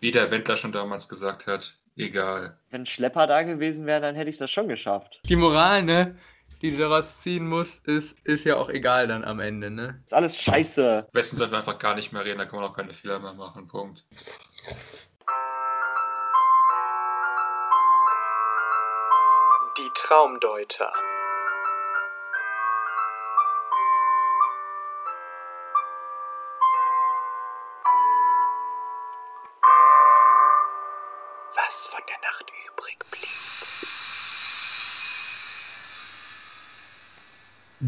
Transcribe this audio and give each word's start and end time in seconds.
wie 0.00 0.10
der 0.10 0.30
Wendler 0.30 0.56
schon 0.56 0.72
damals 0.72 1.08
gesagt 1.08 1.46
hat, 1.46 1.76
egal. 1.96 2.56
Wenn 2.70 2.86
Schlepper 2.86 3.26
da 3.26 3.42
gewesen 3.42 3.86
wäre, 3.86 4.00
dann 4.00 4.14
hätte 4.14 4.30
ich 4.30 4.38
das 4.38 4.50
schon 4.50 4.68
geschafft. 4.68 5.20
Die 5.24 5.36
Moral, 5.36 5.82
ne? 5.82 6.16
Die 6.62 6.72
du 6.72 6.78
daraus 6.78 7.20
ziehen 7.20 7.48
musst, 7.48 7.86
ist, 7.86 8.16
ist 8.24 8.44
ja 8.44 8.56
auch 8.56 8.68
egal 8.68 9.06
dann 9.06 9.24
am 9.24 9.38
Ende, 9.38 9.70
ne? 9.70 10.00
Ist 10.04 10.14
alles 10.14 10.36
scheiße. 10.36 11.04
Am 11.06 11.12
besten 11.12 11.36
sollten 11.36 11.52
wir 11.52 11.58
einfach 11.58 11.78
gar 11.78 11.94
nicht 11.94 12.12
mehr 12.12 12.24
reden, 12.24 12.38
da 12.38 12.46
kann 12.46 12.60
man 12.60 12.68
auch 12.68 12.76
keine 12.76 12.92
Fehler 12.92 13.20
mehr 13.20 13.34
machen. 13.34 13.68
Punkt. 13.68 14.04
Die 19.78 19.90
Traumdeuter. 19.94 20.92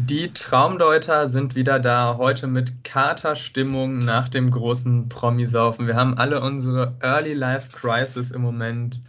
Die 0.03 0.33
Traumdeuter 0.33 1.27
sind 1.27 1.55
wieder 1.55 1.79
da, 1.79 2.17
heute 2.17 2.47
mit 2.47 2.83
Katerstimmung 2.83 3.99
nach 3.99 4.29
dem 4.29 4.49
großen 4.49 5.09
Promisaufen. 5.09 5.85
Wir 5.85 5.95
haben 5.95 6.17
alle 6.17 6.41
unsere 6.41 6.95
Early 7.01 7.33
Life 7.33 7.69
Crisis 7.71 8.31
im 8.31 8.41
Moment. 8.41 8.99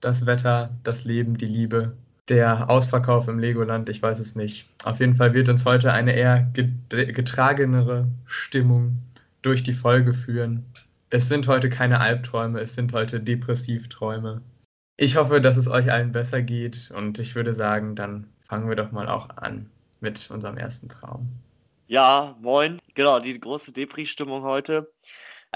Das 0.00 0.24
Wetter, 0.24 0.70
das 0.84 1.04
Leben, 1.04 1.36
die 1.36 1.46
Liebe, 1.46 1.92
der 2.28 2.70
Ausverkauf 2.70 3.28
im 3.28 3.38
Legoland, 3.38 3.90
ich 3.90 4.00
weiß 4.00 4.20
es 4.20 4.36
nicht. 4.36 4.68
Auf 4.84 5.00
jeden 5.00 5.16
Fall 5.16 5.34
wird 5.34 5.50
uns 5.50 5.66
heute 5.66 5.92
eine 5.92 6.14
eher 6.14 6.50
getragenere 6.88 8.06
Stimmung 8.24 9.02
durch 9.42 9.62
die 9.62 9.74
Folge 9.74 10.14
führen. 10.14 10.64
Es 11.10 11.28
sind 11.28 11.46
heute 11.46 11.68
keine 11.68 12.00
Albträume, 12.00 12.60
es 12.60 12.74
sind 12.74 12.94
heute 12.94 13.20
Depressivträume. 13.20 14.40
Ich 14.96 15.16
hoffe, 15.16 15.42
dass 15.42 15.58
es 15.58 15.68
euch 15.68 15.92
allen 15.92 16.12
besser 16.12 16.40
geht 16.42 16.90
und 16.96 17.18
ich 17.18 17.34
würde 17.34 17.52
sagen, 17.52 17.96
dann 17.96 18.28
fangen 18.40 18.68
wir 18.68 18.76
doch 18.76 18.92
mal 18.92 19.08
auch 19.08 19.28
an 19.36 19.66
mit 20.00 20.30
unserem 20.30 20.56
ersten 20.56 20.88
Traum. 20.88 21.28
Ja, 21.86 22.36
moin. 22.40 22.80
Genau, 22.94 23.18
die 23.20 23.38
große 23.38 23.72
Depri-Stimmung 23.72 24.42
heute. 24.42 24.92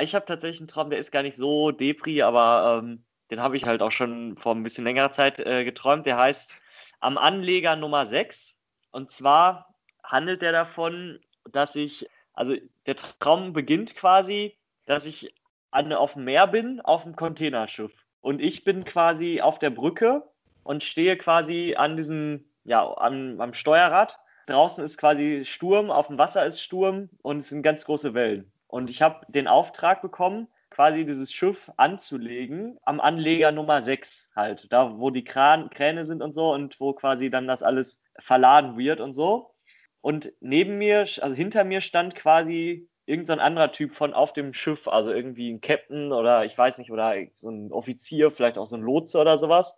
Ich 0.01 0.15
habe 0.15 0.25
tatsächlich 0.25 0.61
einen 0.61 0.69
Traum, 0.69 0.91
der 0.91 0.99
ist 0.99 1.13
gar 1.13 1.23
nicht 1.23 1.37
so 1.37 1.71
Depri, 1.71 2.23
aber 2.23 2.81
ähm, 2.83 3.05
den 3.31 3.41
habe 3.41 3.57
ich 3.57 3.65
halt 3.65 3.83
auch 3.83 3.93
schon 3.93 4.37
vor 4.37 4.55
ein 4.55 4.63
bisschen 4.63 4.85
längerer 4.85 5.13
Zeit 5.13 5.39
äh, 5.39 5.65
geträumt. 5.65 6.07
Der 6.07 6.17
heißt 6.17 6.53
Am 7.01 7.19
Anleger 7.19 7.77
Nummer 7.77 8.07
6. 8.07 8.57
Und 8.91 9.11
zwar 9.11 9.75
handelt 10.03 10.43
der 10.43 10.53
davon, 10.53 11.21
dass 11.51 11.75
ich, 11.77 12.09
also 12.35 12.57
der 12.87 12.97
Traum 12.97 13.53
beginnt 13.53 13.95
quasi, 13.95 14.57
dass 14.87 15.07
ich 15.07 15.35
an, 15.71 15.93
auf 15.93 16.15
dem 16.15 16.25
Meer 16.25 16.47
bin, 16.47 16.81
auf 16.81 17.03
dem 17.03 17.17
Containerschiff. 17.17 17.93
Und 18.21 18.41
ich 18.41 18.65
bin 18.65 18.85
quasi 18.85 19.41
auf 19.41 19.59
der 19.59 19.71
Brücke 19.71 20.23
und 20.63 20.83
stehe 20.83 21.17
quasi 21.17 21.75
an 21.77 21.97
diesem, 21.97 22.45
ja, 22.65 22.87
am, 22.99 23.41
am 23.41 23.55
Steuerrad. 23.55 24.19
Draußen 24.47 24.85
ist 24.85 24.99
quasi 24.99 25.45
Sturm, 25.45 25.91
auf 25.91 26.09
dem 26.09 26.19
Wasser 26.19 26.45
ist 26.47 26.61
Sturm 26.61 27.11
und 27.23 27.39
es 27.39 27.49
sind 27.49 27.63
ganz 27.63 27.85
große 27.85 28.15
Wellen. 28.15 28.53
Und 28.67 28.91
ich 28.91 29.03
habe 29.03 29.27
den 29.29 29.49
Auftrag 29.49 30.03
bekommen, 30.03 30.49
quasi 30.71 31.05
dieses 31.05 31.33
Schiff 31.33 31.71
anzulegen 31.77 32.79
am 32.85 33.01
Anleger 33.01 33.53
Nummer 33.53 33.83
6 33.83 34.31
halt, 34.35 34.67
da 34.71 34.99
wo 34.99 35.11
die 35.11 35.25
Kran 35.25 35.69
Kräne 35.71 36.05
sind 36.05 36.23
und 36.23 36.33
so 36.33 36.53
und 36.53 36.81
wo 36.81 36.95
quasi 36.95 37.31
dann 37.31 37.47
das 37.47 37.63
alles 37.63 38.01
verladen 38.19 38.79
wird 38.79 39.01
und 39.01 39.13
so. 39.13 39.55
Und 40.01 40.33
neben 40.41 40.79
mir, 40.79 41.01
also 41.21 41.35
hinter 41.35 41.65
mir 41.65 41.81
stand 41.81 42.15
quasi 42.15 42.89
irgendein 43.07 43.39
so 43.39 43.43
anderer 43.43 43.73
Typ 43.73 43.95
von 43.95 44.15
auf 44.15 44.33
dem 44.33 44.55
Schiff, 44.55 44.89
also 44.89 45.11
irgendwie 45.13 45.53
ein 45.53 45.61
Captain 45.61 46.13
oder 46.13 46.45
ich 46.45 46.57
weiß 46.57 46.79
nicht, 46.79 46.91
oder 46.91 47.15
so 47.37 47.51
ein 47.51 47.73
Offizier, 47.73 48.31
vielleicht 48.31 48.59
auch 48.59 48.67
so 48.67 48.77
ein 48.77 48.83
Lotse 48.83 49.19
oder 49.19 49.39
sowas. 49.39 49.77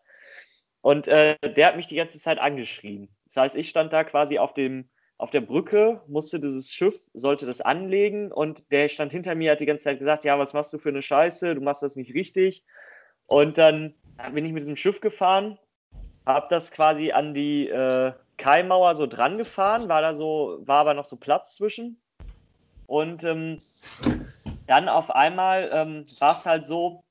Und 0.80 1.08
äh, 1.08 1.36
der 1.42 1.66
hat 1.66 1.76
mich 1.76 1.86
die 1.86 1.96
ganze 1.96 2.18
Zeit 2.18 2.38
angeschrien. 2.38 3.13
Das 3.34 3.42
heißt, 3.42 3.56
ich 3.56 3.68
stand 3.68 3.92
da 3.92 4.04
quasi 4.04 4.38
auf 4.38 4.54
dem 4.54 4.88
auf 5.16 5.30
der 5.30 5.40
Brücke, 5.42 6.02
musste 6.08 6.40
dieses 6.40 6.70
Schiff, 6.70 7.00
sollte 7.14 7.46
das 7.46 7.60
anlegen 7.60 8.32
und 8.32 8.70
der 8.72 8.88
stand 8.88 9.12
hinter 9.12 9.36
mir, 9.36 9.52
hat 9.52 9.60
die 9.60 9.66
ganze 9.66 9.84
Zeit 9.84 10.00
gesagt, 10.00 10.24
ja, 10.24 10.38
was 10.40 10.52
machst 10.52 10.72
du 10.72 10.78
für 10.78 10.88
eine 10.88 11.02
Scheiße, 11.02 11.54
du 11.54 11.60
machst 11.60 11.82
das 11.84 11.94
nicht 11.94 12.14
richtig. 12.14 12.64
Und 13.26 13.56
dann 13.56 13.94
bin 14.32 14.44
ich 14.44 14.52
mit 14.52 14.62
diesem 14.62 14.76
Schiff 14.76 15.00
gefahren, 15.00 15.56
habe 16.26 16.48
das 16.50 16.72
quasi 16.72 17.12
an 17.12 17.32
die 17.32 17.68
äh, 17.68 18.12
Kaimauer 18.38 18.96
so 18.96 19.06
dran 19.06 19.38
gefahren, 19.38 19.88
war 19.88 20.02
da 20.02 20.14
so, 20.14 20.58
war 20.62 20.80
aber 20.80 20.94
noch 20.94 21.04
so 21.04 21.16
Platz 21.16 21.54
zwischen. 21.54 22.00
Und 22.86 23.22
ähm, 23.22 23.58
dann 24.66 24.88
auf 24.88 25.10
einmal 25.10 25.70
ähm, 25.72 26.06
war 26.18 26.38
es 26.38 26.44
halt 26.44 26.66
so, 26.66 27.04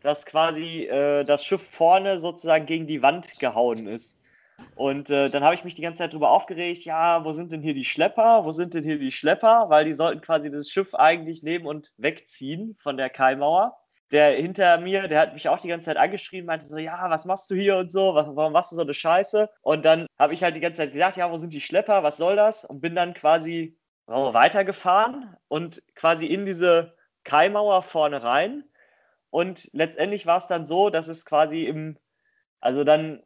dass 0.00 0.24
quasi 0.26 0.84
äh, 0.84 1.24
das 1.24 1.44
Schiff 1.44 1.68
vorne 1.70 2.20
sozusagen 2.20 2.66
gegen 2.66 2.86
die 2.86 3.02
Wand 3.02 3.38
gehauen 3.40 3.88
ist. 3.88 4.17
Und 4.74 5.10
äh, 5.10 5.28
dann 5.28 5.42
habe 5.42 5.54
ich 5.54 5.64
mich 5.64 5.74
die 5.74 5.82
ganze 5.82 5.98
Zeit 5.98 6.12
darüber 6.12 6.30
aufgeregt, 6.30 6.84
ja, 6.84 7.24
wo 7.24 7.32
sind 7.32 7.50
denn 7.52 7.62
hier 7.62 7.74
die 7.74 7.84
Schlepper? 7.84 8.44
Wo 8.44 8.52
sind 8.52 8.74
denn 8.74 8.84
hier 8.84 8.98
die 8.98 9.12
Schlepper? 9.12 9.66
Weil 9.68 9.84
die 9.84 9.94
sollten 9.94 10.20
quasi 10.20 10.50
das 10.50 10.68
Schiff 10.70 10.94
eigentlich 10.94 11.42
nehmen 11.42 11.66
und 11.66 11.92
wegziehen 11.96 12.76
von 12.80 12.96
der 12.96 13.10
Kaimauer. 13.10 13.76
Der 14.10 14.36
hinter 14.36 14.78
mir, 14.78 15.06
der 15.08 15.20
hat 15.20 15.34
mich 15.34 15.48
auch 15.48 15.58
die 15.58 15.68
ganze 15.68 15.86
Zeit 15.86 15.96
angeschrien, 15.96 16.46
meinte 16.46 16.64
so, 16.66 16.78
ja, 16.78 17.10
was 17.10 17.24
machst 17.24 17.50
du 17.50 17.54
hier 17.54 17.76
und 17.76 17.92
so, 17.92 18.14
warum 18.14 18.52
machst 18.52 18.72
du 18.72 18.76
so 18.76 18.82
eine 18.82 18.94
Scheiße? 18.94 19.50
Und 19.62 19.84
dann 19.84 20.06
habe 20.18 20.32
ich 20.32 20.42
halt 20.42 20.56
die 20.56 20.60
ganze 20.60 20.78
Zeit 20.78 20.92
gesagt, 20.92 21.16
ja, 21.16 21.30
wo 21.30 21.36
sind 21.38 21.52
die 21.52 21.60
Schlepper, 21.60 22.02
was 22.02 22.16
soll 22.16 22.36
das? 22.36 22.64
Und 22.64 22.80
bin 22.80 22.94
dann 22.94 23.14
quasi 23.14 23.76
weitergefahren 24.06 25.36
und 25.48 25.82
quasi 25.94 26.26
in 26.26 26.46
diese 26.46 26.94
Kaimauer 27.24 27.82
vorne 27.82 28.22
rein. 28.22 28.64
Und 29.30 29.68
letztendlich 29.72 30.24
war 30.24 30.38
es 30.38 30.46
dann 30.46 30.64
so, 30.64 30.88
dass 30.88 31.08
es 31.08 31.26
quasi 31.26 31.64
im, 31.64 31.98
also 32.60 32.84
dann 32.84 33.22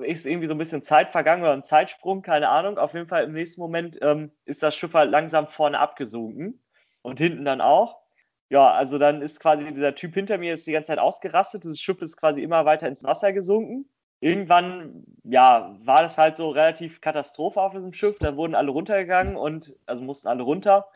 ist 0.00 0.26
irgendwie 0.26 0.48
so 0.48 0.54
ein 0.54 0.58
bisschen 0.58 0.82
Zeit 0.82 1.10
vergangen 1.10 1.42
oder 1.42 1.52
ein 1.52 1.64
Zeitsprung, 1.64 2.22
keine 2.22 2.48
Ahnung. 2.48 2.78
Auf 2.78 2.94
jeden 2.94 3.08
Fall 3.08 3.24
im 3.24 3.32
nächsten 3.32 3.60
Moment 3.60 3.98
ähm, 4.02 4.30
ist 4.44 4.62
das 4.62 4.74
Schiff 4.74 4.94
halt 4.94 5.10
langsam 5.10 5.48
vorne 5.48 5.78
abgesunken 5.78 6.60
und 7.02 7.18
hinten 7.18 7.44
dann 7.44 7.60
auch. 7.60 8.02
Ja, 8.48 8.70
also 8.72 8.98
dann 8.98 9.22
ist 9.22 9.40
quasi 9.40 9.64
dieser 9.72 9.94
Typ 9.94 10.14
hinter 10.14 10.36
mir 10.36 10.54
ist 10.54 10.66
die 10.66 10.72
ganze 10.72 10.88
Zeit 10.88 10.98
ausgerastet. 10.98 11.64
Das 11.64 11.78
Schiff 11.78 12.02
ist 12.02 12.16
quasi 12.16 12.42
immer 12.42 12.64
weiter 12.64 12.86
ins 12.86 13.02
Wasser 13.02 13.32
gesunken. 13.32 13.88
Irgendwann, 14.20 15.04
ja, 15.24 15.74
war 15.82 16.02
das 16.02 16.18
halt 16.18 16.36
so 16.36 16.50
relativ 16.50 17.00
Katastrophe 17.00 17.60
auf 17.60 17.72
diesem 17.72 17.92
Schiff. 17.92 18.18
Da 18.18 18.36
wurden 18.36 18.54
alle 18.54 18.70
runtergegangen 18.70 19.36
und, 19.36 19.74
also 19.86 20.04
mussten 20.04 20.28
alle 20.28 20.42
runter. 20.42 20.86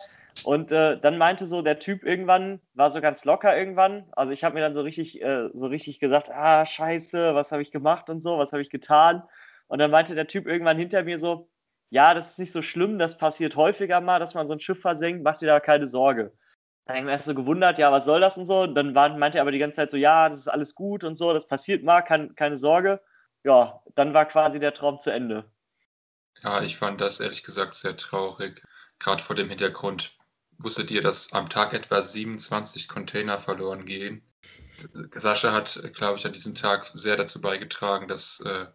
Und 0.44 0.70
äh, 0.70 0.98
dann 1.00 1.18
meinte 1.18 1.46
so 1.46 1.62
der 1.62 1.78
Typ 1.78 2.04
irgendwann, 2.04 2.60
war 2.74 2.90
so 2.90 3.00
ganz 3.00 3.24
locker 3.24 3.56
irgendwann. 3.56 4.06
Also 4.12 4.32
ich 4.32 4.44
habe 4.44 4.54
mir 4.54 4.60
dann 4.60 4.74
so 4.74 4.82
richtig, 4.82 5.20
äh, 5.22 5.48
so 5.54 5.66
richtig 5.66 5.98
gesagt, 5.98 6.30
ah, 6.30 6.64
scheiße, 6.66 7.34
was 7.34 7.52
habe 7.52 7.62
ich 7.62 7.70
gemacht 7.70 8.10
und 8.10 8.20
so, 8.20 8.38
was 8.38 8.52
habe 8.52 8.62
ich 8.62 8.70
getan? 8.70 9.22
Und 9.68 9.78
dann 9.78 9.90
meinte 9.90 10.14
der 10.14 10.26
Typ 10.26 10.46
irgendwann 10.46 10.78
hinter 10.78 11.02
mir 11.02 11.18
so, 11.18 11.50
ja, 11.90 12.14
das 12.14 12.32
ist 12.32 12.38
nicht 12.38 12.52
so 12.52 12.62
schlimm, 12.62 12.98
das 12.98 13.16
passiert 13.16 13.56
häufiger 13.56 14.00
mal, 14.00 14.18
dass 14.18 14.34
man 14.34 14.46
so 14.46 14.52
ein 14.52 14.60
Schiff 14.60 14.80
versenkt, 14.80 15.22
mach 15.22 15.38
dir 15.38 15.46
da 15.46 15.60
keine 15.60 15.86
Sorge. 15.86 16.32
Da 16.84 16.92
habe 16.92 16.98
ich 17.00 17.04
mir 17.04 17.12
erst 17.12 17.24
so 17.24 17.34
gewundert, 17.34 17.78
ja, 17.78 17.90
was 17.90 18.04
soll 18.04 18.20
das 18.20 18.38
und 18.38 18.46
so. 18.46 18.60
Und 18.60 18.74
dann 18.74 18.94
war, 18.94 19.08
meinte 19.16 19.38
er 19.38 19.42
aber 19.42 19.50
die 19.50 19.58
ganze 19.58 19.76
Zeit 19.76 19.90
so, 19.90 19.96
ja, 19.96 20.28
das 20.28 20.38
ist 20.38 20.48
alles 20.48 20.74
gut 20.74 21.02
und 21.02 21.16
so, 21.16 21.32
das 21.32 21.48
passiert 21.48 21.82
mal, 21.82 22.02
kann, 22.02 22.34
keine 22.36 22.56
Sorge. 22.56 23.00
Ja, 23.42 23.82
dann 23.94 24.14
war 24.14 24.26
quasi 24.26 24.60
der 24.60 24.74
Traum 24.74 25.00
zu 25.00 25.10
Ende. 25.10 25.44
Ja, 26.42 26.62
ich 26.62 26.76
fand 26.76 27.00
das 27.00 27.18
ehrlich 27.18 27.42
gesagt 27.42 27.74
sehr 27.74 27.96
traurig, 27.96 28.62
gerade 28.98 29.22
vor 29.22 29.34
dem 29.34 29.48
Hintergrund, 29.48 30.16
Wusstet 30.58 30.90
ihr, 30.90 31.02
dass 31.02 31.32
am 31.32 31.48
Tag 31.48 31.74
etwa 31.74 32.02
27 32.02 32.88
Container 32.88 33.38
verloren 33.38 33.84
gehen? 33.84 34.22
Sascha 35.14 35.52
hat, 35.52 35.80
glaube 35.94 36.18
ich, 36.18 36.26
an 36.26 36.32
diesem 36.32 36.54
Tag 36.54 36.90
sehr 36.94 37.16
dazu 37.16 37.40
beigetragen, 37.40 38.08
dass 38.08 38.40
äh, 38.40 38.66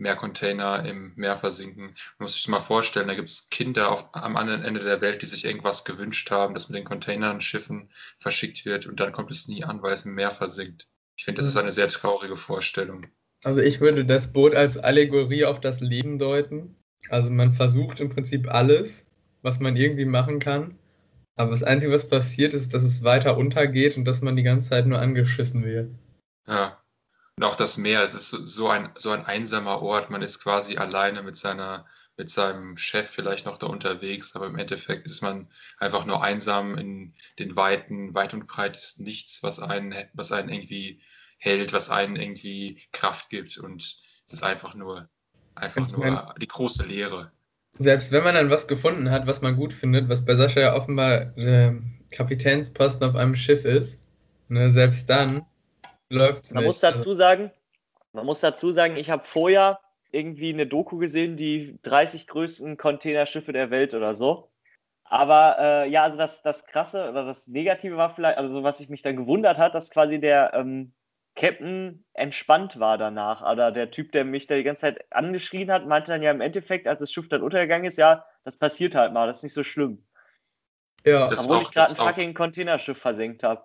mehr 0.00 0.16
Container 0.16 0.84
im 0.84 1.12
Meer 1.16 1.36
versinken. 1.36 1.84
Man 1.84 1.94
muss 2.18 2.32
sich 2.32 2.42
das 2.42 2.50
mal 2.50 2.58
vorstellen, 2.58 3.08
da 3.08 3.14
gibt 3.14 3.28
es 3.28 3.48
Kinder 3.50 3.90
auf, 3.90 4.08
am 4.12 4.36
anderen 4.36 4.64
Ende 4.64 4.80
der 4.80 5.00
Welt, 5.00 5.22
die 5.22 5.26
sich 5.26 5.44
irgendwas 5.44 5.84
gewünscht 5.84 6.30
haben, 6.30 6.54
dass 6.54 6.68
mit 6.68 6.78
den 6.78 6.84
Containern, 6.84 7.40
Schiffen 7.40 7.90
verschickt 8.18 8.64
wird 8.64 8.86
und 8.86 8.98
dann 8.98 9.12
kommt 9.12 9.30
es 9.30 9.46
nie 9.46 9.62
an, 9.62 9.82
weil 9.82 9.92
es 9.92 10.06
im 10.06 10.14
Meer 10.14 10.30
versinkt. 10.30 10.88
Ich 11.16 11.24
finde, 11.24 11.40
das 11.40 11.48
ist 11.48 11.56
eine 11.56 11.70
sehr 11.70 11.88
traurige 11.88 12.36
Vorstellung. 12.36 13.06
Also 13.44 13.60
ich 13.60 13.80
würde 13.80 14.04
das 14.04 14.32
Boot 14.32 14.54
als 14.54 14.78
Allegorie 14.78 15.44
auf 15.44 15.60
das 15.60 15.80
Leben 15.80 16.18
deuten. 16.18 16.76
Also 17.08 17.30
man 17.30 17.52
versucht 17.52 18.00
im 18.00 18.08
Prinzip 18.08 18.48
alles, 18.48 19.04
was 19.42 19.60
man 19.60 19.76
irgendwie 19.76 20.04
machen 20.04 20.38
kann, 20.38 20.78
aber 21.40 21.52
das 21.52 21.62
Einzige, 21.62 21.92
was 21.92 22.06
passiert, 22.06 22.52
ist, 22.52 22.74
dass 22.74 22.82
es 22.82 23.02
weiter 23.02 23.38
untergeht 23.38 23.96
und 23.96 24.04
dass 24.04 24.20
man 24.20 24.36
die 24.36 24.42
ganze 24.42 24.68
Zeit 24.68 24.86
nur 24.86 25.00
angeschissen 25.00 25.64
wird. 25.64 25.90
Ja. 26.46 26.78
Und 27.36 27.44
auch 27.44 27.56
das 27.56 27.78
Meer, 27.78 28.02
es 28.02 28.12
ist 28.12 28.28
so 28.28 28.68
ein, 28.68 28.90
so 28.98 29.10
ein 29.10 29.24
einsamer 29.24 29.80
Ort. 29.80 30.10
Man 30.10 30.20
ist 30.20 30.40
quasi 30.42 30.76
alleine 30.76 31.22
mit 31.22 31.36
seiner, 31.36 31.86
mit 32.18 32.28
seinem 32.28 32.76
Chef 32.76 33.08
vielleicht 33.08 33.46
noch 33.46 33.56
da 33.56 33.68
unterwegs, 33.68 34.36
aber 34.36 34.48
im 34.48 34.58
Endeffekt 34.58 35.06
ist 35.06 35.22
man 35.22 35.48
einfach 35.78 36.04
nur 36.04 36.22
einsam 36.22 36.76
in 36.76 37.14
den 37.38 37.56
Weiten. 37.56 38.14
Weit 38.14 38.34
und 38.34 38.46
breit 38.46 38.76
ist 38.76 39.00
nichts, 39.00 39.42
was 39.42 39.60
einen, 39.60 39.94
was 40.12 40.32
einen 40.32 40.50
irgendwie 40.50 41.00
hält, 41.38 41.72
was 41.72 41.88
einen 41.88 42.16
irgendwie 42.16 42.82
Kraft 42.92 43.30
gibt. 43.30 43.56
Und 43.56 43.98
es 44.26 44.32
ist 44.34 44.44
einfach 44.44 44.74
nur, 44.74 45.08
einfach 45.54 45.90
nur 45.90 46.34
die 46.38 46.48
große 46.48 46.84
Leere 46.84 47.32
selbst 47.72 48.12
wenn 48.12 48.24
man 48.24 48.34
dann 48.34 48.50
was 48.50 48.68
gefunden 48.68 49.10
hat, 49.10 49.26
was 49.26 49.42
man 49.42 49.56
gut 49.56 49.72
findet, 49.72 50.08
was 50.08 50.24
bei 50.24 50.34
Sascha 50.34 50.60
ja 50.60 50.74
offenbar 50.74 51.26
der 51.36 51.76
Kapitänsposten 52.10 53.08
auf 53.08 53.16
einem 53.16 53.36
Schiff 53.36 53.64
ist, 53.64 54.00
Ne, 54.50 54.68
selbst 54.68 55.08
dann 55.08 55.46
läuft 56.10 56.44
es 56.44 56.50
Man 56.50 56.64
nicht. 56.64 56.68
muss 56.68 56.80
dazu 56.80 57.14
sagen, 57.14 57.52
man 58.12 58.26
muss 58.26 58.40
dazu 58.40 58.72
sagen, 58.72 58.96
ich 58.96 59.08
habe 59.08 59.22
vorher 59.24 59.78
irgendwie 60.10 60.52
eine 60.52 60.66
Doku 60.66 60.98
gesehen, 60.98 61.36
die 61.36 61.78
30 61.82 62.26
größten 62.26 62.76
Containerschiffe 62.76 63.52
der 63.52 63.70
Welt 63.70 63.94
oder 63.94 64.16
so. 64.16 64.50
Aber 65.04 65.56
äh, 65.60 65.88
ja, 65.88 66.02
also 66.02 66.16
das, 66.16 66.42
das 66.42 66.66
Krasse 66.66 67.08
oder 67.10 67.24
das 67.24 67.46
Negative 67.46 67.96
war 67.96 68.10
vielleicht, 68.12 68.38
also 68.38 68.56
so, 68.56 68.64
was 68.64 68.80
ich 68.80 68.88
mich 68.88 69.02
dann 69.02 69.16
gewundert 69.16 69.56
hat, 69.56 69.72
dass 69.76 69.90
quasi 69.90 70.18
der 70.18 70.52
ähm, 70.54 70.92
Captain 71.36 72.04
entspannt 72.14 72.78
war 72.78 72.98
danach. 72.98 73.42
Oder 73.50 73.72
der 73.72 73.90
Typ, 73.90 74.12
der 74.12 74.24
mich 74.24 74.46
da 74.46 74.56
die 74.56 74.62
ganze 74.62 74.82
Zeit 74.82 75.04
angeschrien 75.12 75.70
hat, 75.70 75.86
meinte 75.86 76.12
dann 76.12 76.22
ja 76.22 76.30
im 76.30 76.40
Endeffekt, 76.40 76.86
als 76.86 77.00
das 77.00 77.12
Schiff 77.12 77.28
dann 77.28 77.42
untergegangen 77.42 77.86
ist, 77.86 77.96
ja, 77.98 78.24
das 78.44 78.56
passiert 78.58 78.94
halt 78.94 79.12
mal, 79.12 79.26
das 79.26 79.38
ist 79.38 79.42
nicht 79.44 79.54
so 79.54 79.64
schlimm. 79.64 80.04
ja, 81.06 81.28
Das- 81.30 81.40
ist 81.40 81.44
Obwohl 81.46 81.58
auch- 81.58 81.62
ich 81.68 81.74
gerade 81.74 81.90
ein 81.90 81.96
fucking 81.96 82.34
Containerschiff 82.34 82.98
versenkt 82.98 83.42
habe. 83.42 83.64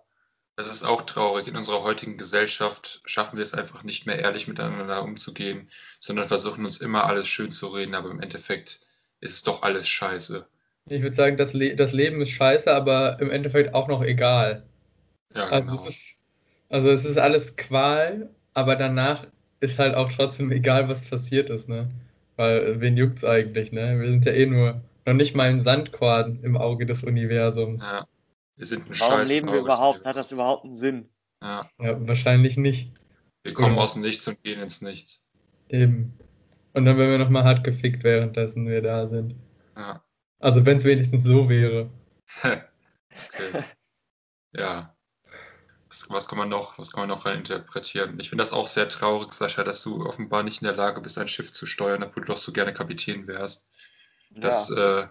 Das 0.57 0.67
ist 0.67 0.83
auch 0.83 1.01
traurig. 1.01 1.47
In 1.50 1.57
unserer 1.57 1.83
heutigen 1.83 2.17
Gesellschaft 2.17 3.01
schaffen 3.06 3.35
wir 3.35 3.44
es 3.44 3.53
einfach 3.53 3.83
nicht 3.83 4.06
mehr 4.06 4.19
ehrlich 4.19 4.47
miteinander 4.47 5.03
umzugehen, 5.03 5.69
sondern 6.00 6.27
versuchen 6.27 6.63
uns 6.63 6.77
immer 6.77 7.03
alles 7.06 7.27
schön 7.27 7.51
zu 7.51 7.67
reden, 7.67 7.94
aber 7.94 8.09
im 8.09 8.21
Endeffekt 8.21 8.79
ist 9.19 9.33
es 9.33 9.44
doch 9.44 9.63
alles 9.63 9.88
scheiße. 9.88 10.47
ich 10.88 11.01
würde 11.01 11.15
sagen, 11.15 11.35
das, 11.35 11.51
Le 11.53 11.75
das 11.75 11.91
Leben 11.91 12.21
ist 12.21 12.29
scheiße, 12.29 12.73
aber 12.73 13.19
im 13.19 13.31
Endeffekt 13.31 13.73
auch 13.73 13.88
noch 13.89 14.01
egal. 14.01 14.63
Ja, 15.35 15.47
Also 15.47 15.71
genau. 15.71 15.83
es 15.83 15.89
ist, 15.89 16.14
also 16.69 16.89
es 16.89 17.06
ist 17.06 17.17
alles 17.17 17.56
Qual, 17.56 18.29
aber 18.53 18.75
danach 18.75 19.27
ist 19.59 19.79
halt 19.79 19.95
auch 19.95 20.12
trotzdem 20.12 20.51
egal, 20.51 20.89
was 20.89 21.03
passiert 21.03 21.50
ist, 21.50 21.69
ne? 21.69 21.89
Weil 22.35 22.57
äh, 22.59 22.81
wen 22.81 22.97
juckt's 22.97 23.23
eigentlich, 23.23 23.71
ne? 23.71 24.00
Wir 24.00 24.09
sind 24.09 24.25
ja 24.25 24.33
eh 24.33 24.45
nur 24.45 24.81
noch 25.06 25.13
nicht 25.13 25.35
mal 25.35 25.50
ein 25.50 25.63
Sandkorn 25.63 26.39
im 26.44 26.57
Auge 26.57 26.85
des 26.85 27.03
Universums. 27.03 27.83
Ja. 27.83 28.07
Wir 28.57 28.65
sind 28.65 28.89
ein 28.89 29.00
Warum 29.00 29.19
Scheiß 29.19 29.29
leben 29.29 29.51
wir 29.51 29.59
überhaupt? 29.59 30.06
Hat 30.06 30.15
das 30.15 30.31
überhaupt 30.31 30.65
einen 30.65 30.75
Sinn? 30.75 31.09
Ja. 31.41 31.69
Ja, 31.79 32.07
wahrscheinlich 32.07 32.57
nicht. 32.57 32.91
Wir 33.44 33.53
kommen 33.53 33.75
Ja. 33.75 33.81
aus 33.81 33.94
dem 33.94 34.01
Nichts 34.01 34.27
und 34.27 34.41
gehen 34.44 34.62
ins 34.62 34.81
Nichts. 34.81 35.27
Eben. 35.69 36.13
Und 36.73 36.85
dann 36.85 36.97
werden 36.97 37.12
wir 37.12 37.17
nochmal 37.19 37.44
hart 37.44 37.63
gefickt, 37.63 38.03
währenddessen 38.03 38.67
wir 38.67 38.81
da 38.81 39.07
sind. 39.07 39.35
Ja. 39.77 40.03
Also 40.39 40.65
wenn 40.65 40.77
es 40.77 40.83
wenigstens 40.85 41.23
so 41.23 41.47
wäre. 41.50 41.89
okay. 42.44 43.63
Ja. 44.56 44.94
Was, 45.88 46.10
was 46.10 46.28
kann 46.28 46.38
man 46.38 46.50
noch, 46.50 46.78
was 46.78 46.92
kann 46.92 47.02
man 47.02 47.10
noch 47.10 47.26
reininterpretieren? 47.26 48.20
Ich 48.20 48.30
finde 48.30 48.42
das 48.44 48.54
auch 48.54 48.68
sehr 48.68 48.90
traurig, 48.90 49.34
Sascha, 49.34 49.64
dass 49.64 49.84
du 49.84 50.06
offenbar 50.06 50.44
nicht 50.44 50.62
in 50.62 50.68
der 50.68 50.76
Lage 50.76 51.02
bist, 51.02 51.18
ein 51.18 51.28
Schiff 51.28 51.54
zu 51.54 51.66
steuern, 51.66 52.04
obwohl 52.04 52.24
du 52.24 52.34
doch 52.34 52.38
so 52.38 52.52
gerne 52.52 52.74
Kapitän 52.74 53.28
wärst. 53.28 53.70
Das, 54.32 54.70
ja. 54.70 55.02
äh, 55.02 55.08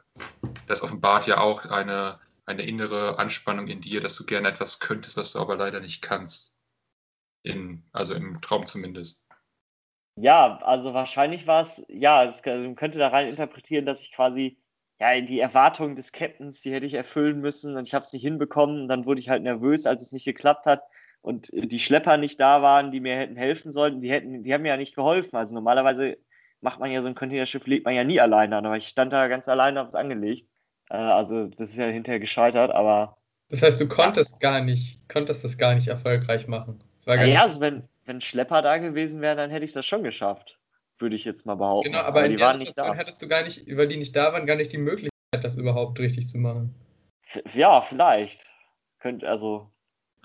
das 0.67 0.83
offenbart 0.83 1.27
ja 1.27 1.39
auch 1.39 1.65
eine, 1.65 2.19
eine 2.47 2.63
innere 2.63 3.19
Anspannung 3.19 3.69
in 3.69 3.81
dir, 3.81 4.01
dass 4.01 4.17
du 4.17 4.25
gerne 4.25 4.49
etwas 4.49 4.81
könntest, 4.81 5.17
was 5.17 5.33
du 5.33 5.41
aber 5.41 5.57
leider 5.57 5.81
nicht 5.81 6.03
kannst. 6.03 6.55
In, 7.43 7.85
also 7.93 8.15
im 8.15 8.41
Traum 8.41 8.67
zumindest. 8.67 9.29
Ja, 10.17 10.59
also 10.59 10.95
wahrscheinlich 10.95 11.47
war 11.47 11.63
es, 11.63 11.83
ja, 11.89 12.25
es, 12.25 12.43
könnte 12.43 12.99
da 12.99 13.09
rein 13.09 13.29
interpretieren, 13.29 13.85
dass 13.85 14.01
ich 14.01 14.13
quasi, 14.13 14.59
ja, 15.01 15.21
die 15.21 15.41
Erwartungen 15.41 15.97
des 15.97 16.13
Captains, 16.13 16.61
die 16.63 16.73
hätte 16.73 16.87
ich 16.87 16.95
erfüllen 16.95 17.41
müssen 17.41 17.77
und 17.77 17.87
ich 17.87 17.95
habe 17.95 18.05
es 18.05 18.13
nicht 18.13 18.23
hinbekommen. 18.23 18.83
Und 18.83 18.89
dann 18.89 19.07
wurde 19.07 19.21
ich 19.21 19.29
halt 19.29 19.43
nervös, 19.43 19.87
als 19.87 20.03
es 20.03 20.13
nicht 20.13 20.25
geklappt 20.25 20.67
hat 20.67 20.83
und 21.23 21.53
äh, 21.53 21.67
die 21.67 21.81
Schlepper 21.81 22.17
nicht 22.17 22.39
da 22.41 22.63
waren, 22.63 22.91
die 22.93 23.01
mir 23.01 23.17
hätten 23.17 23.37
helfen 23.37 23.73
sollten. 23.73 24.01
Die 24.01 24.11
hätten, 24.11 24.43
die 24.45 24.53
haben 24.55 24.63
mir 24.63 24.69
ja 24.69 24.77
nicht 24.77 24.95
geholfen. 24.95 25.37
Also 25.37 25.55
normalerweise 25.55 26.17
macht 26.61 26.81
man 26.81 26.91
ja 26.91 27.03
so 27.03 27.09
ein 27.09 27.15
Containerschiff, 27.15 27.67
legt 27.67 27.85
man 27.85 27.95
ja 27.95 28.05
nie 28.05 28.21
alleine 28.21 28.57
an, 28.57 28.67
aber 28.67 28.77
ich 28.77 28.89
stand 28.89 29.13
da 29.13 29.29
ganz 29.29 29.49
alleine, 29.49 29.79
habe 29.79 29.89
es 29.89 29.95
angelegt. 29.95 30.49
Äh, 30.91 30.97
also 30.97 31.47
das 31.49 31.71
ist 31.71 31.77
ja 31.77 31.87
hinterher 31.87 32.21
gescheitert, 32.21 32.71
aber 32.73 33.19
Das 33.49 33.63
heißt, 33.63 33.81
du 33.81 33.89
konntest 33.89 34.39
gar 34.41 34.61
nicht, 34.63 35.09
konntest 35.09 35.45
das 35.45 35.57
gar 35.59 35.75
nicht 35.75 35.89
erfolgreich 35.89 36.47
machen. 36.47 36.83
Gar 37.15 37.17
naja, 37.17 37.27
nicht, 37.27 37.41
also 37.43 37.61
wenn, 37.61 37.89
wenn 38.05 38.21
Schlepper 38.21 38.63
da 38.63 38.79
gewesen 38.79 39.21
wären, 39.21 39.37
dann 39.39 39.51
hätte 39.51 39.65
ich 39.65 39.73
das 39.73 39.87
schon 39.87 40.03
geschafft. 40.03 40.59
Würde 41.05 41.17
ich 41.17 41.25
jetzt 41.27 41.45
mal 41.45 41.57
behaupten. 41.57 41.93
genau, 41.93 42.03
aber 42.03 42.25
in 42.25 42.31
die 42.31 42.39
der 42.39 42.47
waren 42.47 42.57
nicht 42.57 42.69
Situation 42.69 42.97
da. 42.97 42.99
hättest 42.99 43.21
du 43.21 43.29
gar 43.29 43.43
nicht, 43.43 43.67
weil 43.77 43.89
die 43.89 43.99
nicht 43.99 44.17
da 44.17 44.33
waren, 44.33 44.47
gar 44.47 44.57
nicht 44.57 44.73
die 44.73 44.79
Möglichkeit, 44.79 45.13
das 45.43 45.55
überhaupt 45.55 45.99
richtig 45.99 46.31
zu 46.31 46.39
machen. 46.39 46.75
Ja, 47.53 47.83
vielleicht. 47.83 48.41
Könnte, 49.01 49.29
also, 49.29 49.71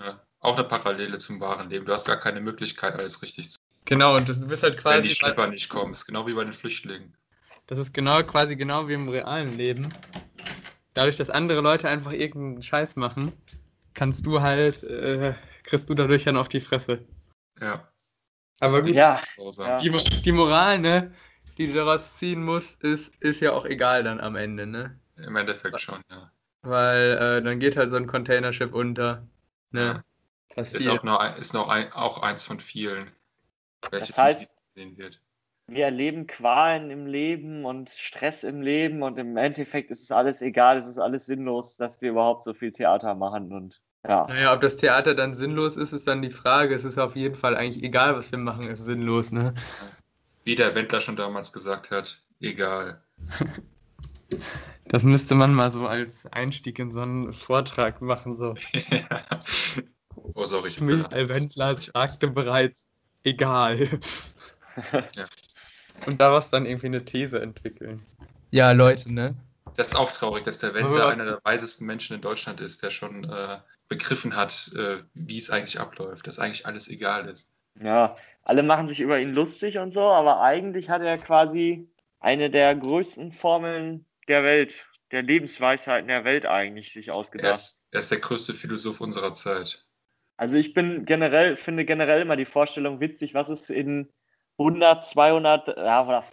Ja. 0.00 0.22
Auch 0.40 0.56
eine 0.56 0.64
Parallele 0.66 1.18
zum 1.18 1.38
wahren 1.38 1.68
Leben. 1.68 1.84
Du 1.84 1.92
hast 1.92 2.06
gar 2.06 2.18
keine 2.18 2.40
Möglichkeit, 2.40 2.94
alles 2.94 3.20
richtig 3.20 3.50
zu 3.50 3.58
Genau, 3.84 4.16
und 4.16 4.26
du 4.26 4.48
bist 4.48 4.62
halt 4.62 4.76
wenn 4.76 4.80
quasi, 4.80 5.08
die 5.08 5.14
Schlepper 5.14 5.48
nicht 5.48 5.68
kommen. 5.68 5.92
Ist 5.92 6.06
genau 6.06 6.26
wie 6.26 6.32
bei 6.32 6.44
den 6.44 6.54
Flüchtlingen. 6.54 7.14
das 7.66 7.78
ist 7.78 7.92
genau 7.92 8.22
quasi 8.22 8.56
genau 8.56 8.88
wie 8.88 8.94
im 8.94 9.10
realen 9.10 9.58
Leben. 9.58 9.92
Dadurch, 10.94 11.16
dass 11.16 11.28
andere 11.28 11.60
Leute 11.60 11.90
einfach 11.90 12.12
irgendeinen 12.12 12.62
Scheiß 12.62 12.96
machen, 12.96 13.34
kannst 13.92 14.24
du 14.24 14.40
halt, 14.40 14.82
äh, 14.84 15.34
kriegst 15.64 15.90
du 15.90 15.94
dadurch 15.94 16.24
dann 16.24 16.38
auf 16.38 16.48
die 16.48 16.60
Fresse. 16.60 17.04
Ja. 17.60 17.86
Aber 18.60 18.82
gut, 18.82 18.94
ja, 18.94 19.18
ja. 19.58 19.76
die, 19.78 19.90
die 20.22 20.32
Moral, 20.32 20.78
ne, 20.78 21.14
die 21.58 21.66
du 21.66 21.72
daraus 21.74 22.16
ziehen 22.18 22.44
musst, 22.44 22.82
ist, 22.82 23.12
ist 23.20 23.40
ja 23.40 23.52
auch 23.52 23.64
egal 23.64 24.04
dann 24.04 24.20
am 24.20 24.36
Ende, 24.36 24.66
ne? 24.66 24.98
Im 25.16 25.36
Endeffekt 25.36 25.80
schon, 25.80 26.02
ja. 26.10 26.30
Weil 26.62 27.12
äh, 27.12 27.42
dann 27.42 27.58
geht 27.58 27.76
halt 27.76 27.90
so 27.90 27.96
ein 27.96 28.06
Containerschiff 28.06 28.72
unter. 28.72 29.26
Ne? 29.70 30.04
Ja. 30.56 30.62
Ist 30.62 30.86
auch, 30.88 31.02
nur 31.02 31.20
ein, 31.20 31.36
ist 31.38 31.54
noch 31.54 31.68
ein, 31.68 31.92
auch 31.92 32.22
eins 32.22 32.44
von 32.44 32.60
vielen. 32.60 33.10
Welches 33.90 34.16
heißt- 34.18 34.40
nicht 34.40 34.52
gesehen 34.74 34.98
wird. 34.98 35.20
wir 35.68 35.84
erleben 35.84 36.26
Qualen 36.26 36.90
im 36.90 37.06
Leben 37.06 37.64
und 37.64 37.90
Stress 37.90 38.44
im 38.44 38.60
Leben 38.60 39.02
und 39.02 39.18
im 39.18 39.36
Endeffekt 39.36 39.90
ist 39.90 40.02
es 40.02 40.10
alles 40.10 40.42
egal, 40.42 40.76
es 40.78 40.86
ist 40.86 40.98
alles 40.98 41.26
sinnlos, 41.26 41.76
dass 41.76 42.00
wir 42.02 42.10
überhaupt 42.10 42.44
so 42.44 42.52
viel 42.52 42.72
Theater 42.72 43.14
machen 43.14 43.52
und 43.52 43.80
ja. 44.06 44.26
Naja, 44.26 44.54
ob 44.54 44.60
das 44.60 44.76
Theater 44.76 45.14
dann 45.14 45.34
sinnlos 45.34 45.76
ist, 45.76 45.92
ist 45.92 46.06
dann 46.06 46.22
die 46.22 46.30
Frage. 46.30 46.74
Es 46.74 46.84
ist 46.84 46.98
auf 46.98 47.16
jeden 47.16 47.34
Fall 47.34 47.56
eigentlich 47.56 47.82
egal, 47.84 48.16
was 48.16 48.32
wir 48.32 48.38
machen, 48.38 48.64
ist 48.64 48.84
sinnlos, 48.84 49.30
ne? 49.30 49.54
Wie 50.44 50.54
der 50.54 50.74
Wendler 50.74 51.00
schon 51.00 51.16
damals 51.16 51.52
gesagt 51.52 51.90
hat, 51.90 52.22
egal. 52.40 53.02
Das 54.86 55.02
müsste 55.02 55.34
man 55.34 55.54
mal 55.54 55.70
so 55.70 55.86
als 55.86 56.26
Einstieg 56.32 56.78
in 56.78 56.90
so 56.90 57.00
einen 57.00 57.32
Vortrag 57.32 58.00
machen. 58.00 58.38
So. 58.38 58.54
oh, 60.34 60.46
sorry, 60.46 60.68
ich 60.68 60.78
bin 60.78 61.02
Michael 61.02 61.28
Wendler 61.28 61.76
sagte 61.76 62.28
bereits, 62.28 62.88
egal. 63.22 64.00
Ja. 64.92 65.26
Und 66.06 66.20
daraus 66.20 66.48
dann 66.48 66.64
irgendwie 66.64 66.86
eine 66.86 67.04
These 67.04 67.40
entwickeln. 67.40 68.06
Ja, 68.50 68.72
Leute, 68.72 69.12
ne? 69.12 69.36
Das 69.76 69.88
ist 69.88 69.94
auch 69.94 70.10
traurig, 70.12 70.44
dass 70.44 70.58
der 70.58 70.74
Wendler 70.74 71.08
einer 71.08 71.24
der 71.24 71.40
weisesten 71.44 71.86
Menschen 71.86 72.16
in 72.16 72.22
Deutschland 72.22 72.60
ist, 72.60 72.82
der 72.82 72.90
schon 72.90 73.24
äh, 73.24 73.58
begriffen 73.90 74.36
hat, 74.36 74.70
äh, 74.76 75.02
wie 75.12 75.36
es 75.36 75.50
eigentlich 75.50 75.78
abläuft, 75.78 76.26
dass 76.26 76.38
eigentlich 76.38 76.64
alles 76.64 76.88
egal 76.88 77.28
ist. 77.28 77.52
Ja, 77.82 78.14
alle 78.42 78.62
machen 78.62 78.88
sich 78.88 79.00
über 79.00 79.20
ihn 79.20 79.34
lustig 79.34 79.78
und 79.78 79.92
so, 79.92 80.00
aber 80.00 80.40
eigentlich 80.40 80.88
hat 80.88 81.02
er 81.02 81.18
quasi 81.18 81.90
eine 82.20 82.50
der 82.50 82.74
größten 82.74 83.32
Formeln 83.32 84.06
der 84.28 84.44
Welt, 84.44 84.86
der 85.10 85.22
Lebensweisheiten 85.22 86.08
der 86.08 86.24
Welt 86.24 86.46
eigentlich 86.46 86.92
sich 86.92 87.08
Er 87.08 87.14
ausgedacht. 87.16 87.52
ist, 87.52 87.88
er 87.90 88.00
ist 88.00 88.10
der 88.10 88.20
größte 88.20 88.54
Philosoph 88.54 89.00
unserer 89.00 89.32
Zeit. 89.32 89.84
Also 90.36 90.54
ich 90.54 90.72
bin 90.72 91.04
generell, 91.04 91.56
finde 91.56 91.84
generell 91.84 92.22
immer 92.22 92.36
die 92.36 92.46
Vorstellung 92.46 93.00
witzig, 93.00 93.34
was 93.34 93.50
ist 93.50 93.70
in 93.70 94.08
100, 94.58 95.04
200 95.04 95.76
ja, 95.76 96.06
oder 96.06 96.24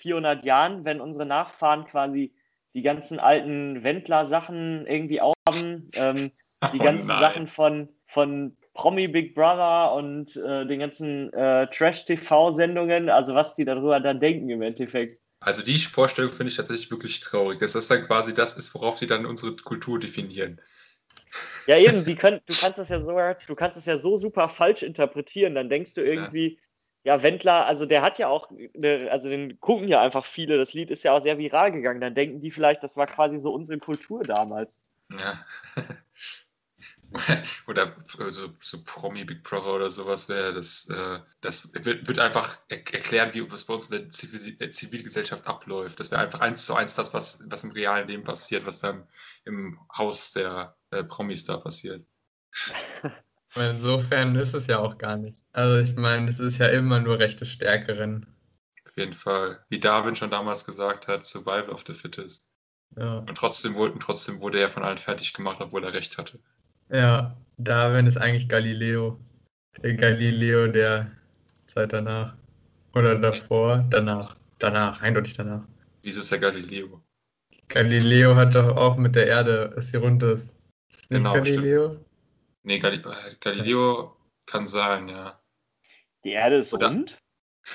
400 0.00 0.44
Jahren, 0.44 0.84
wenn 0.84 1.00
unsere 1.00 1.26
Nachfahren 1.26 1.86
quasi 1.86 2.34
die 2.74 2.82
ganzen 2.82 3.18
alten 3.18 3.82
Wendler-Sachen 3.82 4.86
irgendwie 4.86 5.20
aufhaben, 5.20 5.90
ähm, 5.94 6.30
die 6.72 6.80
Oh 6.80 6.84
ganzen 6.84 7.06
nein. 7.06 7.20
Sachen 7.20 7.48
von, 7.48 7.88
von 8.06 8.56
Promi 8.74 9.08
Big 9.08 9.34
Brother 9.34 9.92
und 9.94 10.36
äh, 10.36 10.66
den 10.66 10.80
ganzen 10.80 11.32
äh, 11.32 11.66
Trash-TV-Sendungen, 11.68 13.08
also 13.08 13.34
was 13.34 13.54
die 13.54 13.64
darüber 13.64 14.00
dann 14.00 14.20
denken 14.20 14.48
im 14.50 14.62
Endeffekt. 14.62 15.20
Also 15.40 15.62
die 15.64 15.78
Vorstellung 15.78 16.30
finde 16.30 16.50
ich 16.50 16.56
tatsächlich 16.56 16.90
wirklich 16.90 17.20
traurig, 17.20 17.58
dass 17.58 17.72
das 17.72 17.88
dann 17.88 18.02
quasi 18.02 18.34
das 18.34 18.54
ist, 18.54 18.74
worauf 18.74 18.98
die 18.98 19.06
dann 19.06 19.24
unsere 19.24 19.56
Kultur 19.56 19.98
definieren. 19.98 20.60
Ja, 21.66 21.78
eben, 21.78 22.04
die 22.04 22.14
können, 22.16 22.40
du 22.46 22.54
kannst 22.54 22.78
das 22.78 22.90
ja 22.90 23.00
so, 23.00 23.16
du 23.46 23.54
kannst 23.54 23.76
das 23.76 23.86
ja 23.86 23.96
so 23.96 24.18
super 24.18 24.48
falsch 24.48 24.82
interpretieren. 24.82 25.54
Dann 25.54 25.70
denkst 25.70 25.94
du 25.94 26.02
irgendwie, 26.02 26.58
ja, 27.04 27.22
Wendler, 27.22 27.64
also 27.66 27.86
der 27.86 28.02
hat 28.02 28.18
ja 28.18 28.28
auch, 28.28 28.50
also 29.10 29.28
den 29.30 29.58
gucken 29.60 29.88
ja 29.88 30.02
einfach 30.02 30.26
viele, 30.26 30.58
das 30.58 30.74
Lied 30.74 30.90
ist 30.90 31.02
ja 31.04 31.12
auch 31.12 31.22
sehr 31.22 31.38
viral 31.38 31.72
gegangen. 31.72 32.02
Dann 32.02 32.14
denken 32.14 32.40
die 32.40 32.50
vielleicht, 32.50 32.82
das 32.82 32.96
war 32.96 33.06
quasi 33.06 33.38
so 33.38 33.52
unsere 33.52 33.78
Kultur 33.78 34.22
damals. 34.22 34.78
Ja. 35.18 35.44
oder 37.66 37.96
so, 38.28 38.52
so 38.60 38.82
Promi 38.84 39.24
Big 39.24 39.42
Brother 39.42 39.74
oder 39.74 39.90
sowas 39.90 40.28
wäre 40.28 40.52
das, 40.52 40.88
äh, 40.88 41.18
das 41.40 41.72
wird, 41.74 42.06
wird 42.06 42.18
einfach 42.18 42.58
er 42.68 42.78
erklären, 42.78 43.34
wie 43.34 43.50
was 43.50 43.64
bei 43.64 43.74
uns 43.74 43.90
in 43.90 43.98
der 43.98 44.10
Zivil 44.10 44.56
äh, 44.60 44.70
Zivilgesellschaft 44.70 45.46
abläuft. 45.46 45.98
Das 45.98 46.10
wäre 46.10 46.20
einfach 46.20 46.40
eins 46.40 46.66
zu 46.66 46.74
eins 46.74 46.94
das, 46.94 47.12
was, 47.12 47.42
was 47.46 47.64
im 47.64 47.72
realen 47.72 48.08
Leben 48.08 48.24
passiert, 48.24 48.66
was 48.66 48.80
dann 48.80 49.08
im 49.44 49.78
Haus 49.96 50.32
der 50.32 50.76
äh, 50.90 51.02
Promis 51.02 51.44
da 51.44 51.56
passiert. 51.56 52.06
Insofern 53.56 54.36
ist 54.36 54.54
es 54.54 54.68
ja 54.68 54.78
auch 54.78 54.96
gar 54.96 55.16
nicht. 55.16 55.44
Also 55.52 55.78
ich 55.78 55.96
meine, 55.96 56.30
es 56.30 56.38
ist 56.38 56.58
ja 56.58 56.68
immer 56.68 57.00
nur 57.00 57.18
rechte 57.18 57.44
Stärkeren. 57.44 58.26
Auf 58.86 58.96
jeden 58.96 59.12
Fall. 59.12 59.64
Wie 59.68 59.80
Darwin 59.80 60.14
schon 60.14 60.30
damals 60.30 60.64
gesagt 60.64 61.08
hat, 61.08 61.26
Survival 61.26 61.70
of 61.70 61.82
the 61.86 61.94
Fittest. 61.94 62.48
Ja. 62.96 63.18
Und 63.18 63.34
trotzdem 63.36 63.74
wurde, 63.74 63.94
und 63.94 64.00
trotzdem 64.00 64.40
wurde 64.40 64.60
er 64.60 64.68
von 64.68 64.84
allen 64.84 64.98
fertig 64.98 65.32
gemacht, 65.32 65.58
obwohl 65.60 65.84
er 65.84 65.92
recht 65.92 66.18
hatte. 66.18 66.38
Ja, 66.92 67.36
Darwin 67.58 68.06
ist 68.06 68.16
eigentlich 68.16 68.48
Galileo. 68.48 69.18
Der 69.82 69.94
Galileo 69.94 70.66
der 70.68 71.10
Zeit 71.66 71.92
danach. 71.92 72.34
Oder 72.94 73.16
davor, 73.18 73.84
danach. 73.90 74.36
Danach, 74.58 75.00
eindeutig 75.00 75.34
danach. 75.34 75.62
Wieso 76.02 76.20
ist 76.20 76.32
der 76.32 76.40
Galileo? 76.40 77.02
Galileo 77.68 78.34
hat 78.34 78.54
doch 78.54 78.76
auch 78.76 78.96
mit 78.96 79.14
der 79.14 79.26
Erde, 79.26 79.72
dass 79.74 79.88
sie 79.90 79.96
rund 79.98 80.22
ist. 80.22 80.52
Ist 80.90 81.10
nicht 81.10 81.22
Genau, 81.22 81.32
Galileo? 81.34 82.04
Nee, 82.64 82.78
Gali 82.78 82.96
äh, 82.96 83.34
Galileo 83.40 84.16
kann 84.46 84.66
sein, 84.66 85.08
ja. 85.08 85.40
Die 86.24 86.30
Erde 86.32 86.56
ist 86.56 86.74
Oder- 86.74 86.88
rund? 86.88 87.16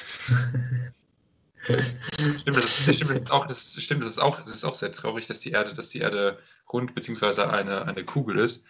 Stimmt, 1.66 2.58
das, 2.58 2.88
ist- 2.88 2.96
stimmt, 2.98 3.32
auch, 3.32 3.48
das 3.48 3.74
stimmt, 3.82 4.04
das 4.04 4.12
ist 4.12 4.20
auch, 4.20 4.40
das 4.42 4.54
ist 4.54 4.64
auch 4.66 4.76
sehr 4.76 4.92
traurig, 4.92 5.26
dass 5.26 5.40
die 5.40 5.50
Erde, 5.52 5.74
dass 5.74 5.90
die 5.90 5.98
Erde 6.00 6.38
rund 6.72 6.94
beziehungsweise 6.94 7.50
eine, 7.52 7.88
eine 7.88 8.04
Kugel 8.04 8.38
ist. 8.38 8.68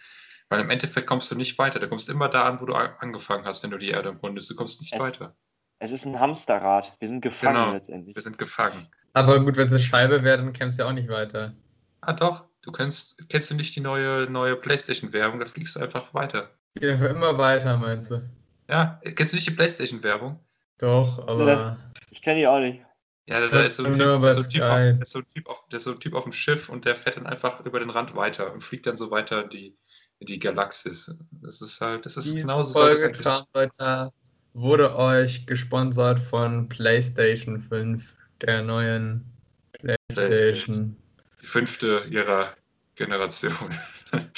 Weil 0.48 0.60
im 0.60 0.70
Endeffekt 0.70 1.06
kommst 1.06 1.30
du 1.30 1.34
nicht 1.34 1.58
weiter. 1.58 1.80
Du 1.80 1.88
kommst 1.88 2.08
immer 2.08 2.28
da 2.28 2.44
an, 2.48 2.60
wo 2.60 2.66
du 2.66 2.74
angefangen 2.74 3.44
hast, 3.44 3.62
wenn 3.62 3.70
du 3.70 3.78
die 3.78 3.90
Erde 3.90 4.10
umrundest. 4.10 4.48
Du 4.50 4.54
kommst 4.54 4.80
nicht 4.80 4.92
Es- 4.94 5.00
weiter. 5.00 5.36
Es 5.78 5.92
ist 5.92 6.06
ein 6.06 6.18
Hamsterrad. 6.18 6.94
Wir 7.00 7.08
sind 7.08 7.20
gefangen 7.20 7.56
Genau. 7.56 7.72
letztendlich. 7.72 8.14
Wir 8.14 8.22
sind 8.22 8.38
gefangen. 8.38 8.88
Aber 9.12 9.40
gut, 9.40 9.56
wenn 9.56 9.66
es 9.66 9.72
eine 9.72 9.78
Scheibe 9.80 10.22
wäre, 10.22 10.38
dann 10.38 10.52
kämst 10.54 10.78
du 10.78 10.84
ja 10.84 10.88
auch 10.88 10.92
nicht 10.94 11.08
weiter. 11.10 11.54
Ah 12.00 12.12
doch, 12.14 12.46
du 12.62 12.72
kennst, 12.72 13.28
kennst 13.28 13.50
du 13.50 13.54
nicht 13.54 13.76
die 13.76 13.80
neue, 13.80 14.26
neue 14.30 14.56
Playstation-Werbung, 14.56 15.40
da 15.40 15.46
fliegst 15.46 15.76
du 15.76 15.80
einfach 15.80 16.14
weiter. 16.14 16.50
Ja, 16.80 16.94
immer 17.06 17.36
weiter, 17.36 17.76
meinst 17.76 18.10
du? 18.10 18.22
Ja, 18.70 19.00
kennst 19.02 19.32
du 19.32 19.36
nicht 19.36 19.48
die 19.48 19.54
Playstation-Werbung? 19.54 20.38
Doch, 20.78 21.26
aber. 21.28 21.76
Ich 22.10 22.22
kenne 22.22 22.40
die 22.40 22.46
auch 22.46 22.58
nicht. 22.60 22.82
Ja, 23.26 23.40
da, 23.40 23.48
da 23.48 23.62
ist 23.62 23.76
so 23.76 23.84
ein 23.84 23.92
Nur 23.92 23.98
Typ, 23.98 24.20
bei 24.22 24.28
da 24.28 24.28
ist 24.28 24.36
so 24.36 24.42
ein 24.44 24.50
Typ, 24.50 24.62
auf, 24.62 24.78
Sky. 24.78 24.92
da 24.94 25.02
ist 25.02 25.10
so 25.10 25.18
ein 25.18 25.28
Typ, 25.28 25.48
auf, 25.48 25.64
da 25.68 25.76
ist 25.76 25.82
so 25.84 25.90
ein 25.90 26.00
Typ 26.00 26.14
auf 26.14 26.22
dem 26.22 26.32
Schiff 26.32 26.68
und 26.68 26.84
der 26.84 26.96
fährt 26.96 27.16
dann 27.16 27.26
einfach 27.26 27.64
über 27.66 27.80
den 27.80 27.90
Rand 27.90 28.14
weiter 28.14 28.52
und 28.52 28.62
fliegt 28.62 28.86
dann 28.86 28.96
so 28.96 29.10
weiter 29.10 29.42
in 29.44 29.50
die, 29.50 29.76
die 30.20 30.38
Galaxis. 30.38 31.16
Das 31.42 31.60
ist 31.60 31.80
halt, 31.80 32.06
das 32.06 32.16
ist 32.16 32.26
Diese 32.26 32.40
genauso 32.40 32.72
Folge 32.72 33.04
eigentlich 33.04 33.26
Traumdeuter 33.26 34.12
wurde 34.56 34.96
euch 34.96 35.46
gesponsert 35.46 36.18
von 36.18 36.68
PlayStation 36.68 37.60
5, 37.60 38.16
der 38.40 38.62
neuen 38.62 39.24
PlayStation. 39.72 40.96
die 41.42 41.46
fünfte 41.46 42.04
ihrer 42.10 42.48
Generation. 42.94 43.78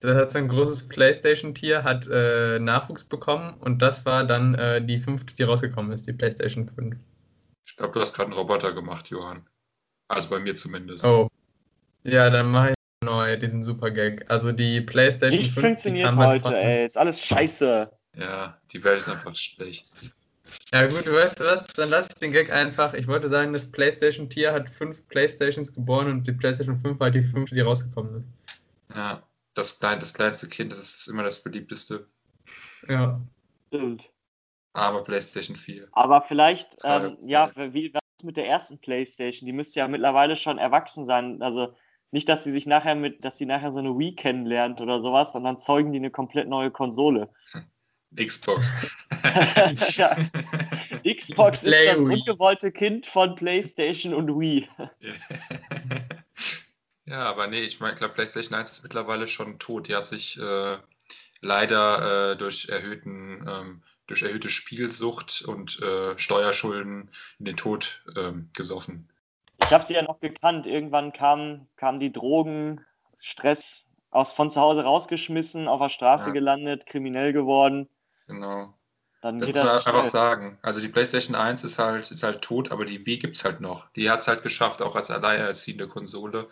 Das 0.00 0.14
hat 0.14 0.30
so 0.30 0.38
ein 0.38 0.48
großes 0.48 0.88
PlayStation-Tier, 0.88 1.82
hat 1.82 2.06
äh, 2.06 2.58
Nachwuchs 2.58 3.04
bekommen 3.04 3.54
und 3.60 3.80
das 3.80 4.04
war 4.04 4.24
dann 4.24 4.54
äh, 4.54 4.84
die 4.84 5.00
fünfte, 5.00 5.34
die 5.34 5.42
rausgekommen 5.42 5.90
ist, 5.90 6.06
die 6.06 6.12
PlayStation 6.12 6.68
5. 6.68 6.96
Ich 7.66 7.76
glaube, 7.76 7.94
du 7.94 8.00
hast 8.00 8.12
gerade 8.12 8.26
einen 8.26 8.38
Roboter 8.38 8.74
gemacht, 8.74 9.08
Johann. 9.08 9.46
Also 10.06 10.28
bei 10.28 10.38
mir 10.38 10.54
zumindest. 10.54 11.04
Oh. 11.04 11.28
Ja, 12.04 12.28
dann 12.28 12.52
mache 12.52 12.70
ich 12.70 12.75
neu 13.06 13.36
diesen 13.38 13.62
super 13.62 13.90
Gag. 13.90 14.30
Also 14.30 14.52
die 14.52 14.82
PlayStation 14.82 15.40
Nicht 15.40 15.54
5, 15.54 15.54
die 15.54 15.60
funktioniert 15.60 16.14
halt 16.14 16.28
heute, 16.28 16.40
von. 16.40 16.52
ey. 16.54 16.84
Ist 16.84 16.98
alles 16.98 17.20
scheiße. 17.20 17.90
Ja, 18.16 18.58
die 18.72 18.84
Welt 18.84 18.98
ist 18.98 19.08
einfach 19.08 19.34
schlecht. 19.34 19.86
Ja 20.72 20.86
gut, 20.86 21.06
du 21.06 21.12
weißt 21.12 21.40
was, 21.40 21.66
dann 21.68 21.90
lass 21.90 22.08
ich 22.08 22.14
den 22.16 22.32
Gag 22.32 22.52
einfach. 22.52 22.94
Ich 22.94 23.08
wollte 23.08 23.28
sagen, 23.28 23.52
das 23.52 23.70
PlayStation-Tier 23.70 24.52
hat 24.52 24.70
fünf 24.70 25.06
PlayStations 25.08 25.72
geboren 25.72 26.10
und 26.10 26.26
die 26.26 26.32
PlayStation 26.32 26.78
5 26.78 27.00
war 27.00 27.10
die 27.10 27.24
fünfte, 27.24 27.54
die 27.54 27.62
rausgekommen 27.62 28.18
ist. 28.18 28.94
Ja, 28.94 29.22
das, 29.54 29.78
klein, 29.80 29.98
das 29.98 30.14
kleinste 30.14 30.48
Kind, 30.48 30.72
das 30.72 30.78
ist 30.78 31.08
immer 31.08 31.22
das 31.22 31.42
beliebteste. 31.42 32.06
Ja. 32.88 33.20
Stimmt. 33.68 34.04
Aber 34.72 35.04
PlayStation 35.04 35.56
4. 35.56 35.88
Aber 35.92 36.22
vielleicht, 36.22 36.68
ähm, 36.84 37.16
ja, 37.22 37.50
wie 37.56 37.92
was 37.92 38.02
ist 38.18 38.24
mit 38.24 38.36
der 38.36 38.46
ersten 38.46 38.78
Playstation? 38.78 39.46
Die 39.46 39.52
müsste 39.52 39.80
ja 39.80 39.88
mittlerweile 39.88 40.36
schon 40.36 40.58
erwachsen 40.58 41.06
sein. 41.06 41.42
Also 41.42 41.74
nicht, 42.16 42.30
dass 42.30 42.44
sie 42.44 42.50
sich 42.50 42.64
nachher 42.64 42.94
mit, 42.94 43.26
dass 43.26 43.36
sie 43.36 43.44
nachher 43.44 43.72
so 43.72 43.78
eine 43.78 43.98
Wii 43.98 44.16
kennenlernt 44.16 44.80
oder 44.80 45.02
sowas, 45.02 45.32
sondern 45.32 45.58
zeugen 45.58 45.92
die 45.92 45.98
eine 45.98 46.10
komplett 46.10 46.48
neue 46.48 46.70
Konsole. 46.70 47.28
Xbox. 48.16 48.72
ja, 49.96 50.16
Xbox 51.04 51.58
ist 51.58 51.68
Play 51.68 51.86
das 51.86 51.98
Wii. 51.98 52.14
ungewollte 52.14 52.72
Kind 52.72 53.04
von 53.04 53.34
PlayStation 53.34 54.14
und 54.14 54.40
Wii. 54.40 54.66
Ja, 57.08 57.22
aber 57.22 57.46
nee, 57.46 57.60
ich 57.60 57.78
meine, 57.78 57.92
ich 57.92 58.00
glaube, 58.00 58.14
PlayStation 58.14 58.58
1 58.58 58.68
ist 58.72 58.82
mittlerweile 58.82 59.28
schon 59.28 59.60
tot. 59.60 59.86
Die 59.86 59.94
hat 59.94 60.06
sich 60.06 60.40
äh, 60.40 60.76
leider 61.40 62.32
äh, 62.32 62.36
durch 62.36 62.68
erhöhten, 62.68 63.46
ähm, 63.48 63.82
durch 64.08 64.24
erhöhte 64.24 64.48
Spielsucht 64.48 65.42
und 65.46 65.80
äh, 65.80 66.18
Steuerschulden 66.18 67.08
in 67.38 67.44
den 67.44 67.56
Tod 67.56 68.02
ähm, 68.16 68.50
gesoffen. 68.54 69.08
Ich 69.66 69.72
habe 69.72 69.84
sie 69.84 69.94
ja 69.94 70.02
noch 70.02 70.20
gekannt. 70.20 70.66
Irgendwann 70.66 71.12
kamen 71.12 71.68
kamen 71.76 71.98
die 72.00 72.12
Drogen, 72.12 72.84
Stress 73.18 73.84
aus 74.10 74.32
von 74.32 74.50
zu 74.50 74.60
Hause 74.60 74.82
rausgeschmissen, 74.82 75.68
auf 75.68 75.80
der 75.80 75.88
Straße 75.90 76.26
Ja. 76.26 76.32
gelandet, 76.32 76.86
kriminell 76.86 77.32
geworden. 77.32 77.88
Genau. 78.26 78.74
Dann 79.22 79.40
Das 79.40 79.48
muss 79.48 79.56
man 79.56 79.66
das 79.66 79.86
einfach 79.86 80.04
sagen. 80.04 80.58
Also 80.62 80.80
die 80.80 80.88
PlayStation 80.88 81.34
1 81.34 81.64
ist 81.64 81.78
halt, 81.78 82.10
ist 82.10 82.22
halt 82.22 82.42
tot, 82.42 82.70
aber 82.70 82.84
die 82.84 83.04
Wii 83.06 83.18
gibt's 83.18 83.44
halt 83.44 83.60
noch. 83.60 83.90
Die 83.92 84.08
hat's 84.10 84.28
halt 84.28 84.42
geschafft, 84.42 84.82
auch 84.82 84.94
als 84.94 85.10
alleinerziehende 85.10 85.88
Konsole, 85.88 86.48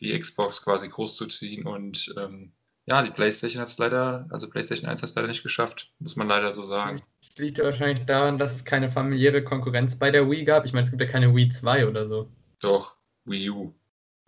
die 0.00 0.16
Xbox 0.18 0.62
quasi 0.64 0.88
großzuziehen. 0.88 1.66
Und 1.66 2.14
ähm, 2.18 2.52
ja, 2.84 3.02
die 3.02 3.10
PlayStation 3.10 3.60
hat's 3.60 3.78
leider, 3.78 4.26
also 4.30 4.48
PlayStation 4.48 4.88
1 4.88 5.02
hat's 5.02 5.14
leider 5.14 5.28
nicht 5.28 5.42
geschafft, 5.42 5.92
muss 5.98 6.16
man 6.16 6.28
leider 6.28 6.52
so 6.52 6.62
sagen. 6.62 7.02
Das 7.20 7.36
liegt 7.38 7.58
wahrscheinlich 7.58 8.06
daran, 8.06 8.38
dass 8.38 8.54
es 8.54 8.64
keine 8.64 8.88
familiäre 8.88 9.42
Konkurrenz 9.42 9.98
bei 9.98 10.10
der 10.10 10.30
Wii 10.30 10.44
gab. 10.44 10.64
Ich 10.64 10.72
meine, 10.72 10.84
es 10.84 10.90
gibt 10.90 11.02
ja 11.02 11.08
keine 11.08 11.34
Wii 11.34 11.48
2 11.48 11.88
oder 11.88 12.08
so. 12.08 12.30
Doch, 12.62 12.96
Wii 13.24 13.50
U. 13.50 13.74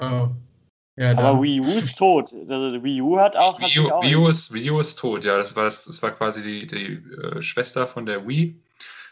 Oh. 0.00 0.28
Ja, 0.96 1.12
Aber 1.12 1.22
dann. 1.22 1.42
Wii 1.42 1.60
U 1.60 1.64
ist 1.64 1.96
tot. 1.96 2.32
Also 2.32 2.82
Wii 2.82 3.00
U 3.00 3.18
hat 3.18 3.36
auch. 3.36 3.58
Wii 3.60 3.80
U, 3.80 3.90
auch 3.90 4.02
Wii 4.02 4.16
U 4.16 4.28
ist, 4.28 4.52
Wii 4.52 4.70
U 4.70 4.80
ist 4.80 4.96
tot, 4.96 5.24
ja. 5.24 5.36
Das 5.36 5.56
war, 5.56 5.64
das, 5.64 5.84
das 5.84 6.02
war 6.02 6.10
quasi 6.10 6.42
die, 6.42 6.66
die 6.66 7.16
äh, 7.16 7.42
Schwester 7.42 7.86
von 7.86 8.06
der 8.06 8.28
Wii. 8.28 8.60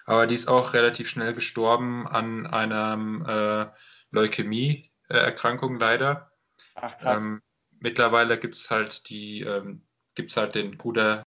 Aber 0.04 0.26
die 0.26 0.34
ist 0.34 0.48
auch 0.48 0.74
relativ 0.74 1.08
schnell 1.08 1.32
gestorben 1.32 2.06
an 2.06 2.46
einer 2.46 3.72
äh, 3.72 3.78
Leukämie-Erkrankung 4.10 5.78
leider. 5.78 6.32
Ach 6.74 6.98
krass. 6.98 7.20
Ähm, 7.20 7.42
mittlerweile 7.78 8.38
gibt's 8.38 8.70
halt 8.70 9.08
die, 9.08 9.42
ähm, 9.42 9.86
gibt's 10.14 10.36
halt 10.36 10.56
den 10.56 10.76
Bruder 10.76 11.22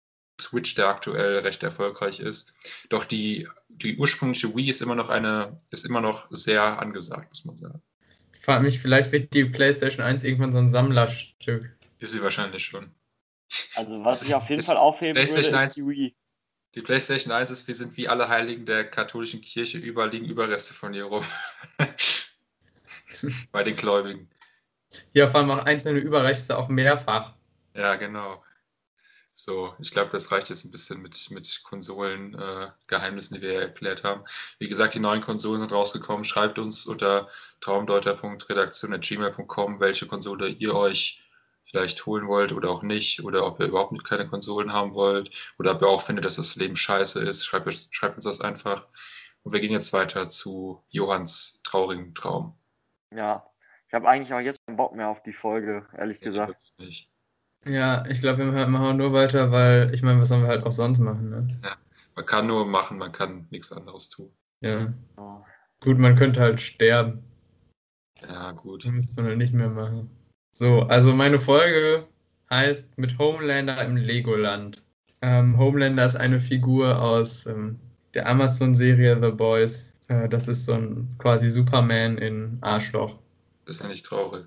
Switch, 0.43 0.75
der 0.75 0.89
aktuell 0.89 1.39
recht 1.39 1.63
erfolgreich 1.63 2.21
ist. 2.21 2.55
Doch 2.89 3.05
die, 3.05 3.49
die 3.69 3.97
ursprüngliche 3.97 4.55
Wii 4.55 4.71
ist 4.71 4.83
immer 4.83 4.95
noch 4.95 5.09
eine, 5.09 5.57
ist 5.71 5.87
immer 5.87 6.01
noch 6.01 6.27
sehr 6.31 6.81
angesagt, 6.81 7.31
muss 7.31 7.45
man 7.45 7.57
sagen. 7.57 7.83
Ich 8.35 8.41
frage 8.41 8.65
mich, 8.65 8.81
vielleicht 8.81 9.13
wird 9.13 9.33
die 9.35 9.45
PlayStation 9.45 10.05
1 10.05 10.25
irgendwann 10.25 10.53
so 10.53 10.59
ein 10.59 10.69
Sammlerstück. 10.69 11.71
Ist 11.99 12.13
sie 12.13 12.23
wahrscheinlich 12.23 12.65
schon. 12.65 12.91
Also 13.75 14.05
was 14.05 14.23
ich 14.23 14.35
auf 14.35 14.49
jeden 14.49 14.59
ist 14.59 14.67
Fall 14.67 14.77
aufheben 14.77 15.17
würde, 15.17 15.27
PlayStation 15.27 15.55
ist 15.55 15.61
1 15.61 15.75
die 15.75 15.87
Wii. 15.87 16.17
Die 16.75 16.81
PlayStation 16.81 17.33
1 17.33 17.51
ist, 17.51 17.69
wir 17.69 17.75
sind 17.75 17.97
wie 17.97 18.09
alle 18.09 18.29
Heiligen 18.29 18.65
der 18.65 18.85
katholischen 18.85 19.43
Kirche, 19.43 19.79
überall 19.79 20.11
liegen 20.11 20.27
Überreste 20.27 20.75
von 20.75 20.95
ihr 20.95 21.05
rum. 21.05 21.25
Bei 23.53 23.63
den 23.63 23.77
Gläubigen. 23.77 24.29
Ja, 25.13 25.29
vor 25.29 25.41
allem 25.41 25.51
auch 25.51 25.65
einzelne 25.65 26.01
Überreste 26.01 26.57
auch 26.57 26.69
mehrfach. 26.69 27.35
Ja, 27.75 27.97
genau. 27.97 28.43
So, 29.45 29.75
ich 29.81 29.91
glaube, 29.91 30.13
das 30.13 30.31
reicht 30.31 30.51
jetzt 30.51 30.65
ein 30.65 30.71
bisschen 30.71 31.03
mit, 31.03 31.29
mit 31.33 31.63
Konsolen-Geheimnissen, 31.65 33.35
die 33.35 33.43
wir 33.43 33.61
erklärt 33.61 34.05
haben. 34.05 34.23
Wie 34.61 34.69
gesagt, 34.69 34.95
die 34.95 35.01
neuen 35.01 35.21
Konsolen 35.21 35.59
sind 35.59 35.73
rausgekommen. 35.73 36.23
Schreibt 36.23 36.61
uns 36.61 36.87
unter 36.87 37.29
traumdeuter.redaktion.gmail.com, 37.59 39.81
welche 39.81 40.07
Konsole 40.07 40.47
ihr 40.47 40.77
euch 40.77 41.29
vielleicht 41.65 42.07
holen 42.07 42.29
wollt 42.29 42.53
oder 42.53 42.71
auch 42.71 42.85
nicht. 42.85 43.25
Oder 43.25 43.45
ob 43.45 43.59
ihr 43.59 43.67
überhaupt 43.67 44.05
keine 44.05 44.29
Konsolen 44.29 44.73
haben 44.73 44.95
wollt. 44.95 45.53
Oder 45.59 45.73
ob 45.73 45.83
ihr 45.83 45.89
auch 45.89 46.03
findet, 46.03 46.25
dass 46.25 46.37
das 46.37 46.55
Leben 46.55 46.77
scheiße 46.77 47.21
ist. 47.21 47.45
Schreibt, 47.45 47.89
schreibt 47.91 48.15
uns 48.15 48.27
das 48.27 48.41
einfach. 48.41 48.87
Und 49.43 49.53
wir 49.53 49.61
gehen 49.61 49.73
jetzt 49.73 49.93
weiter 49.93 50.29
zu 50.29 50.85
Johanns 50.89 51.61
traurigem 51.65 52.15
Traum. 52.15 52.57
Ja. 53.11 53.45
Ich 53.89 53.95
habe 53.95 54.09
eigentlich 54.09 54.33
auch 54.33 54.39
jetzt 54.39 54.65
keinen 54.67 54.77
Bock 54.77 54.95
mehr 54.95 55.09
auf 55.09 55.21
die 55.25 55.33
Folge, 55.33 55.89
ehrlich 55.99 56.19
Ich 56.19 56.23
gesagt. 56.23 56.55
nicht. 56.79 57.11
Ja, 57.65 58.05
ich 58.07 58.21
glaube, 58.21 58.53
wir 58.53 58.67
machen 58.67 58.97
nur 58.97 59.13
weiter, 59.13 59.51
weil 59.53 59.95
ich 59.95 60.03
meine, 60.03 60.21
was 60.21 60.29
sollen 60.29 60.43
wir 60.43 60.49
halt 60.49 60.65
auch 60.65 60.73
sonst 60.73 60.99
machen, 60.99 61.31
ne? 61.31 61.59
Man 62.15 62.27
kann 62.27 62.47
nur 62.47 62.67
machen, 62.67 62.99
man 62.99 63.13
kann 63.13 63.47
nichts 63.51 63.73
anderes 63.73 64.09
tun. 64.09 64.31
Ja. 64.61 64.93
Oh. 65.17 65.39
Gut, 65.81 65.99
man 65.99 66.17
könnte 66.17 66.41
halt 66.41 66.61
sterben. 66.61 67.23
Ja, 68.21 68.53
gut. 68.53 68.85
Das 68.85 68.93
müsste 68.93 69.17
man 69.17 69.27
halt 69.27 69.39
nicht 69.39 69.55
mehr 69.55 69.69
machen. 69.69 70.11
So, 70.53 70.83
also 70.83 71.13
meine 71.13 71.39
Folge 71.39 72.07
heißt 72.51 72.99
mit 72.99 73.19
Homelander 73.19 73.83
im 73.85 73.97
Legoland. 73.97 74.83
Ähm, 75.23 75.57
Homelander 75.57 76.05
ist 76.05 76.17
eine 76.17 76.41
Figur 76.41 77.01
aus 77.01 77.47
ähm, 77.47 77.79
der 78.15 78.29
Amazon-Serie 78.29 79.19
The 79.21 79.31
Boys. 79.31 79.89
Äh, 80.09 80.29
das 80.29 80.49
ist 80.49 80.67
so 80.67 80.75
ein 80.75 81.09
quasi 81.19 81.49
Superman 81.49 82.19
in 82.19 82.59
Arschloch. 82.61 83.19
Das 83.65 83.77
ist 83.77 83.83
ja 83.83 83.89
nicht 83.89 84.05
traurig. 84.05 84.47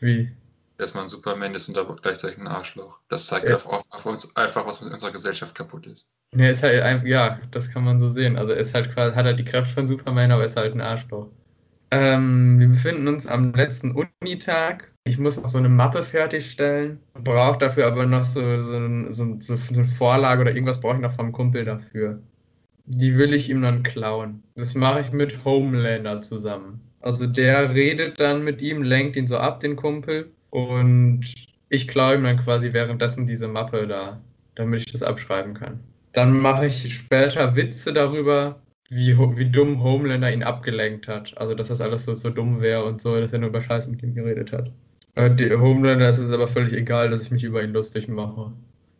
Wie? 0.00 0.32
Dass 0.82 0.94
man 0.94 1.08
Superman 1.08 1.54
ist 1.54 1.68
und 1.68 1.78
aber 1.78 1.96
gleichzeitig 1.96 2.38
ein 2.38 2.46
Arschloch. 2.46 3.00
Das 3.08 3.26
zeigt 3.26 3.46
Ja. 3.46 3.54
einfach, 3.54 3.84
auf, 3.90 4.06
uns, 4.06 4.36
einfach, 4.36 4.66
was 4.66 4.82
mit 4.82 4.92
unserer 4.92 5.12
Gesellschaft 5.12 5.54
kaputt 5.54 5.86
ist. 5.86 6.12
Ne, 6.34 6.50
ist 6.50 6.62
halt 6.62 6.82
einfach, 6.82 7.06
ja, 7.06 7.40
das 7.50 7.70
kann 7.70 7.84
man 7.84 8.00
so 8.00 8.08
sehen. 8.08 8.36
Also 8.36 8.52
er 8.52 8.58
ist 8.58 8.74
halt 8.74 8.92
quasi, 8.92 9.14
hat 9.14 9.24
halt 9.24 9.38
die 9.38 9.44
Kräfte 9.44 9.72
von 9.72 9.86
Superman, 9.86 10.32
aber 10.32 10.44
ist 10.44 10.56
halt 10.56 10.74
ein 10.74 10.80
Arschloch. 10.80 11.28
Ähm, 11.90 12.58
wir 12.58 12.68
befinden 12.68 13.08
uns 13.08 13.26
am 13.26 13.52
letzten 13.52 13.92
Unitag 13.92 14.92
ich 15.04 15.18
muss 15.18 15.36
noch 15.36 15.48
so 15.48 15.58
eine 15.58 15.68
Mappe 15.68 16.02
fertigstellen, 16.02 17.00
brauche 17.14 17.58
dafür 17.58 17.86
aber 17.88 18.06
noch 18.06 18.24
so, 18.24 18.40
so, 18.62 19.12
so, 19.12 19.36
so, 19.40 19.56
so 19.56 19.74
eine 19.74 19.84
Vorlage 19.84 20.42
oder 20.42 20.52
irgendwas 20.52 20.80
brauche 20.80 20.96
ich 20.96 21.02
noch 21.02 21.12
vom 21.12 21.32
Kumpel 21.32 21.64
dafür. 21.64 22.22
Die 22.84 23.16
will 23.18 23.34
ich 23.34 23.50
ihm 23.50 23.62
dann 23.62 23.82
klauen. 23.82 24.42
Das 24.54 24.74
mache 24.74 25.00
ich 25.00 25.12
mit 25.12 25.44
Homelander 25.44 26.20
zusammen. 26.20 26.80
Also 27.00 27.26
der 27.26 27.74
redet 27.74 28.20
dann 28.20 28.44
mit 28.44 28.62
ihm, 28.62 28.82
lenkt 28.82 29.16
ihn 29.16 29.26
so 29.26 29.38
ab, 29.38 29.58
den 29.58 29.74
Kumpel, 29.74 30.30
und 30.52 31.22
ich 31.70 31.88
klaue 31.88 32.16
ihm 32.16 32.24
dann 32.24 32.36
quasi 32.36 32.74
währenddessen 32.74 33.26
diese 33.26 33.48
Mappe 33.48 33.86
da, 33.86 34.20
damit 34.54 34.80
ich 34.80 34.92
das 34.92 35.02
abschreiben 35.02 35.54
kann. 35.54 35.80
Dann 36.12 36.38
mache 36.38 36.66
ich 36.66 36.94
später 36.94 37.56
Witze 37.56 37.94
darüber, 37.94 38.60
wie, 38.90 39.16
wie 39.16 39.50
dumm 39.50 39.82
Homelander 39.82 40.30
ihn 40.30 40.42
abgelenkt 40.42 41.08
hat. 41.08 41.36
Also, 41.38 41.54
dass 41.54 41.68
das 41.68 41.80
alles 41.80 42.04
so, 42.04 42.14
so 42.14 42.28
dumm 42.28 42.60
wäre 42.60 42.84
und 42.84 43.00
so, 43.00 43.18
dass 43.18 43.32
er 43.32 43.38
nur 43.38 43.48
über 43.48 43.62
Scheiße 43.62 43.88
mit 43.90 44.02
ihm 44.02 44.14
geredet 44.14 44.52
hat. 44.52 44.70
Äh, 45.14 45.34
die, 45.34 45.50
Homelander 45.56 46.10
ist 46.10 46.18
es 46.18 46.30
aber 46.30 46.48
völlig 46.48 46.74
egal, 46.74 47.08
dass 47.08 47.22
ich 47.22 47.30
mich 47.30 47.44
über 47.44 47.64
ihn 47.64 47.72
lustig 47.72 48.06
mache. 48.08 48.52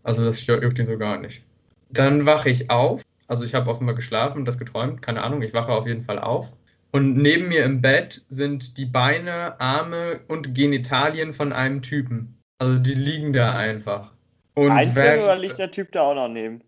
Also, 0.04 0.24
das 0.24 0.46
juckt 0.46 0.78
ihn 0.78 0.86
so 0.86 0.96
gar 0.96 1.20
nicht. 1.20 1.42
Dann 1.90 2.24
wache 2.24 2.48
ich 2.48 2.70
auf. 2.70 3.02
Also, 3.26 3.44
ich 3.44 3.54
habe 3.54 3.70
offenbar 3.70 3.94
geschlafen 3.94 4.46
das 4.46 4.58
geträumt. 4.58 5.02
Keine 5.02 5.22
Ahnung, 5.22 5.42
ich 5.42 5.52
wache 5.52 5.72
auf 5.72 5.86
jeden 5.86 6.02
Fall 6.02 6.18
auf. 6.18 6.50
Und 6.94 7.16
neben 7.16 7.48
mir 7.48 7.64
im 7.64 7.80
Bett 7.80 8.22
sind 8.28 8.76
die 8.76 8.84
Beine, 8.84 9.58
Arme 9.60 10.20
und 10.28 10.54
Genitalien 10.54 11.32
von 11.32 11.52
einem 11.52 11.80
Typen. 11.80 12.38
Also, 12.58 12.78
die 12.78 12.94
liegen 12.94 13.32
da 13.32 13.56
einfach. 13.56 14.12
Und 14.54 14.70
Einzeln 14.70 14.94
während- 14.96 15.22
oder 15.24 15.38
liegt 15.38 15.58
der 15.58 15.70
Typ 15.70 15.90
da 15.92 16.02
auch 16.02 16.14
noch 16.14 16.28
neben? 16.28 16.62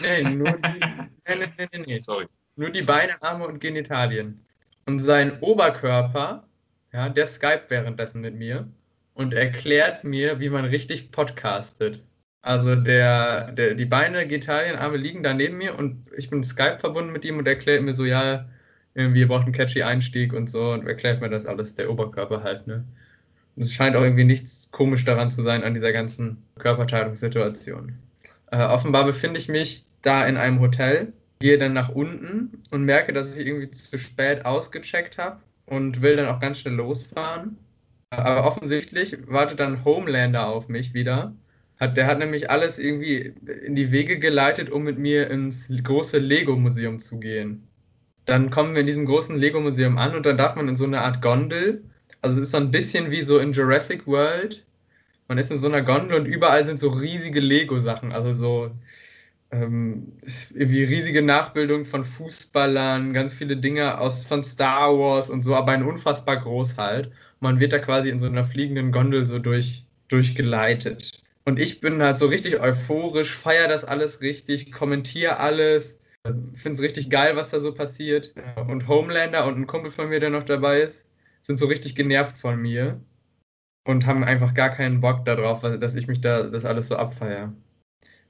Nee, 0.00 0.22
nur 0.22 0.52
die, 0.52 0.80
nee, 0.80 1.34
nee, 1.38 1.46
nee, 1.58 1.68
nee, 1.72 1.84
nee. 1.86 2.00
Sorry. 2.02 2.26
Nur 2.56 2.70
die 2.70 2.82
Beine, 2.82 3.22
Arme 3.22 3.46
und 3.46 3.60
Genitalien. 3.60 4.44
Und 4.86 4.98
sein 4.98 5.38
Oberkörper, 5.40 6.44
ja, 6.92 7.08
der 7.10 7.26
Skype 7.26 7.64
währenddessen 7.68 8.22
mit 8.22 8.34
mir 8.34 8.66
und 9.14 9.34
erklärt 9.34 10.02
mir, 10.02 10.40
wie 10.40 10.48
man 10.48 10.64
richtig 10.64 11.12
podcastet. 11.12 12.02
Also 12.40 12.74
der, 12.74 13.52
der, 13.52 13.74
die 13.74 13.84
Beine, 13.84 14.26
Genitalien, 14.26 14.76
Arme 14.76 14.96
liegen 14.96 15.22
da 15.22 15.34
neben 15.34 15.58
mir 15.58 15.78
und 15.78 16.10
ich 16.16 16.30
bin 16.30 16.42
Skype 16.42 16.78
verbunden 16.80 17.12
mit 17.12 17.24
ihm 17.24 17.38
und 17.38 17.46
er 17.46 17.52
erklärt 17.52 17.82
mir 17.82 17.94
so, 17.94 18.04
ja, 18.04 18.48
irgendwie 18.94 19.24
braucht 19.24 19.44
einen 19.44 19.52
catchy 19.52 19.82
Einstieg 19.82 20.32
und 20.32 20.50
so 20.50 20.72
und 20.72 20.86
erklärt 20.86 21.20
mir 21.20 21.30
das 21.30 21.46
alles, 21.46 21.74
der 21.74 21.90
Oberkörper 21.90 22.42
halt, 22.42 22.66
ne. 22.66 22.84
Und 23.56 23.62
es 23.62 23.72
scheint 23.72 23.96
auch 23.96 24.02
irgendwie 24.02 24.24
nichts 24.24 24.70
komisch 24.70 25.04
daran 25.04 25.30
zu 25.30 25.42
sein 25.42 25.62
an 25.62 25.74
dieser 25.74 25.92
ganzen 25.92 26.38
Körperteilungssituation. 26.58 27.94
Äh, 28.50 28.64
offenbar 28.64 29.04
befinde 29.04 29.38
ich 29.38 29.48
mich 29.48 29.84
da 30.00 30.26
in 30.26 30.36
einem 30.36 30.60
Hotel, 30.60 31.12
gehe 31.40 31.58
dann 31.58 31.72
nach 31.72 31.90
unten 31.90 32.62
und 32.70 32.84
merke, 32.84 33.12
dass 33.12 33.36
ich 33.36 33.46
irgendwie 33.46 33.70
zu 33.70 33.98
spät 33.98 34.44
ausgecheckt 34.44 35.18
habe 35.18 35.40
und 35.66 36.02
will 36.02 36.16
dann 36.16 36.28
auch 36.28 36.40
ganz 36.40 36.60
schnell 36.60 36.74
losfahren. 36.74 37.58
Aber 38.10 38.46
offensichtlich 38.46 39.16
wartet 39.26 39.60
dann 39.60 39.84
Homelander 39.84 40.46
auf 40.48 40.68
mich 40.68 40.92
wieder. 40.92 41.34
Hat, 41.80 41.96
der 41.96 42.06
hat 42.06 42.18
nämlich 42.18 42.50
alles 42.50 42.78
irgendwie 42.78 43.34
in 43.64 43.74
die 43.74 43.90
Wege 43.90 44.18
geleitet, 44.18 44.70
um 44.70 44.82
mit 44.82 44.98
mir 44.98 45.30
ins 45.30 45.68
große 45.68 46.18
Lego-Museum 46.18 46.98
zu 46.98 47.18
gehen. 47.18 47.66
Dann 48.24 48.50
kommen 48.50 48.74
wir 48.74 48.80
in 48.82 48.86
diesem 48.86 49.06
großen 49.06 49.36
Lego-Museum 49.36 49.98
an 49.98 50.14
und 50.14 50.26
dann 50.26 50.38
darf 50.38 50.54
man 50.54 50.68
in 50.68 50.76
so 50.76 50.84
eine 50.84 51.00
Art 51.00 51.22
Gondel. 51.22 51.84
Also 52.20 52.36
es 52.36 52.44
ist 52.44 52.52
so 52.52 52.58
ein 52.58 52.70
bisschen 52.70 53.10
wie 53.10 53.22
so 53.22 53.38
in 53.38 53.52
Jurassic 53.52 54.06
World. 54.06 54.64
Man 55.28 55.38
ist 55.38 55.50
in 55.50 55.58
so 55.58 55.66
einer 55.66 55.82
Gondel 55.82 56.20
und 56.20 56.26
überall 56.26 56.64
sind 56.64 56.78
so 56.78 56.88
riesige 56.88 57.40
Lego-Sachen. 57.40 58.12
Also 58.12 58.32
so 58.32 58.70
ähm, 59.52 60.12
irgendwie 60.54 60.84
riesige 60.84 61.22
Nachbildungen 61.22 61.84
von 61.84 62.04
Fußballern, 62.04 63.12
ganz 63.12 63.34
viele 63.34 63.56
Dinge 63.56 63.98
aus 63.98 64.24
von 64.24 64.42
Star 64.42 64.98
Wars 64.98 65.30
und 65.30 65.42
so, 65.42 65.54
aber 65.54 65.72
ein 65.72 65.84
unfassbar 65.84 66.38
groß 66.38 66.76
halt. 66.78 67.12
Man 67.40 67.60
wird 67.60 67.72
da 67.72 67.78
quasi 67.78 68.08
in 68.08 68.18
so 68.18 68.26
einer 68.26 68.44
fliegenden 68.44 68.92
Gondel 68.92 69.26
so 69.26 69.38
durch, 69.38 69.84
durchgeleitet. 70.08 71.10
Und 71.44 71.58
ich 71.58 71.80
bin 71.80 72.02
halt 72.02 72.16
so 72.16 72.26
richtig 72.26 72.60
euphorisch, 72.60 73.36
feier 73.36 73.68
das 73.68 73.84
alles 73.84 74.20
richtig, 74.22 74.72
kommentiere 74.72 75.38
alles, 75.38 75.98
finde 76.24 76.76
es 76.76 76.80
richtig 76.80 77.10
geil, 77.10 77.36
was 77.36 77.50
da 77.50 77.60
so 77.60 77.74
passiert. 77.74 78.34
Und 78.68 78.88
Homelander 78.88 79.46
und 79.46 79.58
ein 79.58 79.66
Kumpel 79.66 79.90
von 79.90 80.08
mir, 80.08 80.20
der 80.20 80.30
noch 80.30 80.44
dabei 80.44 80.82
ist, 80.82 81.04
sind 81.40 81.58
so 81.58 81.66
richtig 81.66 81.96
genervt 81.96 82.38
von 82.38 82.60
mir 82.60 83.00
und 83.84 84.06
haben 84.06 84.22
einfach 84.22 84.54
gar 84.54 84.70
keinen 84.70 85.00
Bock 85.00 85.24
darauf, 85.24 85.62
dass 85.62 85.94
ich 85.94 86.06
mich 86.06 86.20
da 86.20 86.44
das 86.44 86.64
alles 86.64 86.88
so 86.88 86.96
abfeier. 86.96 87.52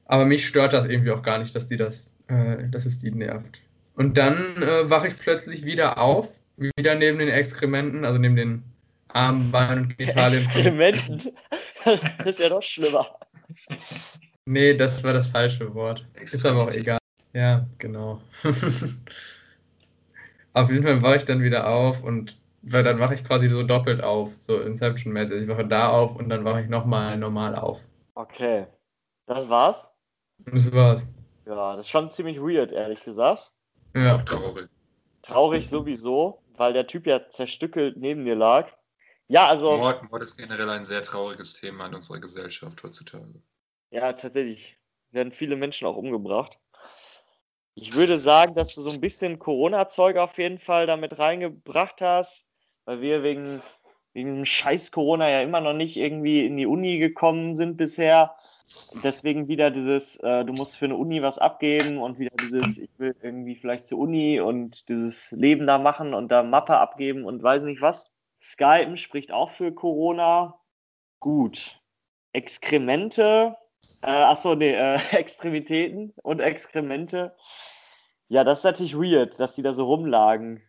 Aber 0.06 0.24
mich 0.24 0.46
stört 0.46 0.72
das 0.72 0.86
irgendwie 0.86 1.10
auch 1.10 1.22
gar 1.22 1.38
nicht, 1.38 1.54
dass 1.54 1.66
die 1.66 1.76
das, 1.76 2.14
äh, 2.28 2.68
dass 2.70 2.86
es 2.86 2.98
die 2.98 3.10
nervt. 3.10 3.60
Und 3.94 4.16
dann 4.16 4.62
äh, 4.62 4.88
wache 4.88 5.08
ich 5.08 5.18
plötzlich 5.18 5.64
wieder 5.64 5.98
auf, 5.98 6.40
wieder 6.56 6.94
neben 6.94 7.18
den 7.18 7.28
Exkrementen, 7.28 8.04
also 8.04 8.18
neben 8.18 8.36
den 8.36 8.62
Armen, 9.08 9.52
Beinen 9.52 9.84
und 9.84 9.98
Genitalien. 9.98 10.42
Experimenten. 10.42 11.32
das 11.84 12.26
ist 12.26 12.40
ja 12.40 12.48
noch 12.48 12.62
schlimmer. 12.62 13.18
Nee, 14.46 14.74
das 14.74 15.04
war 15.04 15.12
das 15.12 15.28
falsche 15.28 15.74
Wort. 15.74 16.06
Ist 16.20 16.44
aber 16.46 16.64
auch 16.64 16.72
egal. 16.72 16.98
Ja, 17.32 17.66
genau. 17.78 18.20
auf 20.52 20.70
jeden 20.70 20.82
Fall 20.84 21.02
wache 21.02 21.16
ich 21.16 21.24
dann 21.24 21.42
wieder 21.42 21.68
auf 21.68 22.02
und 22.02 22.40
weil 22.62 22.84
dann 22.84 23.00
wache 23.00 23.14
ich 23.14 23.24
quasi 23.24 23.48
so 23.48 23.62
doppelt 23.62 24.02
auf, 24.02 24.36
so 24.40 24.60
Inception-mäßig. 24.60 25.42
Ich 25.42 25.48
wache 25.48 25.66
da 25.66 25.88
auf 25.90 26.16
und 26.16 26.28
dann 26.28 26.44
wache 26.44 26.62
ich 26.62 26.68
nochmal 26.68 27.16
normal 27.16 27.56
auf. 27.56 27.80
Okay. 28.14 28.66
Das 29.26 29.48
war's? 29.48 29.92
Das 30.38 30.72
war's. 30.72 31.08
Ja, 31.46 31.76
das 31.76 31.86
ist 31.86 31.90
schon 31.90 32.10
ziemlich 32.10 32.38
weird, 32.38 32.70
ehrlich 32.70 33.02
gesagt. 33.02 33.50
Ja. 33.94 34.16
Auch 34.16 34.22
traurig. 34.22 34.68
Traurig 35.22 35.68
sowieso, 35.68 36.42
weil 36.56 36.72
der 36.72 36.86
Typ 36.86 37.06
ja 37.06 37.28
zerstückelt 37.28 37.96
neben 37.96 38.24
mir 38.24 38.34
lag. 38.34 38.68
Ja, 39.28 39.48
also, 39.48 39.76
Mord, 39.76 40.10
Mord 40.10 40.22
ist 40.22 40.36
generell 40.36 40.68
ein 40.68 40.84
sehr 40.84 41.02
trauriges 41.02 41.54
Thema 41.54 41.86
in 41.86 41.94
unserer 41.94 42.20
Gesellschaft 42.20 42.82
heutzutage. 42.82 43.42
ja, 43.90 44.12
tatsächlich 44.12 44.76
werden 45.10 45.32
viele 45.32 45.56
Menschen 45.56 45.86
auch 45.86 45.96
umgebracht. 45.96 46.58
Ich 47.74 47.94
würde 47.94 48.18
sagen, 48.18 48.54
dass 48.54 48.74
du 48.74 48.82
so 48.82 48.90
ein 48.90 49.00
bisschen 49.00 49.38
Corona-Zeug 49.38 50.18
auf 50.18 50.36
jeden 50.36 50.58
Fall 50.58 50.86
damit 50.86 51.18
reingebracht 51.18 52.02
hast, 52.02 52.44
weil 52.84 53.00
wir 53.00 53.22
wegen, 53.22 53.62
wegen 54.12 54.28
diesem 54.28 54.44
scheiß 54.44 54.92
Corona 54.92 55.30
ja 55.30 55.40
immer 55.40 55.60
noch 55.60 55.72
nicht 55.72 55.96
irgendwie 55.96 56.44
in 56.44 56.56
die 56.56 56.66
Uni 56.66 56.98
gekommen 56.98 57.56
sind 57.56 57.78
bisher. 57.78 58.34
Deswegen 59.02 59.48
wieder 59.48 59.70
dieses, 59.70 60.16
äh, 60.16 60.44
du 60.44 60.52
musst 60.52 60.76
für 60.76 60.84
eine 60.84 60.96
Uni 60.96 61.22
was 61.22 61.38
abgeben 61.38 61.98
und 61.98 62.18
wieder 62.18 62.36
dieses, 62.36 62.78
ich 62.78 62.90
will 62.98 63.16
irgendwie 63.22 63.56
vielleicht 63.56 63.88
zur 63.88 63.98
Uni 63.98 64.40
und 64.40 64.88
dieses 64.88 65.30
Leben 65.32 65.66
da 65.66 65.78
machen 65.78 66.14
und 66.14 66.28
da 66.28 66.42
Mappe 66.42 66.76
abgeben 66.76 67.24
und 67.24 67.42
weiß 67.42 67.64
nicht 67.64 67.80
was. 67.80 68.10
Skypen 68.40 68.96
spricht 68.96 69.32
auch 69.32 69.50
für 69.50 69.72
Corona. 69.72 70.60
Gut. 71.20 71.80
Exkremente, 72.32 73.56
äh, 74.02 74.10
achso, 74.10 74.54
nee, 74.54 74.74
äh, 74.74 74.96
Extremitäten 75.12 76.12
und 76.22 76.40
Exkremente. 76.40 77.34
Ja, 78.28 78.44
das 78.44 78.58
ist 78.58 78.64
natürlich 78.64 78.94
weird, 78.94 79.38
dass 79.38 79.54
die 79.54 79.62
da 79.62 79.74
so 79.74 79.84
rumlagen. 79.84 80.62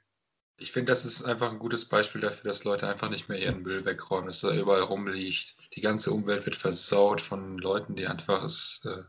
Ich 0.58 0.72
finde, 0.72 0.92
das 0.92 1.04
ist 1.04 1.24
einfach 1.24 1.52
ein 1.52 1.60
gutes 1.60 1.86
Beispiel 1.86 2.22
dafür, 2.22 2.50
dass 2.50 2.64
Leute 2.64 2.88
einfach 2.88 3.10
nicht 3.10 3.28
mehr 3.28 3.40
ihren 3.40 3.64
Müll 3.64 3.86
wegräumen, 3.86 4.28
dass 4.28 4.44
er 4.44 4.52
überall 4.52 4.82
rumliegt. 4.82 5.56
Die 5.74 5.82
ganze 5.82 6.12
Umwelt 6.12 6.46
wird 6.46 6.56
versaut 6.56 7.22
von 7.22 7.58
Leuten, 7.58 7.96
die 7.96 8.08
einfach 8.08 8.44
es, 8.44 8.86
äh, 8.86 9.04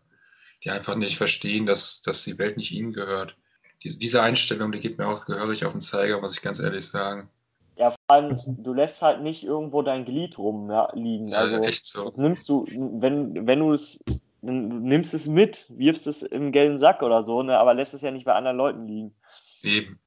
die 0.64 0.70
einfach 0.70 0.96
nicht 0.96 1.18
verstehen, 1.18 1.66
dass, 1.66 2.00
dass 2.00 2.24
die 2.24 2.38
Welt 2.38 2.56
nicht 2.56 2.72
ihnen 2.72 2.92
gehört. 2.92 3.36
Diese 3.82 4.22
Einstellung, 4.22 4.72
die 4.72 4.80
geht 4.80 4.96
mir 4.96 5.06
auch 5.06 5.26
gehörig 5.26 5.66
auf 5.66 5.72
den 5.72 5.82
Zeiger, 5.82 6.20
muss 6.20 6.34
ich 6.34 6.42
ganz 6.42 6.60
ehrlich 6.60 6.86
sagen. 6.86 7.28
Ja, 7.76 7.90
vor 7.90 7.98
allem, 8.08 8.36
du 8.62 8.72
lässt 8.72 9.02
halt 9.02 9.22
nicht 9.22 9.42
irgendwo 9.42 9.82
dein 9.82 10.04
Glied 10.04 10.38
rumliegen. 10.38 11.28
Ja, 11.28 11.38
Also, 11.38 11.58
echt 11.62 11.86
so. 11.86 12.04
das 12.10 12.16
nimmst 12.16 12.48
du, 12.48 12.66
wenn, 12.68 13.46
wenn 13.46 13.58
du 13.58 13.72
es, 13.72 13.98
dann 14.42 14.70
du 14.70 14.76
nimmst 14.76 15.12
es 15.14 15.26
mit, 15.26 15.66
wirfst 15.68 16.06
es 16.06 16.22
im 16.22 16.52
gelben 16.52 16.78
Sack 16.78 17.02
oder 17.02 17.24
so, 17.24 17.42
ne, 17.42 17.58
aber 17.58 17.74
lässt 17.74 17.94
es 17.94 18.02
ja 18.02 18.10
nicht 18.10 18.24
bei 18.26 18.34
anderen 18.34 18.56
Leuten 18.56 18.86
liegen. 18.86 19.14
Eben. 19.62 19.98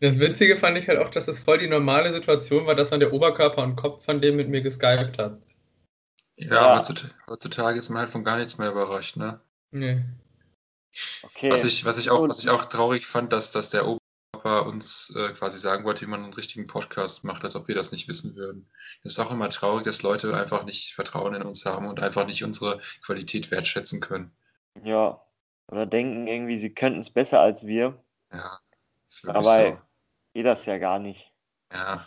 Das 0.00 0.18
Witzige 0.18 0.56
fand 0.56 0.76
ich 0.78 0.88
halt 0.88 0.98
auch, 0.98 1.10
dass 1.10 1.28
es 1.28 1.40
voll 1.40 1.58
die 1.58 1.68
normale 1.68 2.12
Situation 2.12 2.66
war, 2.66 2.74
dass 2.74 2.90
dann 2.90 3.00
der 3.00 3.12
Oberkörper 3.12 3.62
und 3.62 3.76
Kopf 3.76 4.04
von 4.04 4.20
dem 4.20 4.36
mit 4.36 4.48
mir 4.48 4.60
geskypt 4.62 5.18
hat. 5.18 5.38
Ja, 6.36 6.54
Ja. 6.54 6.78
Heutzutage, 6.78 7.14
heutzutage 7.28 7.78
ist 7.78 7.88
man 7.88 8.00
halt 8.00 8.10
von 8.10 8.24
gar 8.24 8.36
nichts 8.36 8.58
mehr 8.58 8.70
überrascht, 8.70 9.16
ne? 9.16 9.40
Nee. 9.70 10.02
Okay. 11.22 11.50
Was 11.50 11.64
ich, 11.64 11.84
was 11.84 11.98
ich 11.98 12.10
auch, 12.10 12.28
was 12.28 12.42
ich 12.42 12.50
auch 12.50 12.64
traurig 12.66 13.06
fand, 13.06 13.32
dass, 13.32 13.52
dass 13.52 13.70
der 13.70 13.86
Oberkörper 14.42 14.66
uns 14.66 15.14
äh, 15.16 15.32
quasi 15.32 15.58
sagen 15.58 15.84
wollte, 15.84 16.02
wie 16.02 16.10
man 16.10 16.22
einen 16.24 16.32
richtigen 16.34 16.66
Podcast 16.66 17.24
macht, 17.24 17.44
als 17.44 17.56
ob 17.56 17.68
wir 17.68 17.74
das 17.74 17.92
nicht 17.92 18.08
wissen 18.08 18.34
würden. 18.36 18.68
Es 19.04 19.12
ist 19.12 19.18
auch 19.18 19.32
immer 19.32 19.48
traurig, 19.48 19.84
dass 19.84 20.02
Leute 20.02 20.34
einfach 20.36 20.64
nicht 20.64 20.94
Vertrauen 20.94 21.34
in 21.34 21.42
uns 21.42 21.64
haben 21.64 21.86
und 21.86 22.02
einfach 22.02 22.26
nicht 22.26 22.44
unsere 22.44 22.80
Qualität 23.04 23.50
wertschätzen 23.50 24.00
können. 24.00 24.32
Ja. 24.84 25.20
Oder 25.68 25.86
denken 25.86 26.26
irgendwie, 26.26 26.56
sie 26.56 26.74
könnten 26.74 27.00
es 27.00 27.10
besser 27.10 27.40
als 27.40 27.66
wir. 27.66 28.02
Ja, 28.32 28.58
ist 29.08 29.24
wirklich 29.24 29.46
Aber 29.46 29.82
geht 30.34 30.46
das 30.46 30.66
ja 30.66 30.78
gar 30.78 30.98
nicht. 30.98 31.32
so. 31.70 31.78
Ja, 31.78 32.06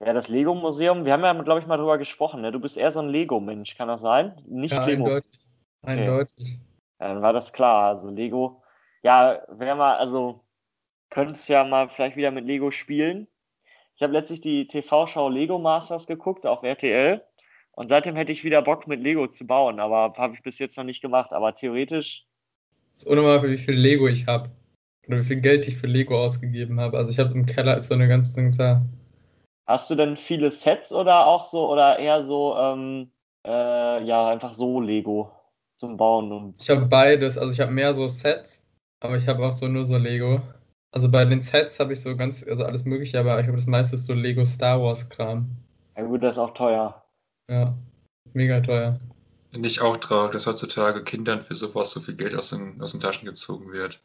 Ja, 0.00 0.12
das 0.12 0.28
Lego-Museum, 0.28 1.04
wir 1.04 1.12
haben 1.12 1.24
ja, 1.24 1.32
glaube 1.42 1.60
ich, 1.60 1.66
mal 1.66 1.78
drüber 1.78 1.98
gesprochen, 1.98 2.42
ne? 2.42 2.52
Du 2.52 2.60
bist 2.60 2.76
eher 2.76 2.92
so 2.92 3.00
ein 3.00 3.08
Lego-Mensch, 3.08 3.76
kann 3.76 3.88
das 3.88 4.02
sein? 4.02 4.40
Nicht 4.46 4.72
Ja, 4.72 4.84
Lego. 4.84 5.04
eindeutig. 5.04 5.40
Eindeutig. 5.82 6.58
Ja, 7.00 7.08
dann 7.08 7.22
war 7.22 7.32
das 7.32 7.52
klar. 7.52 7.88
Also 7.88 8.10
Lego, 8.10 8.62
ja, 9.02 9.42
wäre 9.48 9.76
mal, 9.76 9.96
also 9.96 10.45
könntest 11.16 11.48
ja 11.48 11.64
mal 11.64 11.88
vielleicht 11.88 12.16
wieder 12.16 12.30
mit 12.30 12.44
Lego 12.44 12.70
spielen. 12.70 13.26
ich 13.94 14.02
habe 14.02 14.12
letztlich 14.12 14.42
die 14.42 14.68
TV-Show 14.68 15.30
Lego 15.30 15.58
Masters 15.58 16.06
geguckt 16.06 16.44
auf 16.44 16.62
RTL 16.62 17.22
und 17.72 17.88
seitdem 17.88 18.16
hätte 18.16 18.32
ich 18.32 18.44
wieder 18.44 18.60
Bock 18.60 18.86
mit 18.86 19.00
Lego 19.00 19.26
zu 19.26 19.46
bauen, 19.46 19.80
aber 19.80 20.12
habe 20.18 20.34
ich 20.34 20.42
bis 20.42 20.58
jetzt 20.58 20.76
noch 20.76 20.84
nicht 20.84 21.00
gemacht. 21.00 21.32
Aber 21.32 21.54
theoretisch. 21.54 22.26
Das 22.92 23.04
ist 23.04 23.08
unnormal, 23.08 23.42
wie 23.48 23.56
viel 23.56 23.76
Lego 23.76 24.06
ich 24.08 24.26
habe. 24.26 24.50
Oder 25.08 25.20
wie 25.20 25.22
viel 25.22 25.40
Geld 25.40 25.66
ich 25.66 25.78
für 25.78 25.86
Lego 25.86 26.22
ausgegeben 26.22 26.80
habe. 26.80 26.98
Also 26.98 27.10
ich 27.10 27.18
habe 27.18 27.32
im 27.32 27.46
Keller 27.46 27.78
ist 27.78 27.88
so 27.88 27.94
eine 27.94 28.08
ganze. 28.08 28.82
Hast 29.66 29.88
du 29.88 29.94
denn 29.94 30.18
viele 30.18 30.50
Sets 30.50 30.92
oder 30.92 31.26
auch 31.26 31.46
so 31.46 31.70
oder 31.72 31.98
eher 31.98 32.24
so, 32.24 32.56
ähm, 32.58 33.10
äh, 33.46 34.04
ja, 34.04 34.28
einfach 34.28 34.52
so 34.52 34.82
Lego 34.82 35.32
zum 35.76 35.96
Bauen? 35.96 36.30
Und 36.30 36.62
ich 36.62 36.68
habe 36.68 36.84
beides. 36.84 37.38
Also 37.38 37.54
ich 37.54 37.60
habe 37.60 37.72
mehr 37.72 37.94
so 37.94 38.06
Sets, 38.06 38.62
aber 39.00 39.16
ich 39.16 39.26
habe 39.26 39.46
auch 39.46 39.54
so 39.54 39.66
nur 39.66 39.86
so 39.86 39.96
Lego. 39.96 40.42
Also 40.92 41.10
bei 41.10 41.24
den 41.24 41.42
Sets 41.42 41.78
habe 41.78 41.92
ich 41.92 42.00
so 42.00 42.16
ganz, 42.16 42.46
also 42.46 42.64
alles 42.64 42.84
mögliche, 42.84 43.20
aber 43.20 43.38
ich 43.40 43.46
habe 43.46 43.56
das 43.56 43.66
meiste 43.66 43.98
so 43.98 44.14
Lego 44.14 44.44
Star 44.44 44.80
Wars 44.80 45.08
Kram. 45.08 45.50
Ja 45.96 46.04
gut, 46.04 46.22
das 46.22 46.32
ist 46.32 46.38
auch 46.38 46.54
teuer. 46.54 47.04
Ja, 47.50 47.76
mega 48.32 48.60
teuer. 48.60 49.00
Finde 49.50 49.68
ich 49.68 49.80
auch 49.80 49.96
traurig, 49.96 50.32
dass 50.32 50.46
heutzutage 50.46 51.04
Kindern 51.04 51.42
für 51.42 51.54
sowas 51.54 51.90
so 51.90 52.00
viel 52.00 52.14
Geld 52.14 52.34
aus 52.34 52.50
den, 52.50 52.80
aus 52.80 52.92
den 52.92 53.00
Taschen 53.00 53.26
gezogen 53.26 53.72
wird. 53.72 54.02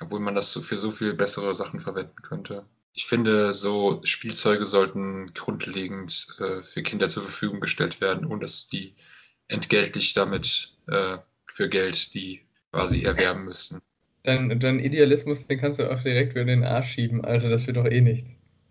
Obwohl 0.00 0.20
man 0.20 0.34
das 0.34 0.56
für 0.56 0.78
so 0.78 0.90
viel 0.90 1.14
bessere 1.14 1.54
Sachen 1.54 1.80
verwenden 1.80 2.22
könnte. 2.22 2.64
Ich 2.92 3.06
finde, 3.06 3.52
so 3.52 4.00
Spielzeuge 4.04 4.66
sollten 4.66 5.26
grundlegend 5.34 6.36
äh, 6.38 6.62
für 6.62 6.82
Kinder 6.82 7.08
zur 7.08 7.22
Verfügung 7.22 7.60
gestellt 7.60 8.00
werden, 8.00 8.26
ohne 8.26 8.40
dass 8.40 8.68
die 8.68 8.94
entgeltlich 9.48 10.14
damit 10.14 10.76
äh, 10.86 11.18
für 11.52 11.68
Geld 11.68 12.14
die 12.14 12.42
quasi 12.72 13.02
erwerben 13.02 13.44
müssten. 13.44 13.80
Dein, 14.24 14.60
dein 14.60 14.80
Idealismus, 14.80 15.46
den 15.46 15.60
kannst 15.60 15.78
du 15.78 15.90
auch 15.90 16.02
direkt 16.02 16.32
wieder 16.32 16.42
in 16.42 16.48
den 16.48 16.64
Arsch 16.64 16.92
schieben, 16.92 17.24
Alter, 17.24 17.48
das 17.48 17.66
wird 17.66 17.76
doch 17.76 17.86
eh 17.86 18.00
nichts. 18.00 18.28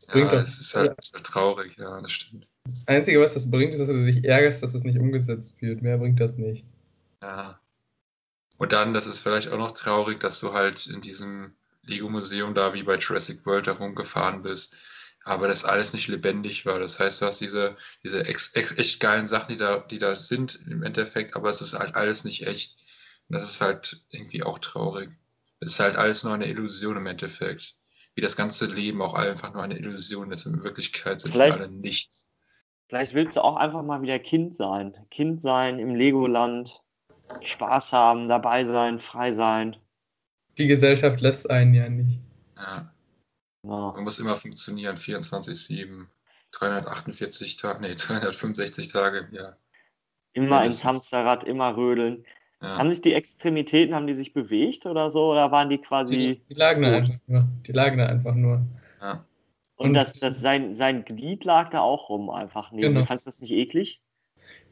Das 0.07 0.15
ja, 0.15 0.33
es 0.33 0.59
ist 0.59 0.75
halt, 0.75 0.95
ist 0.99 1.13
halt 1.13 1.25
traurig, 1.25 1.75
ja, 1.77 2.01
das 2.01 2.11
stimmt. 2.11 2.47
Das 2.65 2.87
Einzige, 2.87 3.19
was 3.19 3.33
das 3.33 3.49
bringt, 3.49 3.73
ist, 3.73 3.79
dass 3.79 3.87
du 3.87 4.05
dich 4.05 4.23
ärgerst, 4.25 4.61
dass 4.61 4.73
es 4.73 4.83
nicht 4.83 4.99
umgesetzt 4.99 5.61
wird. 5.61 5.81
Mehr 5.81 5.97
bringt 5.97 6.19
das 6.19 6.35
nicht. 6.35 6.65
Ja. 7.21 7.59
Und 8.57 8.73
dann, 8.73 8.93
das 8.93 9.07
ist 9.07 9.21
vielleicht 9.21 9.51
auch 9.51 9.57
noch 9.57 9.71
traurig, 9.71 10.19
dass 10.19 10.39
du 10.39 10.53
halt 10.53 10.85
in 10.87 11.01
diesem 11.01 11.55
Lego-Museum 11.83 12.53
da 12.53 12.73
wie 12.73 12.83
bei 12.83 12.97
Jurassic 12.97 13.45
World 13.45 13.67
herumgefahren 13.67 14.41
bist, 14.41 14.75
aber 15.23 15.47
das 15.47 15.63
alles 15.63 15.93
nicht 15.93 16.07
lebendig 16.07 16.65
war. 16.65 16.79
Das 16.79 16.99
heißt, 16.99 17.21
du 17.21 17.25
hast 17.25 17.39
diese, 17.39 17.77
diese 18.03 18.25
ex, 18.25 18.53
ex, 18.53 18.77
echt 18.77 18.99
geilen 18.99 19.27
Sachen, 19.27 19.49
die 19.49 19.57
da, 19.57 19.79
die 19.79 19.97
da 19.97 20.15
sind 20.15 20.59
im 20.67 20.83
Endeffekt, 20.83 21.35
aber 21.35 21.49
es 21.49 21.61
ist 21.61 21.73
halt 21.73 21.95
alles 21.95 22.23
nicht 22.23 22.47
echt. 22.47 22.75
Und 23.27 23.33
das 23.35 23.43
ist 23.43 23.61
halt 23.61 24.05
irgendwie 24.09 24.43
auch 24.43 24.59
traurig. 24.59 25.11
Es 25.59 25.69
ist 25.71 25.79
halt 25.79 25.95
alles 25.95 26.23
nur 26.23 26.33
eine 26.33 26.47
Illusion 26.47 26.97
im 26.97 27.07
Endeffekt. 27.07 27.75
Wie 28.15 28.21
das 28.21 28.35
ganze 28.35 28.65
Leben 28.65 29.01
auch 29.01 29.13
einfach 29.13 29.53
nur 29.53 29.61
eine 29.63 29.77
Illusion 29.77 30.31
ist. 30.31 30.45
In 30.45 30.63
Wirklichkeit 30.63 31.19
sind 31.19 31.31
Vielleicht- 31.33 31.57
wir 31.59 31.65
alle 31.65 31.71
nichts. 31.73 32.27
Vielleicht 32.89 33.13
willst 33.13 33.35
du 33.35 33.41
auch 33.41 33.57
einfach 33.57 33.83
mal 33.83 34.01
wieder 34.01 34.17
Kind 34.17 34.55
sein. 34.55 34.95
Kind 35.11 35.41
sein 35.41 35.77
im 35.79 35.93
Legoland. 35.95 36.81
Spaß 37.43 37.91
haben, 37.91 38.29
dabei 38.29 38.63
sein, 38.63 38.99
frei 39.01 39.33
sein. 39.33 39.75
Die 40.57 40.67
Gesellschaft 40.67 41.19
lässt 41.19 41.49
einen 41.49 41.73
ja 41.73 41.89
nicht. 41.89 42.19
Ja. 42.55 42.93
Ja. 43.63 43.91
Man 43.93 44.03
muss 44.05 44.19
immer 44.19 44.35
funktionieren, 44.37 44.95
24-7, 44.95 46.07
348 46.51 47.57
Tage, 47.57 47.81
nee, 47.81 47.95
365 47.97 48.87
Tage 48.87 49.19
im 49.19 49.33
Jahr. 49.33 49.57
Immer 50.33 50.63
ins. 50.65 50.85
Hamsterrad, 50.85 51.43
immer 51.43 51.75
rödeln. 51.75 52.25
Ja. 52.61 52.77
Haben 52.77 52.89
sich 52.89 53.01
die 53.01 53.13
Extremitäten, 53.13 53.93
haben 53.93 54.07
die 54.07 54.15
sich 54.15 54.33
bewegt 54.33 54.85
oder 54.85 55.11
so? 55.11 55.31
Oder 55.31 55.51
waren 55.51 55.69
die 55.69 55.77
quasi. 55.77 56.15
Die, 56.17 56.41
die 56.49 56.59
lagen 56.59 56.81
da 56.81 56.91
einfach 56.91 57.13
nur. 57.27 57.47
Die 57.67 57.71
lagen 57.71 57.97
da 57.99 58.05
einfach 58.07 58.33
nur. 58.33 58.61
Ja. 59.01 59.25
Und 59.75 59.89
und- 59.89 59.93
das, 59.93 60.13
das, 60.13 60.39
sein, 60.39 60.73
sein 60.73 61.05
Glied 61.05 61.43
lag 61.43 61.69
da 61.69 61.81
auch 61.81 62.09
rum 62.09 62.29
einfach. 62.31 62.71
Nee, 62.71 62.81
Genau. 62.81 63.01
Du 63.01 63.05
fandst 63.05 63.27
das 63.27 63.41
nicht 63.41 63.51
eklig? 63.51 64.01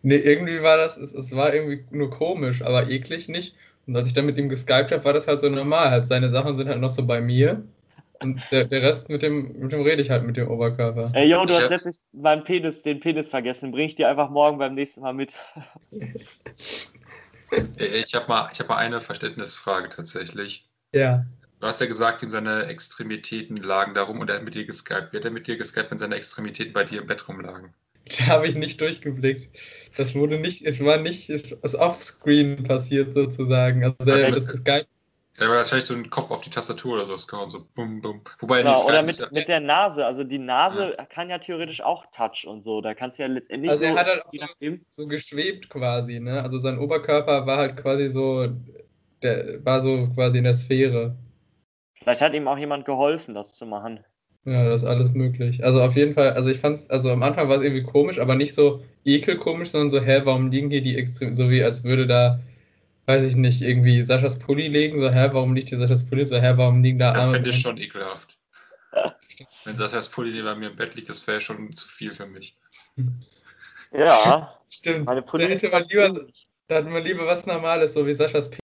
Nee, 0.01 0.15
irgendwie 0.17 0.61
war 0.63 0.77
das, 0.77 0.97
es, 0.97 1.13
es 1.13 1.31
war 1.31 1.53
irgendwie 1.53 1.83
nur 1.91 2.09
komisch, 2.09 2.61
aber 2.63 2.89
eklig 2.89 3.27
nicht. 3.29 3.55
Und 3.87 3.95
als 3.95 4.07
ich 4.07 4.13
dann 4.13 4.25
mit 4.25 4.37
ihm 4.37 4.49
geskypt 4.49 4.91
habe, 4.91 5.05
war 5.05 5.13
das 5.13 5.27
halt 5.27 5.39
so 5.39 5.49
normal. 5.49 5.91
Halt 5.91 6.05
seine 6.05 6.29
Sachen 6.29 6.55
sind 6.55 6.67
halt 6.67 6.81
noch 6.81 6.89
so 6.89 7.05
bei 7.05 7.21
mir. 7.21 7.63
Und 8.21 8.41
der, 8.51 8.65
der 8.65 8.81
Rest 8.81 9.09
mit 9.09 9.21
dem, 9.21 9.59
mit 9.59 9.71
dem 9.73 9.81
rede 9.81 10.01
ich 10.01 10.09
halt 10.09 10.25
mit 10.25 10.37
dem 10.37 10.47
Oberkörper. 10.47 11.11
Ey, 11.13 11.29
yo, 11.29 11.45
du 11.45 11.53
hast 11.53 11.69
letztlich 11.69 11.97
meinen 12.13 12.43
Penis, 12.43 12.81
den 12.81 12.99
Penis 12.99 13.29
vergessen. 13.29 13.71
Bring 13.71 13.87
ich 13.89 13.95
dir 13.95 14.09
einfach 14.09 14.29
morgen 14.29 14.57
beim 14.57 14.73
nächsten 14.73 15.01
Mal 15.01 15.13
mit. 15.13 15.33
Äh, 17.51 18.03
Ich 18.05 18.13
habe 18.15 18.27
mal, 18.27 18.49
ich 18.53 18.59
hab 18.59 18.69
mal 18.69 18.77
eine 18.77 19.01
Verständnisfrage 19.01 19.89
tatsächlich. 19.89 20.69
Ja. 20.93 21.25
Du 21.59 21.67
hast 21.67 21.81
ja 21.81 21.87
gesagt, 21.87 22.21
ihm 22.21 22.29
seine 22.29 22.65
Extremitäten 22.65 23.57
lagen 23.57 23.93
da 23.93 24.03
rum 24.03 24.19
und 24.19 24.29
er 24.29 24.37
hat 24.37 24.43
mit 24.43 24.55
dir 24.55 24.65
geskypt. 24.65 25.13
Wie 25.13 25.17
hat 25.17 25.25
er 25.25 25.31
mit 25.31 25.47
dir 25.47 25.57
geskypt, 25.57 25.91
wenn 25.91 25.97
seine 25.97 26.15
Extremitäten 26.15 26.73
bei 26.73 26.83
dir 26.83 27.01
im 27.01 27.07
Bett 27.07 27.27
rumlagen? 27.27 27.73
Da 28.17 28.27
habe 28.27 28.47
ich 28.47 28.55
nicht 28.55 28.79
durchgeblickt. 28.81 29.49
Das 29.97 30.13
wurde 30.13 30.39
nicht, 30.39 30.63
es 30.63 30.79
war 30.79 30.97
nicht, 30.97 31.29
es 31.29 31.51
ist 31.51 31.75
offscreen 31.75 32.63
passiert 32.63 33.13
sozusagen. 33.13 33.83
Also 33.83 34.11
Also 34.11 34.31
das 34.31 34.45
geskypt. 34.45 34.87
Er 35.37 35.49
hat 35.49 35.55
wahrscheinlich 35.57 35.85
so 35.85 35.93
einen 35.93 36.09
Kopf 36.09 36.31
auf 36.31 36.41
die 36.41 36.49
Tastatur 36.49 36.93
oder 36.95 37.05
sowas 37.05 37.27
gehauen, 37.27 37.49
so 37.49 37.65
bum 37.75 38.01
bum. 38.01 38.21
Wobei 38.39 38.59
Genau, 38.61 38.73
nee, 38.73 38.79
oder 38.85 38.93
Skype 38.93 39.01
mit, 39.05 39.09
ist 39.09 39.19
ja- 39.19 39.27
mit 39.31 39.47
der 39.49 39.59
Nase. 39.59 40.05
Also 40.05 40.23
die 40.23 40.37
Nase 40.39 40.95
kann 41.09 41.29
ja 41.29 41.39
theoretisch 41.39 41.81
auch 41.81 42.05
Touch 42.15 42.45
und 42.47 42.63
so. 42.63 42.79
Da 42.81 42.93
kannst 42.93 43.17
du 43.17 43.23
ja 43.23 43.27
letztendlich 43.27 43.69
Also 43.69 43.83
er 43.83 43.91
so, 43.93 43.97
hat 43.99 44.07
halt 44.07 44.25
auch 44.25 44.29
so- 44.31 44.37
nachdem. 44.41 44.85
so 44.89 45.07
geschwebt 45.07 45.69
quasi, 45.69 46.19
ne? 46.21 46.41
Also 46.41 46.57
sein 46.57 46.77
Oberkörper 46.79 47.45
war 47.45 47.57
halt 47.57 47.75
quasi 47.77 48.07
so, 48.07 48.47
der 49.23 49.63
war 49.65 49.81
so 49.81 50.07
quasi 50.15 50.37
in 50.37 50.45
der 50.45 50.53
Sphäre. 50.53 51.17
Vielleicht 51.95 52.21
hat 52.21 52.33
ihm 52.33 52.47
auch 52.47 52.57
jemand 52.57 52.85
geholfen, 52.85 53.33
das 53.33 53.55
zu 53.55 53.65
machen. 53.65 53.99
Ja, 54.45 54.63
das 54.63 54.83
ist 54.83 54.87
alles 54.87 55.13
möglich. 55.13 55.65
Also 55.65 55.81
auf 55.81 55.95
jeden 55.95 56.13
Fall, 56.13 56.33
also 56.33 56.49
ich 56.49 56.59
fand's, 56.59 56.87
also 56.89 57.09
am 57.11 57.23
Anfang 57.23 57.49
war 57.49 57.57
es 57.57 57.63
irgendwie 57.63 57.81
komisch, 57.83 58.19
aber 58.19 58.35
nicht 58.35 58.53
so 58.53 58.83
ekelkomisch, 59.03 59.69
sondern 59.69 59.89
so, 59.89 59.99
hä, 59.99 60.21
warum 60.23 60.51
liegen 60.51 60.69
hier 60.69 60.81
die 60.83 60.95
extrem, 60.97 61.33
so 61.33 61.49
wie 61.49 61.63
als 61.63 61.83
würde 61.83 62.05
da, 62.07 62.39
weiß 63.05 63.23
ich 63.23 63.35
nicht, 63.35 63.61
irgendwie 63.61 64.03
Saschas 64.03 64.39
Pulli 64.39 64.67
liegen, 64.67 64.99
so, 64.99 65.09
hä, 65.09 65.29
warum 65.31 65.55
liegt 65.55 65.69
hier 65.69 65.79
Saschas 65.79 66.05
Pulli, 66.05 66.25
so, 66.25 66.37
hä, 66.37 66.53
warum 66.55 66.81
liegen 66.81 66.99
da 66.99 67.13
Das 67.13 67.27
fände 67.27 67.49
ich 67.49 67.59
schon 67.59 67.77
ekelhaft. 67.77 68.37
Wenn 69.65 69.75
Sasas 69.75 70.09
Pulli 70.09 70.31
neben 70.31 70.59
mir 70.59 70.69
im 70.69 70.75
Bett 70.75 70.95
liegt, 70.95 71.09
das 71.09 71.25
wäre 71.27 71.41
schon 71.41 71.75
zu 71.75 71.87
viel 71.87 72.13
für 72.13 72.25
mich. 72.25 72.57
Ja, 73.91 74.57
Stimmt, 74.69 75.05
meine 75.05 75.21
da 75.21 75.27
Pulli 75.27 75.47
hätte 75.47 75.67
ist 75.67 75.71
man 75.71 75.83
lieber, 75.83 76.25
da 76.67 76.75
hätten 76.75 76.93
wir 76.93 77.01
lieber 77.01 77.25
was 77.25 77.45
Normales, 77.45 77.93
so 77.93 78.05
wie 78.05 78.13
Saschas 78.13 78.49
Penis. 78.49 78.59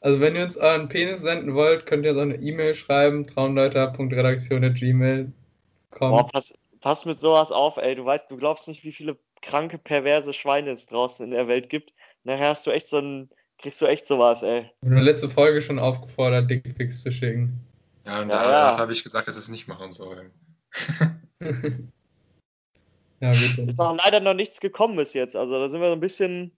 Also 0.00 0.20
wenn 0.20 0.36
ihr 0.36 0.44
uns 0.44 0.56
euren 0.56 0.88
Penis 0.88 1.22
senden 1.22 1.54
wollt, 1.54 1.86
könnt 1.86 2.04
ihr 2.04 2.12
uns 2.12 2.18
auch 2.18 2.22
eine 2.22 2.36
E-Mail 2.36 2.74
schreiben, 2.74 3.26
traumdeuter.redaktion.gmail.com. 3.26 6.10
Boah, 6.10 6.28
pass, 6.28 6.52
pass 6.80 7.04
mit 7.04 7.20
sowas 7.20 7.50
auf, 7.50 7.76
ey. 7.78 7.96
Du 7.96 8.04
weißt, 8.04 8.30
du 8.30 8.36
glaubst 8.36 8.68
nicht, 8.68 8.84
wie 8.84 8.92
viele 8.92 9.18
kranke, 9.42 9.78
perverse 9.78 10.32
Schweine 10.32 10.70
es 10.70 10.86
draußen 10.86 11.24
in 11.24 11.32
der 11.32 11.48
Welt 11.48 11.68
gibt. 11.68 11.92
Nachher 12.22 12.50
hast 12.50 12.64
du 12.66 12.70
echt 12.70 12.86
so 12.88 12.98
ein, 12.98 13.28
kriegst 13.58 13.80
du 13.80 13.86
echt 13.86 14.06
sowas, 14.06 14.42
ey. 14.42 14.60
Ich 14.60 14.66
habe 14.66 14.86
in 14.86 14.94
der 14.94 15.02
letzten 15.04 15.30
Folge 15.30 15.60
schon 15.62 15.78
aufgefordert, 15.78 16.48
Dickpics 16.50 17.02
zu 17.02 17.12
schicken. 17.12 17.60
Ja, 18.04 18.22
und 18.22 18.30
Ja, 18.30 18.42
da, 18.44 18.72
ja. 18.72 18.78
habe 18.78 18.92
ich 18.92 19.02
gesagt, 19.02 19.28
dass 19.28 19.36
es 19.36 19.48
nicht 19.48 19.68
machen 19.68 19.92
sollen. 19.92 20.30
ja, 23.20 23.30
bitte. 23.30 23.62
Ist 23.62 23.78
noch 23.78 23.96
leider 23.96 24.20
noch 24.20 24.34
nichts 24.34 24.60
gekommen 24.60 24.96
bis 24.96 25.12
jetzt. 25.12 25.36
Also 25.36 25.52
da 25.58 25.68
sind 25.68 25.80
wir 25.80 25.88
so 25.88 25.94
ein 25.94 26.00
bisschen 26.00 26.56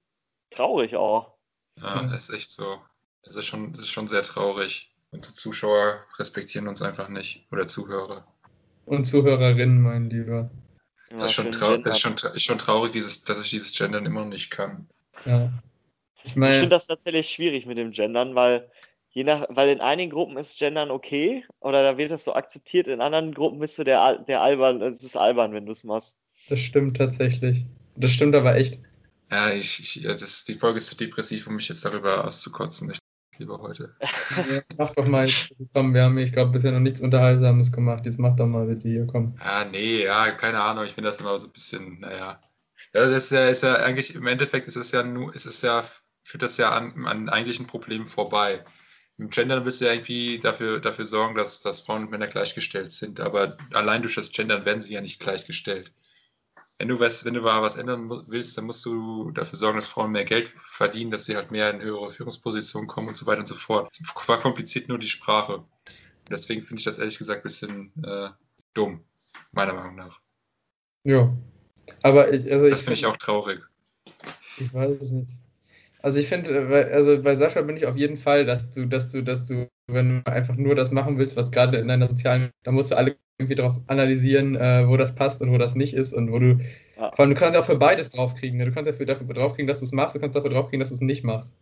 traurig 0.51 0.97
auch. 0.97 1.35
Ja, 1.81 2.03
das 2.05 2.29
ist 2.29 2.35
echt 2.35 2.51
so. 2.51 2.79
Das 3.23 3.37
ist 3.37 3.47
schon, 3.47 3.73
das 3.73 3.81
ist 3.81 3.89
schon 3.91 4.09
sehr 4.09 4.23
traurig. 4.23 4.93
Unsere 5.11 5.35
Zuschauer 5.35 6.01
respektieren 6.19 6.69
uns 6.69 6.83
einfach 6.83 7.09
nicht. 7.09 7.47
Oder 7.51 7.67
Zuhörer. 7.67 8.27
Und 8.87 9.05
Zuhörerinnen, 9.05 9.81
mein 9.81 10.11
Lieber. 10.11 10.51
Ja, 11.11 11.19
Das 11.19 11.27
ist 11.27 11.33
schon, 11.33 11.47
für 11.47 11.51
den 11.53 11.59
trau 11.61 11.71
Gender. 11.73 11.89
das 11.89 11.97
ist 11.97 12.03
schon, 12.03 12.15
tra- 12.17 12.35
ist 12.35 12.43
schon 12.45 12.59
traurig, 12.59 12.93
dieses, 12.93 13.25
dass 13.25 13.43
ich 13.45 13.51
dieses 13.51 13.77
Gendern 13.77 14.07
immer 14.07 14.21
noch 14.21 14.29
nicht 14.29 14.51
kann. 14.51 14.87
Ja. 15.25 15.51
Ich 16.25 16.37
Ich 16.37 16.43
finde 16.43 16.69
das 16.69 16.87
tatsächlich 16.87 17.29
schwierig 17.29 17.67
mit 17.67 17.79
dem 17.79 17.93
Gendern, 17.93 18.35
weil 18.35 18.71
je 19.11 19.25
nach, 19.25 19.47
weil 19.49 19.71
in 19.71 19.81
einigen 19.81 20.11
Gruppen 20.11 20.37
ist 20.37 20.59
Gendern 20.59 20.91
okay 20.91 21.45
oder 21.61 21.83
da 21.83 21.99
wird 21.99 22.11
das 22.11 22.25
so 22.25 22.35
akzeptiert, 22.35 22.87
in 22.87 23.01
anderen 23.01 23.35
Gruppen 23.35 23.59
bist 23.59 23.79
du 23.79 23.85
der, 23.85 24.19
der 24.19 24.41
albern, 24.41 24.83
es 24.83 25.03
ist 25.03 25.17
albern, 25.17 25.53
wenn 25.53 25.67
du 25.67 25.73
es 25.73 25.85
machst. 25.85 26.17
das 26.49 26.61
stimmt 26.61 26.97
tatsächlich. 26.97 27.65
Das 27.97 28.13
stimmt 28.13 28.35
aber 28.35 28.57
echt. 28.57 28.79
Ja, 29.31 29.53
ich, 29.53 29.79
ich, 29.79 29.97
ja, 29.97 30.15
das, 30.15 30.45
die 30.45 30.55
Folge 30.55 30.79
ist 30.79 30.87
zu 30.89 30.97
depressiv, 30.97 31.47
um 31.47 31.57
mich 31.57 31.69
jetzt 31.69 31.85
darüber 31.85 32.25
auszukotzen. 32.25 32.91
Ich 32.91 33.39
lieber 33.39 33.61
heute. 33.61 33.95
Ja, 34.01 34.61
mach 34.77 34.95
doch 34.95 35.07
mal. 35.07 35.29
Komm, 35.75 35.95
wir 35.95 36.03
haben, 36.05 36.19
ich 36.19 36.33
glaube, 36.33 36.53
bisher 36.53 36.73
noch 36.73 36.81
nichts 36.81 37.01
Unterhaltsames 37.01 37.73
gemacht. 37.73 38.07
Jetzt 38.07 38.19
mach 38.19 38.37
doch 38.37 38.47
mal 38.47 38.67
bitte 38.67 38.89
hier, 38.89 39.07
komm. 39.07 39.37
Ja, 39.41 39.65
nee, 39.65 40.05
ja, 40.05 40.31
keine 40.33 40.61
Ahnung. 40.61 40.85
Ich 40.85 40.95
finde 40.95 41.09
das 41.09 41.21
immer 41.21 41.37
so 41.39 41.47
ein 41.49 41.53
bisschen, 41.53 42.01
naja. 42.01 42.41
Ja, 42.95 43.01
das 43.07 43.11
ist 43.11 43.31
ja, 43.31 43.47
ist 43.49 43.63
ja 43.63 43.75
eigentlich, 43.77 44.15
im 44.15 44.27
Endeffekt 44.27 44.67
ist 44.67 44.77
es 44.77 44.93
ja 44.93 45.03
nur, 45.03 45.35
ist 45.35 45.47
es 45.47 45.63
ja, 45.63 45.85
führt 46.31 46.43
das 46.45 46.57
ja 46.59 46.71
an, 46.71 47.07
an 47.07 47.29
eigentlichen 47.29 47.67
Problemen 47.67 48.07
vorbei. 48.07 48.65
Im 49.19 49.31
Gendern 49.31 49.65
willst 49.65 49.81
du 49.81 49.87
ja 49.87 49.93
irgendwie 49.93 50.39
dafür, 50.39 50.79
dafür 50.79 51.05
sorgen, 51.05 51.35
dass, 51.35 51.61
dass 51.61 51.81
Frauen 51.81 52.05
und 52.05 52.11
Männer 52.11 52.29
gleichgestellt 52.29 52.93
sind, 52.93 53.21
aber 53.21 53.57
allein 53.73 54.03
durch 54.03 54.15
das 54.15 54.31
Gendern 54.31 54.65
werden 54.65 54.81
sie 54.81 54.95
ja 54.95 55.01
nicht 55.01 55.19
gleichgestellt. 55.19 55.93
Wenn 56.79 56.89
du 56.89 57.01
was, 57.01 57.25
wenn 57.25 57.35
du 57.35 57.43
mal 57.43 57.61
was 57.61 57.77
ändern 57.77 58.09
willst, 58.29 58.57
dann 58.57 58.65
musst 58.65 58.87
du 58.87 59.33
dafür 59.33 59.59
sorgen, 59.59 59.77
dass 59.77 59.89
Frauen 59.89 60.13
mehr 60.13 60.25
Geld 60.25 60.49
verdienen, 60.49 61.11
dass 61.11 61.27
sie 61.27 61.37
halt 61.37 61.51
mehr 61.51 61.69
in 61.71 61.83
höhere 61.83 62.11
Führungspositionen 62.11 62.89
kommen 62.89 63.09
und 63.09 63.17
so 63.17 63.27
weiter 63.27 63.41
und 63.41 63.49
so 63.49 63.57
fort. 63.57 63.91
Es 63.93 64.09
verkompliziert 64.11 64.89
nur 64.89 64.99
die 64.99 65.09
Sprache. 65.09 65.65
Deswegen 66.31 66.63
finde 66.63 66.79
ich 66.79 66.85
das 66.85 66.99
ehrlich 66.99 67.19
gesagt 67.19 67.41
ein 67.41 67.43
bisschen 67.43 67.93
äh, 68.05 68.31
dumm. 68.73 69.05
Meiner 69.53 69.75
Meinung 69.75 69.97
nach. 69.97 70.21
Ja. 71.05 71.37
Aber 72.03 72.33
ich, 72.33 72.51
also 72.51 72.71
Das 72.71 72.83
finde 72.83 72.95
ich 72.95 73.05
auch 73.05 73.17
traurig. 73.17 73.61
Ich 74.57 74.73
weiß 74.73 74.93
es 75.01 75.11
nicht. 75.11 75.31
Also 76.03 76.19
ich 76.19 76.29
finde, 76.29 76.51
äh, 76.59 76.65
bei- 76.67 76.91
also 76.93 77.23
bei 77.23 77.35
Sascha 77.35 77.61
bin 77.63 77.77
ich 77.77 77.87
auf 77.87 77.97
jeden 77.97 78.17
Fall, 78.17 78.45
dass 78.47 78.71
du, 78.71 78.87
dass 78.87 79.11
du, 79.13 79.23
dass 79.23 79.47
du, 79.47 79.69
wenn 79.87 80.23
du 80.25 80.33
einfach 80.33 80.57
nur 80.57 80.75
das 80.75 80.91
machen 80.91 81.19
willst, 81.19 81.37
was 81.37 81.51
gerade 81.51 81.79
in 81.79 81.89
deiner 81.89 82.09
sozialen, 82.09 82.51
da 82.63 82.73
musst 82.73 82.91
du 82.91 82.97
alle 82.97 83.17
irgendwie 83.39 83.55
drauf 83.57 83.77
analysieren, 83.87 84.57
äh, 84.57 84.87
wo 84.89 84.97
das 84.97 85.15
passt 85.15 85.41
und 85.41 85.51
wo 85.53 85.59
das 85.59 85.75
nicht 85.75 85.95
ist 85.95 86.13
und 86.13 86.33
wo 86.33 86.39
du, 86.39 86.59
Ja. 86.97 87.11
vor 87.15 87.21
allem, 87.21 87.31
du 87.31 87.37
kannst 87.37 87.55
ja 87.55 87.61
auch 87.61 87.65
für 87.67 87.77
beides 87.77 88.11
draufkriegen. 88.11 88.59
Ne? 88.59 88.67
Du 88.67 88.73
kannst 88.73 88.87
ja 88.87 88.93
für, 88.95 89.07
dafür 89.07 89.27
draufkriegen, 89.27 89.67
dass 89.67 89.81
du 89.81 89.85
es 89.87 89.93
machst, 89.93 90.15
du 90.17 90.21
kannst 90.21 90.37
dafür 90.37 90.51
draufkriegen, 90.51 90.81
dass 90.81 90.91
du 90.91 90.95
es 90.97 91.01
nicht 91.01 91.25
machst. 91.25 91.55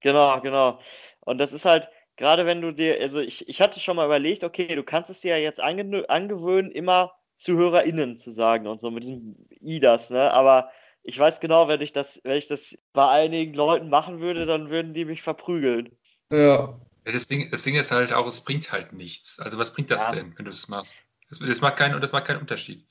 Genau, 0.00 0.40
genau. 0.40 0.78
Und 1.20 1.38
das 1.38 1.52
ist 1.52 1.64
halt, 1.64 1.88
gerade 2.16 2.46
wenn 2.46 2.60
du 2.60 2.72
dir, 2.72 3.00
also 3.00 3.20
ich, 3.20 3.48
ich 3.48 3.60
hatte 3.60 3.80
schon 3.80 3.96
mal 3.96 4.06
überlegt, 4.06 4.44
okay, 4.44 4.74
du 4.74 4.84
kannst 4.84 5.10
es 5.10 5.20
dir 5.20 5.36
ja 5.36 5.42
jetzt 5.42 5.60
ange 5.60 6.08
angewöhnen, 6.08 6.70
immer 6.70 7.12
ZuhörerInnen 7.36 8.16
zu 8.16 8.30
sagen 8.30 8.66
und 8.66 8.80
so 8.80 8.90
mit 8.90 9.02
diesem 9.04 9.36
IDAS, 9.60 10.10
ne? 10.10 10.30
Aber 10.32 10.70
ich 11.06 11.18
weiß 11.18 11.38
genau, 11.40 11.68
wenn 11.68 11.80
ich 11.80 11.92
das, 11.92 12.20
wenn 12.24 12.36
ich 12.36 12.48
das 12.48 12.76
bei 12.92 13.08
einigen 13.08 13.54
Leuten 13.54 13.88
machen 13.88 14.20
würde, 14.20 14.44
dann 14.44 14.70
würden 14.70 14.92
die 14.92 15.04
mich 15.04 15.22
verprügeln. 15.22 15.96
Ja. 16.30 16.78
Ja, 17.06 17.12
das, 17.12 17.28
Ding, 17.28 17.48
das 17.52 17.62
Ding 17.62 17.76
ist 17.76 17.92
halt 17.92 18.12
auch, 18.12 18.26
es 18.26 18.40
bringt 18.40 18.72
halt 18.72 18.92
nichts. 18.92 19.38
Also 19.38 19.58
was 19.58 19.72
bringt 19.72 19.92
das 19.92 20.08
Ja. 20.08 20.16
denn, 20.16 20.36
wenn 20.36 20.44
du 20.44 20.50
es 20.50 20.68
machst? 20.68 21.04
Das, 21.28 21.38
das, 21.38 21.60
macht 21.60 21.76
keinen, 21.76 22.00
das 22.00 22.10
macht 22.10 22.24
keinen 22.24 22.40
Unterschied. 22.40 22.84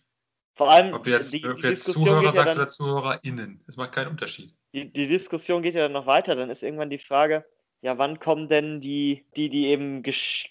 Vor 0.55 0.71
allem, 0.71 0.93
Ob 0.93 1.03
du 1.03 1.11
jetzt, 1.11 1.33
die, 1.33 1.45
ob 1.45 1.57
die 1.57 1.63
jetzt 1.67 1.83
Zuhörer 1.83 2.23
ja 2.23 2.31
sagst 2.31 2.55
dann, 2.55 2.61
oder 2.61 2.69
ZuhörerInnen. 2.69 3.61
Das 3.65 3.75
macht 3.75 3.91
keinen 3.91 4.07
Unterschied. 4.07 4.55
die, 4.73 4.89
die 4.89 5.07
Diskussion 5.07 5.61
geht 5.61 5.75
ja 5.75 5.81
dann 5.81 5.91
noch 5.91 6.05
weiter. 6.05 6.35
Dann 6.35 6.49
ist 6.49 6.63
irgendwann 6.63 6.89
die 6.89 6.97
Frage, 6.97 7.43
ja, 7.81 7.97
wann 7.97 8.19
kommen 8.19 8.47
denn 8.47 8.79
die, 8.79 9.25
die, 9.35 9.49
die 9.49 9.67
eben 9.67 10.01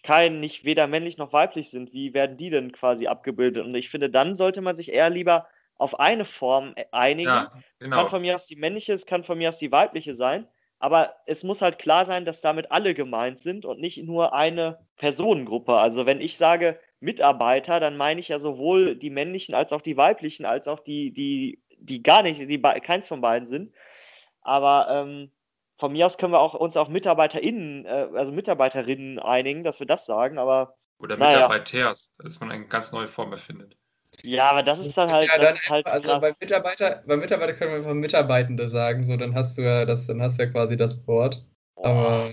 kein, 0.02 0.40
nicht 0.40 0.64
weder 0.64 0.86
männlich 0.86 1.16
noch 1.16 1.32
weiblich 1.32 1.70
sind, 1.70 1.94
wie 1.94 2.12
werden 2.12 2.36
die 2.36 2.50
denn 2.50 2.70
quasi 2.72 3.06
abgebildet? 3.06 3.64
Und 3.64 3.74
ich 3.74 3.88
finde, 3.88 4.10
dann 4.10 4.36
sollte 4.36 4.60
man 4.60 4.76
sich 4.76 4.92
eher 4.92 5.08
lieber 5.08 5.48
auf 5.76 5.98
eine 5.98 6.24
Form 6.24 6.72
äh, 6.76 6.84
einigen. 6.92 7.28
Ja, 7.28 7.46
Kann 7.46 7.62
genau. 7.78 8.06
von 8.06 8.22
mir 8.22 8.34
aus 8.34 8.46
die 8.46 8.56
männliche, 8.56 8.92
es 8.92 9.06
kann 9.06 9.24
von 9.24 9.38
mir 9.38 9.48
aus 9.48 9.58
die 9.58 9.72
weibliche 9.72 10.14
sein. 10.14 10.46
Aber 10.78 11.14
es 11.26 11.42
muss 11.42 11.62
halt 11.62 11.78
klar 11.78 12.04
sein, 12.04 12.24
dass 12.24 12.40
damit 12.40 12.70
alle 12.70 12.94
gemeint 12.94 13.40
sind 13.40 13.64
und 13.64 13.80
nicht 13.80 14.02
nur 14.02 14.34
eine 14.34 14.86
Personengruppe. 14.96 15.74
Also 15.74 16.04
wenn 16.04 16.20
ich 16.20 16.36
sage 16.36 16.78
Mitarbeiter, 17.00 17.80
dann 17.80 17.96
meine 17.96 18.20
ich 18.20 18.28
ja 18.28 18.38
sowohl 18.38 18.96
die 18.96 19.10
männlichen 19.10 19.54
als 19.54 19.72
auch 19.72 19.80
die 19.80 19.96
weiblichen, 19.96 20.44
als 20.44 20.68
auch 20.68 20.80
die, 20.80 21.12
die, 21.12 21.62
die 21.78 22.02
gar 22.02 22.22
nicht, 22.22 22.38
die 22.38 22.60
keins 22.80 23.08
von 23.08 23.20
beiden 23.20 23.46
sind. 23.46 23.72
Aber 24.42 24.88
ähm, 24.90 25.30
von 25.78 25.92
mir 25.92 26.06
aus 26.06 26.18
können 26.18 26.32
wir 26.32 26.40
auch 26.40 26.54
uns 26.54 26.76
auf 26.76 26.88
MitarbeiterInnen, 26.88 27.86
äh, 27.86 28.08
also 28.14 28.32
Mitarbeiterinnen 28.32 29.18
einigen, 29.18 29.64
dass 29.64 29.80
wir 29.80 29.86
das 29.86 30.06
sagen. 30.06 30.38
Aber 30.38 30.76
Oder 30.98 31.16
Naja. 31.16 31.36
Mitarbeiters, 31.36 32.12
dass 32.18 32.40
man 32.40 32.50
eine 32.50 32.66
ganz 32.66 32.92
neue 32.92 33.06
Form 33.06 33.32
erfindet. 33.32 33.76
Ja, 34.24 34.50
aber 34.50 34.62
das 34.62 34.78
ist 34.80 34.96
dann 34.96 35.10
halt, 35.10 35.28
Ja, 35.28 35.38
das 35.38 35.48
dann 35.48 35.56
ist 35.56 35.70
halt 35.70 35.86
also 35.86 36.08
krass. 36.08 36.20
bei 36.22 36.34
Mitarbeiter, 36.40 37.02
bei 37.06 37.16
Mitarbeiter 37.16 37.54
können 37.54 37.70
wir 37.72 37.78
einfach 37.78 37.94
Mitarbeitende 37.94 38.68
sagen, 38.68 39.04
so 39.04 39.16
dann 39.16 39.34
hast 39.34 39.56
du 39.58 39.62
ja 39.62 39.84
das, 39.84 40.06
dann 40.06 40.20
hast 40.22 40.38
du 40.38 40.44
ja 40.44 40.50
quasi 40.50 40.76
das 40.76 41.06
Wort. 41.06 41.44
Aber 41.76 42.32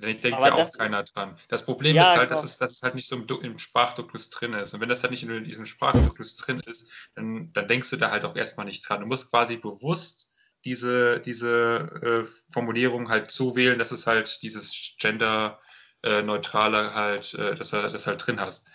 Da 0.00 0.06
denkt 0.08 0.32
Aber 0.32 0.46
ja 0.46 0.54
auch 0.54 0.58
das- 0.58 0.78
keiner 0.78 1.02
dran. 1.04 1.36
Das 1.48 1.64
Problem 1.64 1.96
Ja, 1.96 2.04
ist 2.04 2.16
halt, 2.16 2.30
dass 2.30 2.40
genau. 2.40 2.50
es, 2.50 2.58
dass 2.58 2.72
es 2.72 2.82
halt 2.82 2.94
nicht 2.94 3.08
so 3.08 3.16
im, 3.16 3.26
im 3.42 3.58
Sprachduklus 3.58 4.30
drin 4.30 4.52
ist. 4.54 4.74
Und 4.74 4.80
wenn 4.80 4.88
das 4.88 5.02
halt 5.02 5.10
nicht 5.10 5.22
in 5.22 5.44
diesem 5.44 5.66
Sprachduklus 5.66 6.36
drin 6.36 6.60
ist, 6.66 6.86
dann, 7.14 7.52
dann 7.52 7.68
denkst 7.68 7.90
du 7.90 7.96
da 7.96 8.10
halt 8.10 8.24
auch 8.24 8.36
erstmal 8.36 8.66
nicht 8.66 8.88
dran. 8.88 9.00
Du 9.00 9.06
musst 9.06 9.30
quasi 9.30 9.56
bewusst 9.56 10.28
diese, 10.64 11.20
diese 11.20 12.24
äh, 12.26 12.52
Formulierung 12.52 13.08
halt 13.08 13.30
so 13.30 13.56
wählen, 13.56 13.78
dass 13.78 13.92
es 13.92 14.06
halt 14.06 14.42
dieses 14.42 14.94
Gender-neutrale 14.98 16.94
halt, 16.94 17.34
äh, 17.34 17.54
dass 17.54 17.70
du 17.70 17.76
das 17.82 18.06
halt 18.06 18.26
drin 18.26 18.40
hast. 18.40 18.66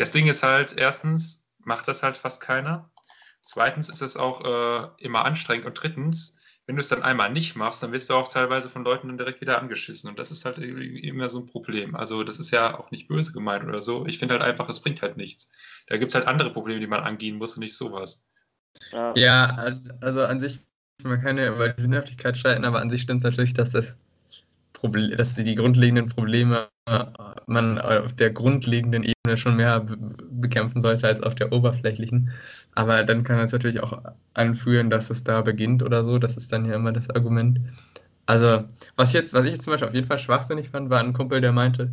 Das 0.00 0.12
Ding 0.12 0.28
ist 0.28 0.42
halt, 0.42 0.78
erstens 0.78 1.46
macht 1.58 1.86
das 1.86 2.02
halt 2.02 2.16
fast 2.16 2.40
keiner. 2.40 2.90
Zweitens 3.42 3.90
ist 3.90 4.00
es 4.00 4.16
auch 4.16 4.42
äh, 4.46 4.88
immer 5.04 5.26
anstrengend. 5.26 5.66
Und 5.66 5.74
drittens, 5.74 6.38
wenn 6.64 6.76
du 6.76 6.80
es 6.80 6.88
dann 6.88 7.02
einmal 7.02 7.30
nicht 7.30 7.54
machst, 7.54 7.82
dann 7.82 7.92
wirst 7.92 8.08
du 8.08 8.14
auch 8.14 8.28
teilweise 8.28 8.70
von 8.70 8.82
Leuten 8.82 9.08
dann 9.08 9.18
direkt 9.18 9.42
wieder 9.42 9.60
angeschissen. 9.60 10.08
Und 10.08 10.18
das 10.18 10.30
ist 10.30 10.46
halt 10.46 10.56
irgendwie 10.56 11.06
immer 11.06 11.28
so 11.28 11.40
ein 11.40 11.46
Problem. 11.46 11.94
Also 11.94 12.24
das 12.24 12.38
ist 12.38 12.50
ja 12.50 12.78
auch 12.78 12.90
nicht 12.90 13.08
böse 13.08 13.32
gemeint 13.32 13.64
oder 13.64 13.82
so. 13.82 14.06
Ich 14.06 14.18
finde 14.18 14.36
halt 14.36 14.42
einfach, 14.42 14.70
es 14.70 14.80
bringt 14.80 15.02
halt 15.02 15.18
nichts. 15.18 15.52
Da 15.88 15.98
gibt 15.98 16.08
es 16.08 16.14
halt 16.14 16.26
andere 16.26 16.50
Probleme, 16.50 16.80
die 16.80 16.86
man 16.86 17.00
angehen 17.00 17.36
muss 17.36 17.56
und 17.56 17.60
nicht 17.60 17.76
sowas. 17.76 18.26
Ja. 18.92 19.12
Ja, 19.16 19.54
also, 19.56 19.90
also 20.00 20.22
an 20.22 20.40
sich, 20.40 20.60
man 21.02 21.20
kann 21.20 21.36
ja 21.36 21.52
über 21.52 21.68
die 21.68 21.82
Sinnhaftigkeit 21.82 22.38
streiten, 22.38 22.64
aber 22.64 22.80
an 22.80 22.88
sich 22.88 23.02
stimmt 23.02 23.18
es 23.18 23.24
natürlich, 23.24 23.52
dass 23.52 23.72
das 23.72 23.96
Problem, 24.72 25.14
dass 25.14 25.34
die, 25.34 25.44
die 25.44 25.56
grundlegenden 25.56 26.06
Probleme 26.06 26.70
äh, 26.86 27.04
man 27.46 27.78
auf 27.78 28.12
der 28.12 28.30
grundlegenden 28.30 29.02
Ebene 29.04 29.36
schon 29.36 29.56
mehr 29.56 29.80
be- 29.80 29.96
bekämpfen 30.30 30.80
sollte 30.80 31.06
als 31.06 31.22
auf 31.22 31.34
der 31.34 31.52
oberflächlichen. 31.52 32.30
Aber 32.74 33.02
dann 33.04 33.22
kann 33.24 33.38
es 33.40 33.52
natürlich 33.52 33.80
auch 33.80 34.00
anführen, 34.34 34.90
dass 34.90 35.10
es 35.10 35.24
da 35.24 35.42
beginnt 35.42 35.82
oder 35.82 36.04
so. 36.04 36.18
Das 36.18 36.36
ist 36.36 36.52
dann 36.52 36.64
ja 36.66 36.74
immer 36.76 36.92
das 36.92 37.10
Argument. 37.10 37.60
Also, 38.26 38.64
was 38.96 39.10
ich 39.10 39.14
jetzt, 39.14 39.34
was 39.34 39.44
ich 39.46 39.52
jetzt 39.52 39.64
zum 39.64 39.72
Beispiel 39.72 39.88
auf 39.88 39.94
jeden 39.94 40.06
Fall 40.06 40.18
schwachsinnig 40.18 40.70
fand, 40.70 40.90
war 40.90 41.00
ein 41.00 41.12
Kumpel, 41.12 41.40
der 41.40 41.52
meinte, 41.52 41.92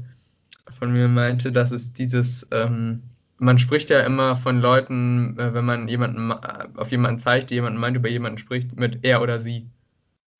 von 0.70 0.92
mir 0.94 1.08
meinte, 1.08 1.52
dass 1.52 1.72
es 1.72 1.94
dieses, 1.94 2.48
ähm, 2.52 3.04
man 3.38 3.58
spricht 3.60 3.90
ja 3.90 4.02
immer 4.02 4.36
von 4.36 4.62
Leuten, 4.62 5.38
äh, 5.40 5.54
wenn 5.54 5.66
man 5.66 5.88
jemanden 5.88 6.28
ma- 6.28 6.68
auf 6.76 6.92
jemanden 6.92 7.20
zeigt, 7.20 7.50
die 7.50 7.56
jemanden 7.56 7.80
meint, 7.80 7.98
über 7.98 8.10
jemanden 8.10 8.38
spricht, 8.38 8.76
mit 8.78 9.04
er 9.06 9.22
oder 9.22 9.40
sie. 9.40 9.70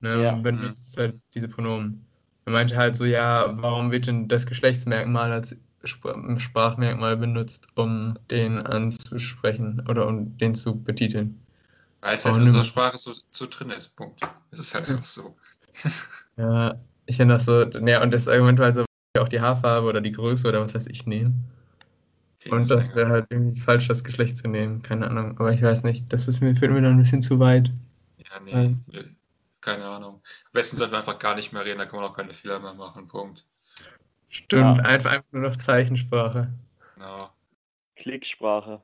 Ne, 0.02 0.24
Ja. 0.24 0.34
und 0.34 0.44
benutzt 0.44 0.98
halt 0.98 1.20
diese 1.36 1.50
Pronomen. 1.50 2.07
Er 2.48 2.54
meinte 2.54 2.78
halt 2.78 2.96
so, 2.96 3.04
ja, 3.04 3.62
warum 3.62 3.92
wird 3.92 4.08
denn 4.08 4.30
das 4.30 4.46
Geschlechtsmerkmal 4.46 5.34
als 5.34 5.58
Sp 5.84 6.16
Sprachmerkmal 6.38 7.18
benutzt, 7.18 7.68
um 7.76 8.18
den 8.32 8.60
anzusprechen 8.60 9.86
oder 9.90 10.08
um 10.08 10.38
den 10.38 10.56
zu 10.56 10.82
betiteln? 10.82 11.42
Weil 12.00 12.16
es 12.16 12.24
halt 12.24 12.38
in 12.38 12.44
unserer 12.44 12.64
Sprache 12.64 12.98
so, 12.98 13.12
so 13.32 13.48
drin 13.50 13.72
ist. 13.72 13.98
Punkt. 13.98 14.22
Es 14.52 14.60
ist 14.60 14.74
halt 14.74 14.90
einfach 14.90 15.04
so. 15.04 15.36
Ja, 16.38 16.80
ich 17.06 17.18
finde 17.18 17.34
das 17.34 17.46
so, 17.46 17.64
ja, 17.64 18.02
und 18.02 18.14
das 18.14 18.30
Argument 18.30 18.60
war 18.60 18.72
so, 18.72 18.86
auch 19.20 19.28
die 19.28 19.42
Haarfarbe 19.42 19.88
oder 19.88 20.00
die 20.00 20.14
Größe 20.14 20.48
oder 20.48 20.62
was 20.62 20.74
weiß 20.74 20.88
ich 20.88 21.06
nehmen. 21.06 21.52
Und 22.50 22.70
das 22.70 22.96
wäre 22.96 23.10
halt 23.10 23.26
irgendwie 23.30 23.60
falsch, 23.60 23.90
das 23.90 24.06
Geschlecht 24.06 24.38
zu 24.38 24.48
nehmen. 24.48 24.84
Keine 24.84 25.10
Ahnung. 25.10 25.38
Aber 25.38 25.52
ich 25.52 25.62
weiß 25.62 25.84
nicht. 25.84 26.14
Das 26.14 26.30
ist 26.30 26.40
mir, 26.40 26.56
führt 26.56 26.72
mir 26.72 26.82
dann 26.82 26.94
ein 26.94 27.00
bisschen 27.00 27.22
zu 27.22 27.40
weit. 27.40 27.72
Ja, 28.20 28.40
nee. 28.40 28.76
Keine 29.68 29.86
Ahnung. 29.86 30.22
Am 30.58 30.62
besten 30.62 30.78
sollten 30.78 30.94
wir 30.94 30.98
einfach 30.98 31.20
gar 31.20 31.36
nicht 31.36 31.54
mehr 31.54 31.64
reden, 31.64 31.78
da 31.78 31.86
kann 31.86 32.00
man 32.00 32.10
auch 32.10 32.16
keine 32.18 32.34
Fehler 32.34 32.58
mehr 32.58 32.74
machen. 32.74 33.08
Punkt. 33.08 33.46
Stimmt, 34.28 34.80
Ja. 34.80 34.86
einfach, 34.86 35.12
einfach 35.12 35.32
nur 35.32 35.44
noch 35.44 35.56
Zeichensprache. 35.56 36.52
Genau. 36.96 37.30
Klicksprache. 37.96 38.82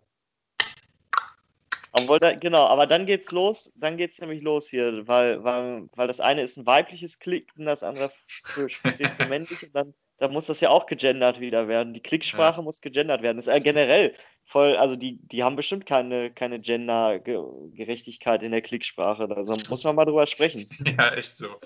Obwohl, 1.93 2.19
da, 2.19 2.35
genau, 2.35 2.67
aber 2.67 2.85
dann 2.85 3.07
geht's 3.07 3.31
los, 3.31 3.71
dann 3.73 3.97
geht's 3.97 4.21
nämlich 4.21 4.43
los 4.43 4.67
hier, 4.67 5.07
weil, 5.07 5.43
weil, 5.43 5.89
weil 5.95 6.07
das 6.07 6.19
eine 6.19 6.43
ist 6.43 6.57
ein 6.57 6.67
weibliches 6.67 7.17
Klick 7.17 7.51
und 7.57 7.65
das 7.65 7.81
andere 7.81 8.11
für, 8.27 8.69
für 8.69 9.25
männlich 9.27 9.63
und 9.63 9.75
dann, 9.75 9.95
dann 10.19 10.31
muss 10.31 10.45
das 10.45 10.59
ja 10.59 10.69
auch 10.69 10.85
gegendert 10.85 11.39
wieder 11.39 11.67
werden. 11.67 11.95
Die 11.95 12.03
Klicksprache 12.03 12.61
muss 12.61 12.81
gegendert 12.81 13.23
werden. 13.23 13.37
Das 13.37 13.47
ist 13.47 13.51
ja 13.51 13.57
generell 13.57 14.13
voll, 14.53 14.77
also 14.77 14.95
die, 14.95 15.17
die 15.27 15.43
haben 15.43 15.55
bestimmt 15.55 15.85
keine, 15.87 16.31
keine 16.31 16.59
Gender-Gerechtigkeit 16.61 18.43
in 18.43 18.51
der 18.51 18.61
Klicksprache. 18.61 19.27
Da 19.27 19.35
muss 19.69 19.83
man 19.83 19.95
mal 19.95 20.05
drüber 20.05 20.27
sprechen. 20.27 20.67
Ja, 20.97 21.09
echt 21.15 21.37
so. 21.37 21.59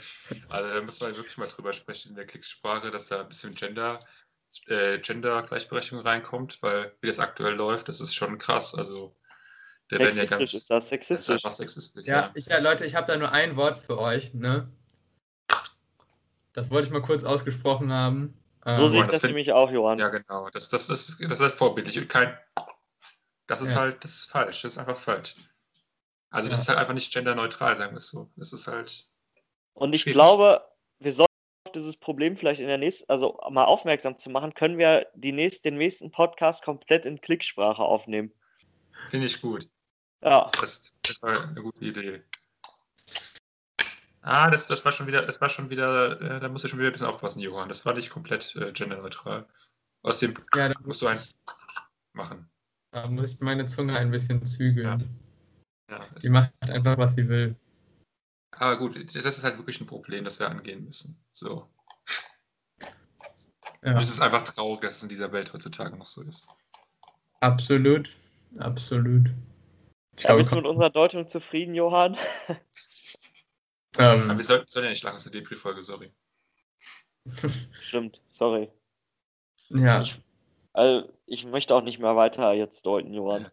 Also 0.49 0.69
da 0.73 0.81
muss 0.81 0.99
man 1.01 1.15
wirklich 1.17 1.37
mal 1.37 1.47
drüber 1.47 1.73
sprechen 1.73 2.09
in 2.11 2.15
der 2.15 2.25
Klicksprache, 2.25 2.89
dass 2.89 3.07
da 3.09 3.19
ein 3.21 3.27
bisschen 3.27 3.53
Gender, 3.55 3.99
äh, 4.67 4.99
Gender-Gleichberechtigung 4.99 6.01
reinkommt, 6.03 6.59
weil 6.63 6.93
wie 7.01 7.07
das 7.07 7.19
aktuell 7.19 7.53
läuft, 7.55 7.89
das 7.89 7.99
ist 7.99 8.15
schon 8.15 8.37
krass. 8.37 8.73
Also 8.73 9.15
da 9.89 9.99
werden 9.99 10.17
ja 10.17 10.25
Sexistisch 10.25 10.37
ganz. 10.39 10.53
ist 10.53 10.53
das, 10.53 10.67
Das 10.67 10.83
ist 10.85 10.89
sexistisch. 10.89 11.35
einfach 11.35 11.51
sexistisch, 11.51 12.07
Ja, 12.07 12.15
ja. 12.21 12.31
ich, 12.35 12.45
ja 12.47 12.59
Leute, 12.59 12.85
ich 12.85 12.95
habe 12.95 13.07
da 13.07 13.17
nur 13.17 13.31
ein 13.33 13.55
Wort 13.57 13.77
für 13.77 13.99
euch, 13.99 14.33
ne? 14.33 14.71
Das 16.53 16.69
wollte 16.71 16.87
ich 16.87 16.93
mal 16.93 17.01
kurz 17.01 17.23
ausgesprochen 17.23 17.91
haben. 17.91 18.33
So 18.65 18.71
Ähm, 18.71 18.89
sehe 18.89 19.01
ich 19.01 19.07
das 19.07 19.15
das 19.21 19.23
nämlich 19.23 19.51
auch, 19.51 19.71
Johann. 19.71 19.99
Ja, 19.99 20.09
genau. 20.09 20.49
Das, 20.49 20.69
das, 20.69 20.87
das, 20.87 21.17
das 21.19 21.29
ist 21.31 21.39
halt 21.39 21.53
vorbildlich. 21.53 21.97
Und 21.99 22.09
kein. 22.09 22.35
Das 23.47 23.61
ist 23.61 23.71
Ja. 23.73 23.79
halt, 23.79 24.03
das 24.03 24.11
ist 24.11 24.29
falsch. 24.31 24.61
Das 24.61 24.73
ist 24.73 24.77
einfach 24.77 24.97
falsch. 24.97 25.35
Also 26.29 26.49
das 26.49 26.59
Ja. 26.59 26.61
ist 26.63 26.69
halt 26.69 26.79
einfach 26.79 26.93
nicht 26.93 27.13
genderneutral, 27.13 27.75
sagen 27.75 27.93
wir 27.93 27.97
es 27.97 28.09
so. 28.09 28.29
Das 28.35 28.53
ist 28.53 28.67
halt. 28.67 29.05
Und 29.73 29.93
ich 29.93 30.01
Schwierig. 30.01 30.15
glaube, 30.15 30.67
wir 30.99 31.13
sollten 31.13 31.31
auf 31.65 31.71
dieses 31.71 31.95
Problem 31.95 32.35
vielleicht 32.37 32.59
in 32.59 32.67
der 32.67 32.77
nächsten, 32.77 33.09
also 33.09 33.39
mal 33.49 33.65
aufmerksam 33.65 34.17
zu 34.17 34.29
machen, 34.29 34.53
können 34.53 34.77
wir 34.77 35.07
die 35.15 35.31
nächst, 35.31 35.63
den 35.65 35.77
nächsten 35.77 36.11
Podcast 36.11 36.63
komplett 36.63 37.05
in 37.05 37.21
Klicksprache 37.21 37.81
aufnehmen. 37.81 38.31
Finde 39.09 39.27
ich 39.27 39.39
gut. 39.41 39.69
Ja, 40.21 40.49
Das, 40.59 40.95
das 41.03 41.21
war 41.21 41.41
eine 41.49 41.61
gute 41.61 41.85
Idee. 41.85 42.23
Ah, 44.21 44.49
das, 44.49 44.67
das 44.67 44.83
war 44.83 44.91
schon 44.91 45.07
wieder, 45.07 45.21
das 45.25 45.39
war 45.39 45.49
schon 45.49 45.69
wieder, 45.69 46.19
äh, 46.19 46.39
da 46.41 46.49
musst 46.49 46.65
du 46.65 46.67
schon 46.67 46.79
wieder 46.79 46.89
ein 46.89 46.91
bisschen 46.91 47.07
aufpassen, 47.07 47.39
Johann. 47.39 47.69
Das 47.69 47.85
war 47.85 47.93
nicht 47.93 48.09
komplett 48.09 48.55
äh, 48.57 48.73
genderneutral. 48.73 49.47
Aus 50.01 50.19
dem 50.19 50.33
ja, 50.55 50.73
musst 50.83 51.01
du 51.01 51.07
ein 51.07 51.19
machen. 52.13 52.49
Da 52.91 53.07
muss 53.07 53.33
ich 53.33 53.39
meine 53.41 53.65
Zunge 53.65 53.97
ein 53.97 54.11
bisschen 54.11 54.45
zügeln. 54.45 55.09
Ja, 55.89 55.99
das, 55.99 56.21
Die 56.21 56.29
macht 56.29 56.51
einfach, 56.61 56.97
was 56.97 57.15
sie 57.15 57.27
will. 57.29 57.55
aber 58.51 58.77
gut, 58.77 58.95
das 59.15 59.25
ist 59.25 59.43
halt 59.43 59.57
wirklich 59.57 59.79
ein 59.81 59.87
Problem, 59.87 60.23
das 60.25 60.39
wir 60.39 60.49
angehen 60.49 60.83
müssen. 60.85 61.17
So. 61.31 61.67
Ja. 63.83 63.91
Und 63.95 64.01
es 64.01 64.09
ist 64.09 64.21
einfach 64.21 64.43
traurig, 64.43 64.81
dass 64.81 64.95
es 64.97 65.03
in 65.03 65.09
dieser 65.09 65.31
Welt 65.31 65.53
heutzutage 65.53 65.95
noch 65.95 66.05
so 66.05 66.21
ist. 66.23 66.47
Absolut, 67.39 68.09
absolut. 68.57 69.27
Ich 70.17 70.23
Ja, 70.23 70.29
glaube, 70.29 70.41
bist 70.41 70.51
du 70.51 70.55
mit 70.55 70.65
unserer 70.65 70.89
Deutung 70.89 71.27
zufrieden, 71.27 71.75
Johann? 71.75 72.17
Aber 73.97 74.13
ähm, 74.25 74.37
wir 74.37 74.43
sollten, 74.43 74.67
sollen 74.69 74.85
ja 74.85 74.89
nicht 74.91 75.03
lang, 75.03 75.13
das 75.13 75.25
ist 75.25 75.31
eine 75.33 75.41
Depri-Folge, 75.41 75.83
sorry. 75.83 76.11
Stimmt, 77.87 78.21
sorry. 78.29 78.69
ja, 79.69 80.05
Also, 80.77 81.09
ich 81.25 81.43
möchte 81.43 81.73
auch 81.73 81.81
nicht 81.81 81.97
mehr 81.97 82.15
weiter 82.15 82.53
jetzt 82.53 82.85
deuten, 82.85 83.11
Johann. 83.11 83.49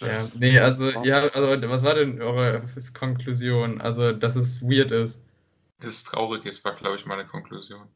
ja, 0.00 0.18
nee, 0.38 0.58
also, 0.58 0.90
ja, 1.04 1.28
also, 1.28 1.68
was 1.68 1.84
war 1.84 1.94
denn 1.94 2.20
eure 2.20 2.64
Konklusion? 2.98 3.80
Also, 3.80 4.12
dass 4.12 4.34
es 4.34 4.60
weird 4.60 4.90
ist. 4.90 5.22
Das 5.78 5.90
ist 5.90 6.04
traurig 6.08 6.44
ist, 6.46 6.64
war, 6.64 6.74
glaube 6.74 6.96
ich, 6.96 7.06
meine 7.06 7.26
Konklusion. 7.26 7.86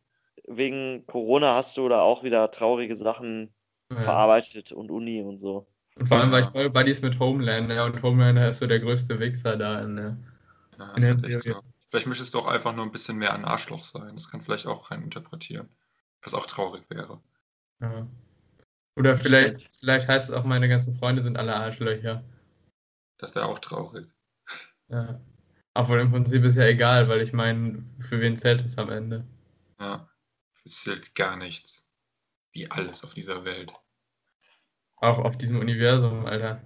Wegen 0.47 1.05
Corona 1.07 1.57
hast 1.57 1.77
du 1.77 1.89
da 1.89 2.01
auch 2.03 2.23
wieder 2.23 2.51
traurige 2.53 2.95
Sachen 2.95 3.53
Ja. 3.91 3.97
verarbeitet 3.97 4.71
und 4.71 4.93
Uni 4.93 5.23
und 5.23 5.41
so. 5.41 5.67
Und 5.97 6.07
vor 6.07 6.19
allem 6.19 6.31
war 6.31 6.41
ich 6.41 6.47
voll 6.47 6.71
Buddies 6.71 7.03
mit 7.03 7.19
Homelander 7.19 7.85
und 7.85 8.01
Homelander 8.01 8.49
ist 8.51 8.59
so 8.59 8.69
der 8.69 8.79
größte 8.79 9.19
Wichser 9.19 9.57
da 9.57 9.81
in 9.81 9.97
der. 9.97 10.17
Ja, 10.79 10.95
In 10.95 11.03
der 11.03 11.19
Serie. 11.19 11.41
so. 11.41 11.61
Vielleicht 11.91 12.07
möchtest 12.07 12.33
du 12.33 12.39
auch 12.39 12.47
einfach 12.47 12.77
nur 12.77 12.85
ein 12.85 12.93
bisschen 12.93 13.19
mehr 13.19 13.35
ein 13.35 13.45
Arschloch 13.45 13.83
sein. 13.83 14.15
Das 14.15 14.31
kann 14.31 14.41
vielleicht 14.41 14.69
auch 14.69 14.93
rein 14.93 15.03
interpretieren. 15.03 15.69
Was 16.23 16.35
auch 16.35 16.47
traurig 16.47 16.85
wäre. 16.91 17.21
Ja. 17.81 18.07
Oder 18.99 19.17
vielleicht, 19.17 19.79
vielleicht 19.79 20.09
heißt 20.09 20.29
es 20.29 20.35
auch, 20.35 20.43
meine 20.43 20.69
ganzen 20.69 20.97
Freunde 20.97 21.23
sind 21.23 21.39
alle 21.39 21.55
Arschlöcher. 21.55 22.25
Das 23.19 23.33
wäre 23.37 23.47
auch 23.47 23.61
traurig. 23.61 24.09
Ja. 24.89 25.21
Obwohl 25.75 26.01
im 26.01 26.11
Prinzip 26.11 26.43
ist 26.43 26.57
ja 26.57 26.65
egal, 26.65 27.09
weil 27.09 27.21
ich 27.21 27.33
meine, 27.33 27.85
für 28.01 28.21
wen 28.21 28.37
zählt 28.37 28.65
es 28.65 28.77
am 28.77 28.91
Ende? 28.91 29.25
Ja. 29.79 30.09
Es 30.65 30.83
zählt 30.83 31.15
gar 31.15 31.37
nichts. 31.37 31.89
Wie 32.53 32.69
alles 32.71 33.05
auf 33.05 33.15
dieser 33.15 33.45
Welt. 33.45 33.73
Auch 34.97 35.19
auf 35.19 35.39
diesem 35.39 35.61
Universum, 35.61 36.27
Alter. 36.27 36.61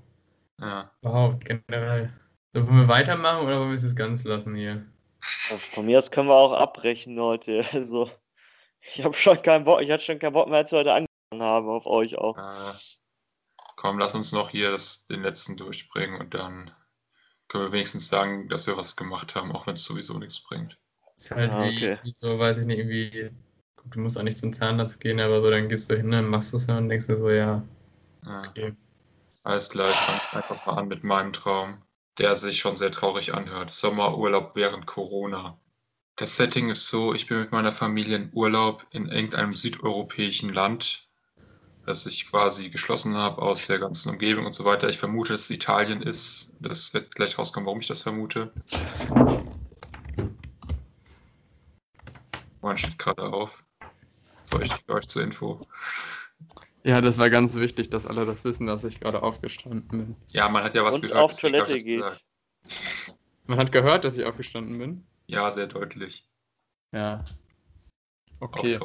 Ja. 0.59 0.91
Überhaupt, 1.03 1.45
generell. 1.45 2.15
So, 2.55 2.67
wollen 2.67 2.79
wir 2.79 2.89
weitermachen 2.89 3.45
oder 3.47 3.61
wollen 3.61 3.71
wir 3.71 3.77
es 3.77 3.83
jetzt 3.83 3.97
ganz 3.97 4.25
lassen 4.25 4.55
hier? 4.55 4.87
Von 5.21 5.85
mir 5.85 5.99
aus 5.99 6.11
können 6.11 6.29
wir 6.29 6.35
auch 6.35 6.53
abbrechen 6.53 7.21
heute. 7.21 7.67
Also, 7.73 8.11
ich 8.81 9.05
habe 9.05 9.15
schon 9.15 9.43
keinen 9.43 9.65
Bock, 9.65 9.83
ich 9.83 9.91
hatte 9.91 10.03
schon 10.03 10.19
keinen 10.19 10.33
Bock 10.33 10.49
mehr, 10.49 10.59
als 10.59 10.73
wir 10.73 10.79
heute 10.79 10.93
angefangen 10.93 11.12
haben, 11.41 11.69
auf 11.69 11.87
euch 11.87 12.19
auch. 12.19 12.37
Äh, 12.37 12.75
komm, 13.77 13.99
lass 13.99 14.15
uns 14.15 14.33
noch 14.33 14.51
hier 14.51 14.71
das, 14.71 15.07
den 15.07 15.23
letzten 15.23 15.57
durchbringen 15.57 16.21
und 16.21 16.35
dann 16.35 16.71
können 17.49 17.65
wir 17.65 17.73
wenigstens 17.73 18.09
sagen, 18.09 18.49
dass 18.49 18.67
wir 18.67 18.77
was 18.77 18.97
gemacht 18.97 19.35
haben, 19.35 19.53
auch 19.53 19.67
wenn 19.67 19.75
es 19.75 19.85
sowieso 19.85 20.19
nichts 20.19 20.41
bringt. 20.43 20.79
Ist 21.17 21.31
halt 21.31 21.51
Ah, 21.51 21.65
wie, 21.65 21.77
okay. 21.77 21.99
wie 22.03 22.13
so, 22.13 22.39
weiß 22.39 22.59
ich 22.59 22.67
nicht, 22.67 22.79
irgendwie, 22.79 23.31
du 23.85 24.01
musst 24.01 24.19
auch 24.19 24.23
nicht 24.23 24.39
zum 24.39 24.53
Zahnarzt 24.53 25.01
gehen, 25.01 25.21
aber 25.21 25.41
so, 25.43 25.51
dann 25.51 25.69
gehst 25.69 25.91
du 25.91 25.97
hin, 25.97 26.11
dann 26.11 26.29
machst 26.29 26.53
du 26.53 26.57
es 26.57 26.69
und 26.69 26.89
denkst 26.89 27.07
du 27.07 27.17
so, 27.17 27.31
ja, 27.31 27.63
Ja. 28.25 28.41
okay. 28.49 28.75
Alles 29.45 29.71
klar, 29.71 29.91
ich 29.91 29.97
fange 29.97 30.21
einfach 30.33 30.67
mal 30.67 30.79
an 30.79 30.89
mit 30.89 31.05
meinem 31.05 31.33
Traum, 31.33 31.83
der 32.19 32.35
sich 32.37 32.59
schon 32.59 32.77
sehr 32.77 32.91
traurig 32.91 33.35
anhört. 33.35 33.71
Sommerurlaub 33.71 34.55
während 34.57 34.87
Corona. 34.87 35.59
Das 36.17 36.37
Setting 36.37 36.71
ist 36.71 36.89
so, 36.89 37.15
ich 37.15 37.27
bin 37.27 37.41
mit 37.41 37.53
meiner 37.53 37.73
Familie 37.73 38.17
in 38.17 38.31
Urlaub 38.33 38.87
in 38.91 39.09
irgendeinem 39.09 39.53
südeuropäischen 39.53 40.53
Land, 40.53 41.09
das 41.85 42.07
ich 42.07 42.29
quasi 42.29 42.71
geschlossen 42.71 43.17
habe 43.17 43.43
aus 43.43 43.67
der 43.67 43.79
ganzen 43.79 44.11
Umgebung 44.11 44.47
und 44.47 44.55
so 44.55 44.65
weiter. 44.65 44.89
Ich 44.89 44.99
vermute, 44.99 45.33
dass 45.33 45.43
es 45.43 45.51
Italien 45.51 46.03
ist. 46.03 46.53
Das 46.61 46.95
wird 46.95 47.15
gleich 47.15 47.39
rauskommen, 47.39 47.67
warum 47.67 47.81
ich 47.81 47.89
das 47.89 48.03
vermute. 48.03 48.53
Man 52.61 52.77
steht 52.77 52.99
gerade 52.99 53.25
auf. 53.25 53.65
Soll 54.45 54.63
ich 54.63 54.73
für 54.73 54.95
euch 54.95 55.09
zur 55.09 55.23
Info? 55.23 55.67
Ja, 56.85 57.01
das 57.01 57.19
war 57.19 57.31
ganz 57.31 57.55
wichtig, 57.55 57.91
dass 57.91 58.07
alle 58.07 58.27
das 58.27 58.45
wissen, 58.45 58.67
dass 58.67 58.85
ich 58.85 59.01
gerade 59.01 59.23
aufgestanden 59.23 59.89
bin. 59.89 60.17
Ja, 60.29 60.49
man 60.49 60.65
hat 60.65 60.75
ja 60.75 60.85
was 60.85 60.97
und 60.97 61.03
gehört. 61.03 61.19
auf 61.19 61.39
Toilette 61.39 61.75
gehst. 61.75 62.25
Man 63.47 63.59
hat 63.59 63.73
gehört, 63.73 64.05
dass 64.05 64.17
ich 64.17 64.25
aufgestanden 64.25 64.79
bin. 64.79 65.07
Ja, 65.27 65.51
sehr 65.51 65.67
deutlich. 65.67 66.29
Ja. 66.93 67.25
Okay. 68.41 68.79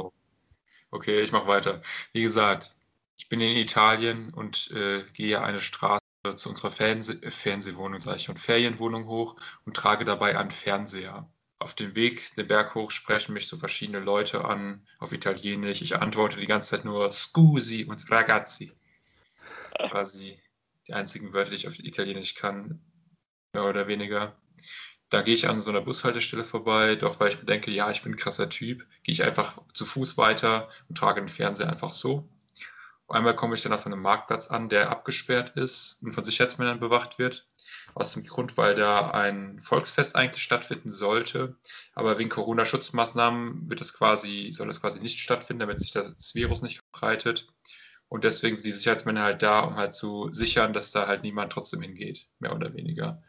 Okay, 0.89 1.19
ich 1.21 1.31
mache 1.31 1.47
weiter. 1.47 1.81
Wie 2.13 2.21
gesagt, 2.21 2.76
ich 3.17 3.29
bin 3.29 3.41
in 3.41 3.57
Italien 3.57 4.33
und 4.33 4.71
äh, 4.71 5.03
gehe 5.13 5.41
eine 5.41 5.59
Straße 5.59 6.01
zu 6.35 6.49
unserer 6.49 6.71
Fernseh 6.71 7.13
äh, 7.21 7.31
Fernsehwohnung, 7.31 7.99
sage 7.99 8.17
ich 8.17 8.23
schon, 8.23 8.37
Ferienwohnung 8.37 9.07
hoch 9.07 9.35
und 9.65 9.75
trage 9.75 10.05
dabei 10.05 10.37
einen 10.37 10.51
Fernseher. 10.51 11.29
Auf 11.59 11.73
dem 11.73 11.95
Weg 11.95 12.35
den 12.35 12.47
Berg 12.47 12.75
hoch 12.75 12.91
sprechen 12.91 13.33
mich 13.33 13.47
so 13.47 13.57
verschiedene 13.57 13.99
Leute 13.99 14.45
an 14.45 14.87
auf 14.99 15.11
Italienisch. 15.11 15.81
Ich 15.81 15.95
antworte 15.95 16.37
die 16.37 16.45
ganze 16.45 16.69
Zeit 16.69 16.85
nur 16.85 17.11
Scusi 17.11 17.85
und 17.85 18.09
Ragazzi. 18.11 18.71
Quasi 19.89 20.39
die 20.87 20.93
einzigen 20.93 21.33
Wörter, 21.33 21.49
die 21.49 21.55
ich 21.55 21.67
auf 21.67 21.79
Italienisch 21.79 22.35
kann, 22.35 22.79
mehr 23.53 23.65
oder 23.65 23.87
weniger. 23.87 24.39
Da 25.09 25.23
gehe 25.23 25.33
ich 25.33 25.47
an 25.47 25.61
so 25.61 25.71
einer 25.71 25.81
Bushaltestelle 25.81 26.43
vorbei, 26.43 26.95
doch 26.95 27.19
weil 27.19 27.29
ich 27.29 27.39
mir 27.39 27.45
denke, 27.45 27.71
ja, 27.71 27.89
ich 27.89 28.03
bin 28.03 28.13
ein 28.13 28.17
krasser 28.17 28.49
Typ, 28.49 28.85
gehe 29.03 29.13
ich 29.13 29.23
einfach 29.23 29.59
zu 29.73 29.85
Fuß 29.85 30.17
weiter 30.17 30.69
und 30.89 30.97
trage 30.97 31.21
den 31.21 31.29
Fernseher 31.29 31.69
einfach 31.69 31.93
so. 31.93 32.29
Einmal 33.09 33.35
komme 33.35 33.55
ich 33.55 33.61
dann 33.61 33.73
auf 33.73 33.85
einem 33.85 34.01
Marktplatz 34.01 34.47
an, 34.47 34.67
der 34.69 34.89
abgesperrt 34.89 35.55
ist 35.55 36.03
und 36.03 36.11
von 36.11 36.23
Sicherheitsmännern 36.23 36.79
bewacht 36.79 37.19
wird. 37.19 37.47
Aus 37.95 38.13
dem 38.13 38.23
Grund, 38.23 38.57
weil 38.57 38.75
da 38.75 39.11
ein 39.11 39.59
Volksfest 39.59 40.15
eigentlich 40.15 40.43
stattfinden 40.43 40.91
sollte. 40.91 41.55
Aber 41.95 42.17
wegen 42.17 42.29
Corona-Schutzmaßnahmen 42.29 43.69
wird 43.69 43.81
es 43.81 43.93
quasi, 43.93 44.49
soll 44.51 44.69
es 44.69 44.81
quasi 44.81 44.99
nicht 44.99 45.19
stattfinden, 45.19 45.61
damit 45.61 45.79
sich 45.79 45.91
das 45.91 46.35
Virus 46.35 46.61
nicht 46.61 46.81
verbreitet. 46.91 47.47
Und 48.09 48.23
deswegen 48.23 48.55
sind 48.55 48.65
die 48.65 48.71
Sicherheitsmänner 48.71 49.23
halt 49.23 49.41
da, 49.41 49.61
um 49.61 49.75
halt 49.75 49.93
zu 49.93 50.29
sichern, 50.33 50.73
dass 50.73 50.91
da 50.91 51.07
halt 51.07 51.23
niemand 51.23 51.51
trotzdem 51.51 51.81
hingeht, 51.81 52.27
mehr 52.39 52.55
oder 52.55 52.73
weniger. 52.73 53.23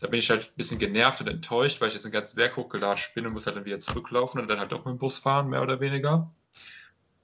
Da 0.00 0.06
bin 0.06 0.18
ich 0.18 0.30
halt 0.30 0.42
ein 0.44 0.56
bisschen 0.56 0.78
genervt 0.78 1.20
und 1.20 1.28
enttäuscht, 1.28 1.80
weil 1.80 1.88
ich 1.88 1.94
jetzt 1.94 2.06
den 2.06 2.12
ganzen 2.12 2.36
Berg 2.36 2.56
hochgelatscht 2.56 3.14
bin 3.14 3.26
und 3.26 3.34
muss 3.34 3.46
halt 3.46 3.56
dann 3.56 3.66
wieder 3.66 3.78
zurücklaufen 3.78 4.40
und 4.40 4.48
dann 4.48 4.58
halt 4.58 4.72
doch 4.72 4.84
mit 4.84 4.94
dem 4.94 4.98
Bus 4.98 5.18
fahren, 5.18 5.50
mehr 5.50 5.62
oder 5.62 5.80
weniger. 5.80 6.34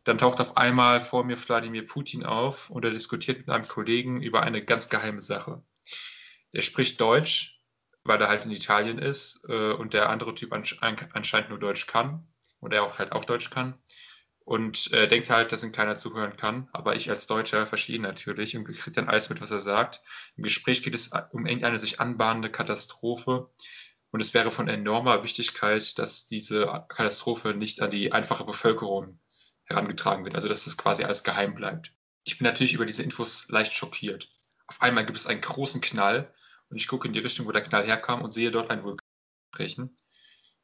Dann 0.07 0.19
taucht 0.19 0.39
auf 0.39 0.57
einmal 0.57 1.01
vor 1.01 1.25
mir 1.25 1.37
Wladimir 1.37 1.85
Putin 1.85 2.25
auf 2.25 2.71
und 2.71 2.85
er 2.85 2.93
diskutiert 2.93 3.39
mit 3.39 3.51
einem 3.51 3.67
Kollegen 3.67 4.23
über 4.23 4.43
eine 4.43 4.65
ganz 4.65 4.89
geheime 4.89 5.21
Sache. 5.21 5.65
Der 6.53 6.63
spricht 6.63 7.01
Deutsch, 7.01 7.61
weil 8.05 8.21
er 8.21 8.29
halt 8.29 8.45
in 8.45 8.53
Italien 8.53 8.99
ist 8.99 9.45
äh, 9.49 9.73
und 9.73 9.95
der 9.95 10.09
andere 10.09 10.33
Typ 10.37 10.53
ansch 10.53 10.79
anscheinend 10.81 11.51
nur 11.51 11.59
Deutsch 11.59 11.89
kann 11.89 12.25
und 12.61 12.73
er 12.73 12.85
auch 12.85 13.01
halt 13.01 13.11
auch 13.11 13.25
Deutsch 13.25 13.51
kann 13.51 13.83
und 14.45 14.93
äh, 14.93 15.09
denkt 15.09 15.29
halt, 15.29 15.51
dass 15.51 15.65
ihm 15.65 15.73
keiner 15.73 15.97
zuhören 15.97 16.37
kann. 16.37 16.69
Aber 16.73 16.95
ich 16.95 17.11
als 17.11 17.27
Deutscher 17.27 17.67
verstehe 17.67 17.97
ihn 17.97 18.03
natürlich 18.03 18.57
und 18.57 18.63
kriege 18.63 18.93
dann 18.93 19.09
alles 19.09 19.29
mit, 19.29 19.41
was 19.41 19.51
er 19.51 19.59
sagt. 19.59 20.03
Im 20.37 20.45
Gespräch 20.45 20.85
geht 20.85 20.95
es 20.95 21.11
um 21.33 21.47
irgendeine 21.47 21.81
sich 21.81 21.99
anbahnende 21.99 22.49
Katastrophe 22.49 23.51
und 24.13 24.21
es 24.21 24.35
wäre 24.35 24.53
von 24.53 24.69
enormer 24.69 25.25
Wichtigkeit, 25.25 25.99
dass 25.99 26.29
diese 26.29 26.85
Katastrophe 26.87 27.55
nicht 27.55 27.83
an 27.83 27.91
die 27.91 28.13
einfache 28.13 28.45
Bevölkerung 28.45 29.19
herangetragen 29.67 30.25
wird, 30.25 30.35
also 30.35 30.49
dass 30.49 30.65
das 30.65 30.77
quasi 30.77 31.05
alles 31.05 31.25
geheim 31.25 31.55
bleibt. 31.55 31.93
Ich 32.25 32.39
bin 32.39 32.47
natürlich 32.47 32.75
über 32.75 32.87
diese 32.87 33.03
Infos 33.03 33.49
leicht 33.49 33.75
schockiert. 33.75 34.29
Auf 34.67 34.83
einmal 34.83 35.07
gibt 35.07 35.19
es 35.19 35.27
einen 35.27 35.41
großen 35.41 35.81
Knall 35.81 36.33
und 36.71 36.77
ich 36.77 36.89
gucke 36.89 37.07
in 37.07 37.13
die 37.13 37.21
Richtung, 37.21 37.47
wo 37.47 37.53
der 37.53 37.63
Knall 37.63 37.87
herkam 37.87 38.23
und 38.23 38.33
sehe 38.33 38.51
dort 38.51 38.71
einen 38.71 38.83
Vulkan. 38.83 39.97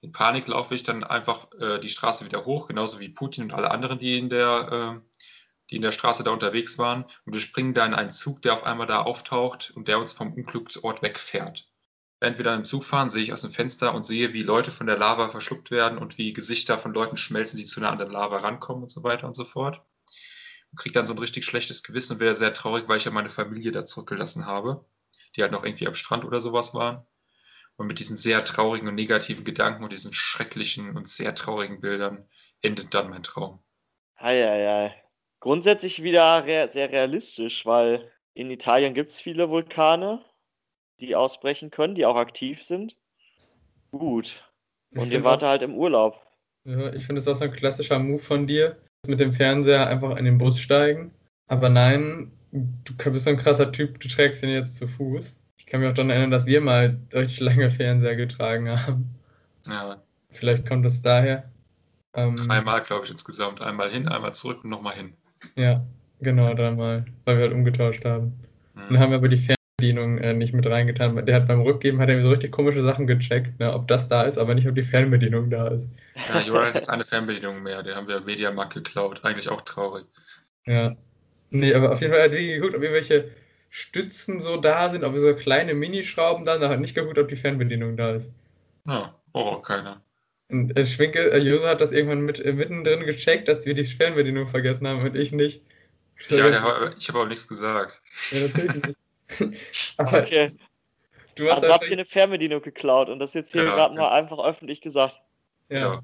In 0.00 0.10
Panik 0.10 0.48
laufe 0.48 0.74
ich 0.74 0.82
dann 0.82 1.04
einfach 1.04 1.52
äh, 1.60 1.78
die 1.78 1.88
Straße 1.88 2.24
wieder 2.24 2.44
hoch, 2.44 2.66
genauso 2.66 2.98
wie 2.98 3.08
Putin 3.08 3.44
und 3.44 3.52
alle 3.52 3.70
anderen, 3.70 3.98
die 3.98 4.18
in 4.18 4.28
der, 4.28 5.00
äh, 5.00 5.18
die 5.70 5.76
in 5.76 5.82
der 5.82 5.92
Straße 5.92 6.24
da 6.24 6.32
unterwegs 6.32 6.76
waren. 6.78 7.04
Und 7.24 7.32
wir 7.32 7.40
springen 7.40 7.72
da 7.72 7.86
in 7.86 7.94
einen 7.94 8.10
Zug, 8.10 8.42
der 8.42 8.54
auf 8.54 8.64
einmal 8.64 8.88
da 8.88 9.02
auftaucht 9.02 9.72
und 9.76 9.86
der 9.86 10.00
uns 10.00 10.12
vom 10.12 10.32
Unglücksort 10.32 11.02
wegfährt. 11.02 11.71
Während 12.22 12.38
wir 12.38 12.44
dann 12.44 12.60
im 12.60 12.64
Zug 12.64 12.84
fahren, 12.84 13.10
sehe 13.10 13.24
ich 13.24 13.32
aus 13.32 13.40
dem 13.40 13.50
Fenster 13.50 13.92
und 13.96 14.04
sehe, 14.04 14.32
wie 14.32 14.44
Leute 14.44 14.70
von 14.70 14.86
der 14.86 14.96
Lava 14.96 15.28
verschluckt 15.28 15.72
werden 15.72 15.98
und 15.98 16.18
wie 16.18 16.32
Gesichter 16.32 16.78
von 16.78 16.94
Leuten 16.94 17.16
schmelzen, 17.16 17.58
die 17.58 17.64
zu 17.64 17.80
nah 17.80 17.90
an 17.90 17.98
der 17.98 18.06
Lava 18.06 18.36
rankommen 18.36 18.84
und 18.84 18.90
so 18.90 19.02
weiter 19.02 19.26
und 19.26 19.34
so 19.34 19.44
fort. 19.44 19.82
Und 20.70 20.78
kriege 20.78 20.92
dann 20.92 21.08
so 21.08 21.14
ein 21.14 21.18
richtig 21.18 21.44
schlechtes 21.44 21.82
Gewissen 21.82 22.12
und 22.12 22.20
wäre 22.20 22.36
sehr 22.36 22.54
traurig, 22.54 22.86
weil 22.86 22.98
ich 22.98 23.06
ja 23.06 23.10
meine 23.10 23.28
Familie 23.28 23.72
da 23.72 23.84
zurückgelassen 23.84 24.46
habe, 24.46 24.84
die 25.34 25.42
halt 25.42 25.50
noch 25.50 25.64
irgendwie 25.64 25.88
am 25.88 25.96
Strand 25.96 26.24
oder 26.24 26.40
sowas 26.40 26.74
waren. 26.74 27.04
Und 27.74 27.88
mit 27.88 27.98
diesen 27.98 28.16
sehr 28.16 28.44
traurigen 28.44 28.86
und 28.86 28.94
negativen 28.94 29.44
Gedanken 29.44 29.82
und 29.82 29.90
diesen 29.90 30.12
schrecklichen 30.12 30.96
und 30.96 31.08
sehr 31.08 31.34
traurigen 31.34 31.80
Bildern 31.80 32.28
endet 32.60 32.94
dann 32.94 33.10
mein 33.10 33.24
Traum. 33.24 33.64
Eieiei. 34.14 34.94
Grundsätzlich 35.40 36.04
wieder 36.04 36.68
sehr 36.68 36.92
realistisch, 36.92 37.66
weil 37.66 38.12
in 38.32 38.48
Italien 38.48 38.94
gibt 38.94 39.10
es 39.10 39.20
viele 39.20 39.50
Vulkane, 39.50 40.24
die 41.02 41.16
ausbrechen 41.16 41.70
können, 41.70 41.94
die 41.94 42.06
auch 42.06 42.16
aktiv 42.16 42.62
sind. 42.62 42.96
Gut. 43.90 44.42
Ich 44.90 45.00
Und 45.00 45.12
ihr 45.12 45.24
wart 45.24 45.42
auch- 45.44 45.48
halt 45.48 45.62
im 45.62 45.74
Urlaub. 45.74 46.20
Ja, 46.64 46.92
ich 46.92 47.04
finde 47.04 47.20
es 47.20 47.28
auch 47.28 47.36
so 47.36 47.44
ein 47.44 47.52
klassischer 47.52 47.98
Move 47.98 48.20
von 48.20 48.46
dir, 48.46 48.76
mit 49.06 49.18
dem 49.20 49.32
Fernseher 49.32 49.86
einfach 49.88 50.16
in 50.16 50.24
den 50.24 50.38
Bus 50.38 50.60
steigen. 50.60 51.12
Aber 51.48 51.68
nein, 51.68 52.30
du 52.52 53.10
bist 53.10 53.24
so 53.24 53.30
ein 53.30 53.36
krasser 53.36 53.72
Typ, 53.72 53.98
du 54.00 54.08
trägst 54.08 54.42
ihn 54.42 54.50
jetzt 54.50 54.76
zu 54.76 54.86
Fuß. 54.86 55.38
Ich 55.58 55.66
kann 55.66 55.80
mich 55.80 55.90
auch 55.90 55.94
daran 55.94 56.10
erinnern, 56.10 56.30
dass 56.30 56.46
wir 56.46 56.60
mal 56.60 56.98
deutlich 57.10 57.40
lange 57.40 57.70
Fernseher 57.70 58.16
getragen 58.16 58.68
haben. 58.70 59.14
Ja, 59.66 60.02
Vielleicht 60.30 60.66
kommt 60.66 60.86
es 60.86 61.02
daher. 61.02 61.50
Ähm, 62.14 62.36
dreimal, 62.36 62.80
glaube 62.80 63.04
ich, 63.04 63.10
insgesamt. 63.10 63.60
Einmal 63.60 63.90
hin, 63.90 64.08
einmal 64.08 64.32
zurück 64.32 64.64
und 64.64 64.70
nochmal 64.70 64.94
hin. 64.94 65.12
Ja, 65.56 65.84
Genau, 66.20 66.54
dreimal, 66.54 67.04
weil 67.24 67.36
wir 67.36 67.42
halt 67.46 67.52
umgetauscht 67.52 68.04
haben. 68.04 68.38
Hm. 68.76 68.82
Dann 68.90 68.98
haben 69.00 69.10
wir 69.10 69.16
aber 69.18 69.28
die 69.28 69.36
Fernbedienung 69.82 70.18
äh, 70.18 70.32
nicht 70.32 70.54
mit 70.54 70.66
reingetan. 70.66 71.26
Der 71.26 71.34
hat 71.34 71.48
beim 71.48 71.60
Rückgeben 71.60 72.00
hat 72.00 72.08
er 72.08 72.22
so 72.22 72.30
richtig 72.30 72.52
komische 72.52 72.82
Sachen 72.82 73.06
gecheckt, 73.06 73.58
ne, 73.58 73.72
ob 73.72 73.88
das 73.88 74.08
da 74.08 74.22
ist, 74.22 74.38
aber 74.38 74.54
nicht, 74.54 74.68
ob 74.68 74.74
die 74.76 74.82
Fernbedienung 74.82 75.50
da 75.50 75.68
ist. 75.68 75.88
Ja, 76.14 76.40
Joran 76.40 76.66
hat 76.66 76.74
jetzt 76.76 76.90
eine 76.90 77.04
Fernbedienung 77.04 77.62
mehr, 77.62 77.82
den 77.82 77.96
haben 77.96 78.06
wir 78.06 78.20
Mediamarkt 78.20 78.74
geklaut. 78.74 79.24
Eigentlich 79.24 79.48
auch 79.48 79.62
traurig. 79.62 80.04
Ja. 80.66 80.92
Nee, 81.50 81.74
aber 81.74 81.92
auf 81.92 82.00
jeden 82.00 82.12
Fall 82.12 82.22
hat 82.22 82.32
die 82.32 82.54
geguckt, 82.54 82.76
ob 82.76 82.82
irgendwelche 82.82 83.30
Stützen 83.70 84.40
so 84.40 84.56
da 84.56 84.88
sind, 84.90 85.04
ob 85.04 85.18
so 85.18 85.34
kleine 85.34 85.74
Minischrauben 85.74 86.44
da 86.44 86.52
sind. 86.52 86.62
Da 86.62 86.68
hat 86.68 86.80
nicht 86.80 86.94
geguckt, 86.94 87.18
ob 87.18 87.28
die 87.28 87.36
Fernbedienung 87.36 87.96
da 87.96 88.12
ist. 88.12 88.30
Ja, 88.86 89.14
oh, 89.32 89.56
keiner. 89.56 90.00
Und 90.48 90.76
äh, 90.76 90.86
Schwinke, 90.86 91.32
äh, 91.32 91.38
Joso 91.38 91.66
hat 91.66 91.80
das 91.80 91.92
irgendwann 91.92 92.20
mit, 92.20 92.38
äh, 92.38 92.52
mittendrin 92.52 93.00
gecheckt, 93.00 93.48
dass 93.48 93.66
wir 93.66 93.74
die 93.74 93.84
Fernbedienung 93.84 94.46
vergessen 94.46 94.86
haben 94.86 95.02
und 95.02 95.16
ich 95.16 95.32
nicht. 95.32 95.62
Ja, 96.28 96.48
ich 96.96 97.08
habe 97.08 97.18
aber 97.18 97.28
nichts 97.28 97.48
gesagt. 97.48 98.00
Ja, 98.30 98.42
natürlich 98.42 98.74
nicht. 98.74 98.98
aber 99.96 100.22
Okay. 100.22 100.52
du 101.36 101.44
hast 101.50 101.62
Also 101.62 101.72
habt 101.72 101.84
ihr 101.86 101.92
eine 101.92 102.04
Fernbedienung 102.04 102.62
geklaut 102.62 103.08
und 103.08 103.18
das 103.18 103.34
jetzt 103.34 103.52
hier 103.52 103.64
Ja, 103.64 103.74
gerade 103.74 103.94
ja. 103.94 104.00
mal 104.02 104.10
einfach 104.12 104.38
öffentlich 104.38 104.80
gesagt. 104.80 105.16
ja. 105.68 106.02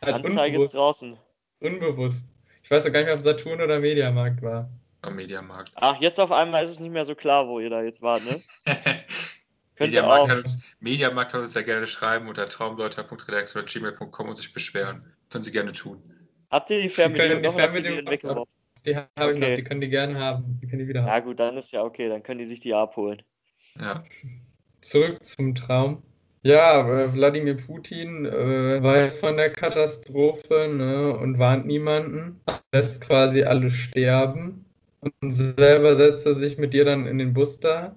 Hat 0.00 0.14
Anzeige 0.14 0.56
ist 0.56 0.74
unbewusst, 0.74 0.74
draußen. 0.74 1.18
unbewusst. 1.60 2.26
Ich 2.64 2.70
weiß 2.70 2.84
auch 2.86 2.92
gar 2.92 3.00
nicht 3.00 3.06
mehr, 3.06 3.14
ob 3.14 3.20
Saturn 3.20 3.60
oder 3.60 3.78
Mediamarkt 3.78 4.42
war. 4.42 4.68
Am 5.00 5.16
Mediamarkt. 5.16 5.72
Ach, 5.76 6.00
jetzt 6.00 6.18
auf 6.20 6.30
einmal 6.32 6.64
ist 6.64 6.70
es 6.70 6.80
nicht 6.80 6.92
mehr 6.92 7.06
so 7.06 7.14
klar, 7.14 7.46
wo 7.48 7.58
ihr 7.60 7.70
da 7.70 7.82
jetzt 7.82 8.02
wart, 8.02 8.22
ne? 8.24 8.40
Mediamarkt 9.78 10.28
kann, 10.28 10.38
uns, 10.38 10.64
Mediamarkt 10.80 11.32
kann 11.32 11.40
uns 11.42 11.54
ja 11.54 11.62
gerne 11.62 11.86
schreiben 11.86 12.28
unter 12.28 12.48
traumdeuter.redaktion.gmail.com 12.48 14.28
und 14.28 14.34
sich 14.36 14.52
beschweren. 14.52 15.12
Können 15.30 15.42
Sie 15.42 15.50
gerne 15.52 15.72
tun. 15.72 16.02
Habt 16.50 16.70
ihr 16.70 16.82
die 16.82 16.88
Fernbedienung 16.88 17.42
die 17.42 17.48
noch 17.48 17.58
habt 17.58 17.74
ihr 17.74 17.80
die 17.82 17.88
Fernbedienung 17.88 18.12
weggeworfen? 18.12 18.51
Die 18.84 18.96
habe 18.96 19.08
ich 19.32 19.38
noch, 19.38 19.46
Okay. 19.46 19.56
die 19.56 19.64
können 19.64 19.80
die 19.80 19.88
gerne 19.88 20.18
haben. 20.18 20.58
Die 20.60 20.66
können 20.66 20.80
die 20.80 20.88
wieder 20.88 21.06
Ja 21.06 21.12
haben. 21.12 21.24
gut, 21.26 21.38
dann 21.40 21.56
ist 21.56 21.72
ja 21.72 21.82
okay, 21.82 22.08
dann 22.08 22.22
können 22.22 22.38
die 22.38 22.46
sich 22.46 22.60
die 22.60 22.74
abholen. 22.74 23.22
Ja. 23.78 24.02
Zurück 24.80 25.24
zum 25.24 25.54
Traum. 25.54 26.02
Ja, 26.42 26.80
äh, 27.04 27.12
Wladimir 27.14 27.56
Putin 27.56 28.26
äh, 28.26 28.82
weiß 28.82 29.18
von 29.18 29.36
der 29.36 29.50
Katastrophe 29.50 30.68
ne, 30.68 31.16
und 31.16 31.38
warnt 31.38 31.66
niemanden, 31.66 32.40
lässt 32.74 33.00
quasi 33.00 33.44
alle 33.44 33.70
sterben 33.70 34.64
und 35.00 35.30
selber 35.30 35.94
setzt 35.94 36.26
er 36.26 36.34
sich 36.34 36.58
mit 36.58 36.74
dir 36.74 36.84
dann 36.84 37.06
in 37.06 37.18
den 37.18 37.32
Bus 37.32 37.60
da 37.60 37.94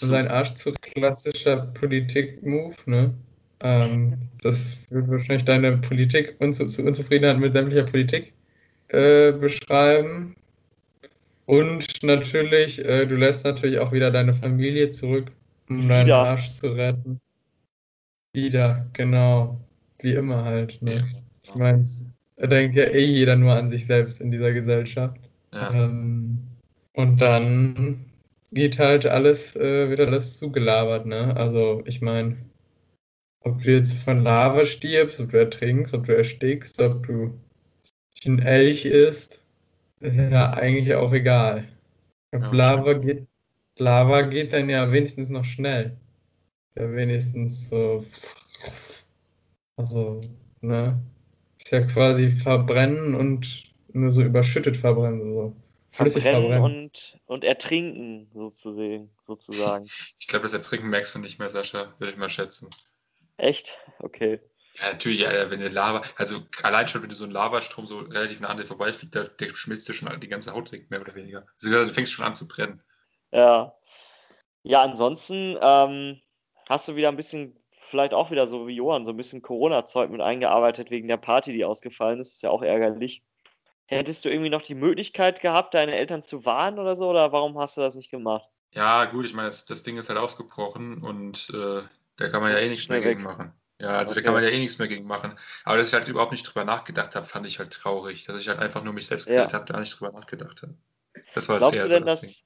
und 0.00 0.08
seinen 0.08 0.28
Arsch 0.28 0.54
zu 0.54 0.72
klassischer 0.80 1.66
Politik-Move, 1.74 2.76
ne? 2.86 3.14
Ähm, 3.60 4.30
das 4.42 4.78
wird 4.90 5.08
wahrscheinlich 5.10 5.44
deine 5.44 5.76
Politik, 5.76 6.36
Unzu 6.40 6.66
zu- 6.66 6.82
Unzufriedenheit 6.82 7.38
mit 7.38 7.52
sämtlicher 7.52 7.84
Politik 7.84 8.32
äh, 8.92 9.32
beschreiben. 9.32 10.36
Und 11.46 12.02
natürlich, 12.02 12.84
äh, 12.84 13.06
du 13.06 13.16
lässt 13.16 13.44
natürlich 13.44 13.78
auch 13.78 13.90
wieder 13.92 14.10
deine 14.10 14.34
Familie 14.34 14.90
zurück, 14.90 15.32
um 15.68 15.88
deinen 15.88 16.06
Wieder. 16.06 16.18
Arsch 16.18 16.52
zu 16.52 16.68
retten. 16.68 17.20
Wieder, 18.32 18.86
genau. 18.92 19.60
Wie 20.00 20.12
immer 20.12 20.44
halt, 20.44 20.80
ne? 20.82 21.06
Ich 21.42 21.54
meine, 21.54 21.86
da 22.36 22.46
denkt 22.46 22.76
ja 22.76 22.84
eh 22.84 23.04
jeder 23.04 23.36
nur 23.36 23.54
an 23.54 23.70
sich 23.70 23.86
selbst 23.86 24.20
in 24.20 24.30
dieser 24.30 24.52
Gesellschaft. 24.52 25.20
Ja. 25.52 25.72
Ähm, 25.72 26.38
und 26.94 27.20
dann 27.20 28.04
geht 28.52 28.78
halt 28.78 29.06
alles, 29.06 29.56
äh, 29.56 29.88
wird 29.88 30.00
alles 30.00 30.38
zugelabert, 30.38 31.06
ne? 31.06 31.36
Also, 31.36 31.82
ich 31.86 32.00
meine, 32.00 32.36
ob 33.40 33.62
du 33.62 33.72
jetzt 33.72 33.94
von 33.94 34.22
Lava 34.22 34.64
stirbst, 34.64 35.20
ob 35.20 35.30
du 35.30 35.38
ertrinkst, 35.38 35.94
ob 35.94 36.06
du 36.06 36.16
erstickst, 36.16 36.80
ob 36.80 37.06
du 37.06 37.38
ein 38.26 38.38
Elch 38.38 38.84
isst, 38.84 39.40
ist 40.00 40.16
ja 40.16 40.52
eigentlich 40.52 40.94
auch 40.94 41.12
egal. 41.12 41.68
Ja, 42.32 42.50
Lava 42.50 42.94
geht, 42.94 43.26
Lava 43.78 44.22
geht 44.22 44.52
dann 44.52 44.68
ja 44.68 44.90
wenigstens 44.90 45.30
noch 45.30 45.44
schnell. 45.44 45.96
Ja, 46.74 46.90
wenigstens 46.92 47.68
so, 47.68 48.02
also, 49.76 50.20
ne? 50.60 51.02
Ist 51.58 51.70
ja 51.70 51.82
quasi 51.82 52.30
verbrennen 52.30 53.14
und 53.14 53.64
nur 53.92 54.10
so 54.10 54.22
überschüttet 54.22 54.76
verbrennen, 54.76 55.34
so. 55.34 55.56
Flüssig 55.90 56.22
Verbrennen 56.22 56.48
verbrennen. 56.48 56.84
und, 56.84 57.20
und 57.26 57.44
ertrinken, 57.44 58.28
sozusagen. 58.32 59.10
sozusagen. 59.22 59.86
Ich 60.18 60.28
glaube, 60.28 60.44
das 60.44 60.54
Ertrinken 60.54 60.88
merkst 60.88 61.14
du 61.14 61.18
nicht 61.18 61.38
mehr, 61.38 61.50
Sascha, 61.50 61.92
würde 61.98 62.12
ich 62.12 62.18
mal 62.18 62.30
schätzen. 62.30 62.70
Echt? 63.36 63.72
Okay. 63.98 64.40
Ja, 64.74 64.92
natürlich, 64.92 65.20
ja, 65.20 65.50
wenn 65.50 65.60
der 65.60 65.70
Lava, 65.70 66.02
also 66.16 66.40
allein 66.62 66.88
schon, 66.88 67.02
wenn 67.02 67.10
du 67.10 67.14
so 67.14 67.24
einen 67.24 67.32
Lavastrom 67.32 67.86
so 67.86 67.98
relativ 67.98 68.40
nah 68.40 68.48
an 68.48 68.56
dir 68.56 68.64
vorbeifliegt, 68.64 69.14
da, 69.14 69.24
der 69.24 69.54
schmilzt 69.54 69.88
dir 69.88 69.92
schon 69.92 70.18
die 70.20 70.28
ganze 70.28 70.54
Haut 70.54 70.72
weg, 70.72 70.90
mehr 70.90 71.00
oder 71.00 71.14
weniger. 71.14 71.46
Also, 71.62 71.70
du 71.70 71.88
fängst 71.88 72.12
schon 72.12 72.24
an 72.24 72.34
zu 72.34 72.48
brennen. 72.48 72.82
Ja. 73.32 73.74
Ja, 74.62 74.82
ansonsten 74.82 75.58
ähm, 75.60 76.20
hast 76.68 76.88
du 76.88 76.96
wieder 76.96 77.08
ein 77.08 77.16
bisschen, 77.16 77.56
vielleicht 77.72 78.14
auch 78.14 78.30
wieder 78.30 78.46
so 78.46 78.66
wie 78.66 78.76
Johann, 78.76 79.04
so 79.04 79.10
ein 79.10 79.16
bisschen 79.16 79.42
Corona-Zeug 79.42 80.10
mit 80.10 80.20
eingearbeitet 80.20 80.90
wegen 80.90 81.08
der 81.08 81.16
Party, 81.18 81.52
die 81.52 81.64
ausgefallen 81.64 82.20
ist. 82.20 82.34
Ist 82.34 82.42
ja 82.42 82.50
auch 82.50 82.62
ärgerlich. 82.62 83.22
Hättest 83.86 84.24
du 84.24 84.30
irgendwie 84.30 84.48
noch 84.48 84.62
die 84.62 84.74
Möglichkeit 84.74 85.42
gehabt, 85.42 85.74
deine 85.74 85.94
Eltern 85.94 86.22
zu 86.22 86.46
warnen 86.46 86.78
oder 86.78 86.96
so, 86.96 87.10
oder 87.10 87.30
warum 87.32 87.58
hast 87.58 87.76
du 87.76 87.82
das 87.82 87.94
nicht 87.94 88.10
gemacht? 88.10 88.48
Ja, 88.70 89.04
gut, 89.04 89.26
ich 89.26 89.34
meine, 89.34 89.48
das, 89.48 89.66
das 89.66 89.82
Ding 89.82 89.98
ist 89.98 90.08
halt 90.08 90.18
ausgebrochen 90.18 91.02
und 91.02 91.50
äh, 91.52 91.82
da 92.16 92.28
kann 92.30 92.40
man 92.40 92.52
ja 92.52 92.58
eh 92.58 92.68
mehr 92.68 92.78
schnell 92.78 93.02
gegen 93.02 93.22
machen. 93.22 93.52
Ja, 93.82 93.98
also 93.98 94.14
da 94.14 94.20
Okay. 94.20 94.24
kann 94.24 94.34
man 94.34 94.44
ja 94.44 94.50
eh 94.50 94.58
nichts 94.58 94.78
mehr 94.78 94.88
gegen 94.88 95.06
machen. 95.06 95.38
Aber 95.64 95.76
dass 95.76 95.88
ich 95.88 95.94
halt 95.94 96.06
überhaupt 96.08 96.30
nicht 96.32 96.44
drüber 96.44 96.64
nachgedacht 96.64 97.16
habe, 97.16 97.26
fand 97.26 97.46
ich 97.46 97.58
halt 97.58 97.72
traurig. 97.72 98.24
Dass 98.24 98.40
ich 98.40 98.48
halt 98.48 98.60
einfach 98.60 98.82
nur 98.84 98.92
mich 98.92 99.08
selbst 99.08 99.26
Ja. 99.26 99.34
geredet 99.34 99.54
habe, 99.54 99.64
da 99.66 99.80
nicht 99.80 99.98
drüber 99.98 100.12
nachgedacht 100.12 100.62
habe. 100.62 100.74
Das 101.34 101.48
war 101.48 101.58
Glaubst 101.58 101.76
eher 101.76 101.84
du 101.84 101.90
so 101.90 101.98
denn, 101.98 102.06
das 102.06 102.20
dass, 102.20 102.20
Ding. 102.20 102.36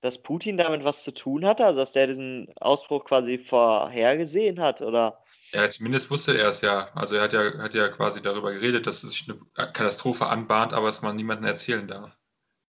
dass 0.00 0.22
Putin 0.22 0.56
damit 0.58 0.84
was 0.84 1.04
zu 1.04 1.12
tun 1.12 1.44
hatte? 1.46 1.64
Also, 1.64 1.80
dass 1.80 1.92
der 1.92 2.06
diesen 2.08 2.52
Ausbruch 2.60 3.04
quasi 3.04 3.38
vorhergesehen 3.38 4.60
hat? 4.60 4.82
Oder? 4.82 5.24
Ja, 5.52 5.68
zumindest 5.68 6.10
wusste 6.10 6.36
er 6.38 6.48
es 6.48 6.60
ja. 6.60 6.92
Also 6.94 7.16
er 7.16 7.22
hat 7.22 7.32
ja, 7.32 7.58
hat 7.58 7.74
ja 7.74 7.88
quasi 7.88 8.22
darüber 8.22 8.52
geredet, 8.52 8.86
dass 8.86 9.00
sich 9.02 9.28
eine 9.28 9.38
Katastrophe 9.72 10.26
anbahnt, 10.26 10.72
aber 10.72 10.88
es 10.88 11.02
man 11.02 11.16
niemandem 11.16 11.46
erzählen 11.46 11.86
darf. 11.88 12.18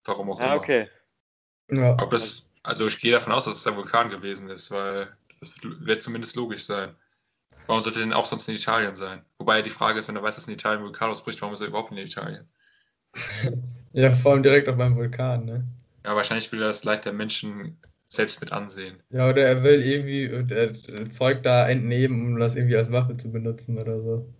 Warum 0.05 0.31
auch 0.31 0.39
Ja, 0.39 0.53
immer. 0.53 0.55
okay. 0.55 0.89
Ja. 1.69 1.97
Ob 2.01 2.11
das, 2.11 2.51
also 2.63 2.87
ich 2.87 2.99
gehe 2.99 3.11
davon 3.11 3.33
aus, 3.33 3.45
dass 3.45 3.57
es 3.57 3.67
ein 3.67 3.75
Vulkan 3.75 4.09
gewesen 4.09 4.49
ist, 4.49 4.71
weil 4.71 5.15
das 5.39 5.55
wird, 5.63 5.85
wird 5.85 6.01
zumindest 6.01 6.35
logisch 6.35 6.65
sein. 6.65 6.95
Warum 7.67 7.81
sollte 7.81 7.99
denn 7.99 8.13
auch 8.13 8.25
sonst 8.25 8.47
in 8.47 8.55
Italien 8.55 8.95
sein? 8.95 9.23
Wobei 9.37 9.61
die 9.61 9.69
Frage 9.69 9.99
ist, 9.99 10.07
wenn 10.07 10.15
er 10.15 10.23
weiß, 10.23 10.35
dass 10.35 10.47
in 10.47 10.53
Italien 10.53 10.79
ein 10.79 10.85
Vulkan 10.85 11.09
ausbricht, 11.09 11.41
warum 11.41 11.53
ist 11.53 11.61
er 11.61 11.67
überhaupt 11.67 11.91
in 11.91 11.97
Italien? 11.97 12.47
Ja, 13.93 14.11
vor 14.11 14.31
allem 14.31 14.43
direkt 14.43 14.69
auf 14.69 14.77
meinem 14.77 14.95
Vulkan, 14.95 15.43
ne? 15.43 15.67
Ja, 16.05 16.15
wahrscheinlich 16.15 16.49
will 16.53 16.61
er 16.61 16.67
das 16.67 16.85
Leid 16.85 17.03
der 17.03 17.11
Menschen 17.11 17.77
selbst 18.07 18.39
mit 18.39 18.53
ansehen. 18.53 19.03
Ja, 19.09 19.29
oder 19.29 19.41
er 19.41 19.63
will 19.63 19.81
irgendwie 19.81 20.23
äh, 20.23 21.09
Zeug 21.09 21.43
da 21.43 21.67
entnehmen, 21.67 22.25
um 22.25 22.39
das 22.39 22.55
irgendwie 22.55 22.77
als 22.77 22.91
Waffe 22.91 23.17
zu 23.17 23.33
benutzen 23.33 23.77
oder 23.77 24.01
so. 24.01 24.33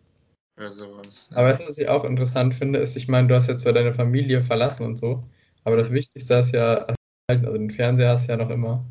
Oder 0.58 0.72
sowas. 0.72 1.32
Aber 1.34 1.50
weißt 1.50 1.62
du, 1.62 1.66
was 1.66 1.78
ich 1.78 1.90
auch 1.90 2.04
interessant 2.06 2.54
finde, 2.54 2.80
ist, 2.80 2.96
ich 2.96 3.08
meine, 3.08 3.28
du 3.28 3.36
hast 3.36 3.48
jetzt 3.48 3.64
zwar 3.64 3.74
deine 3.74 3.94
Familie 3.94 4.42
verlassen 4.42 4.86
und 4.86 4.98
so, 4.98 5.24
aber 5.64 5.78
das 5.78 5.92
Wichtigste 5.92 6.36
ist 6.36 6.54
ja, 6.54 6.88
also 7.28 7.52
den 7.54 7.72
Fernseher 7.72 8.10
hast 8.10 8.28
du 8.28 8.32
ja 8.32 8.38
noch 8.38 8.50
immer. 8.50 8.86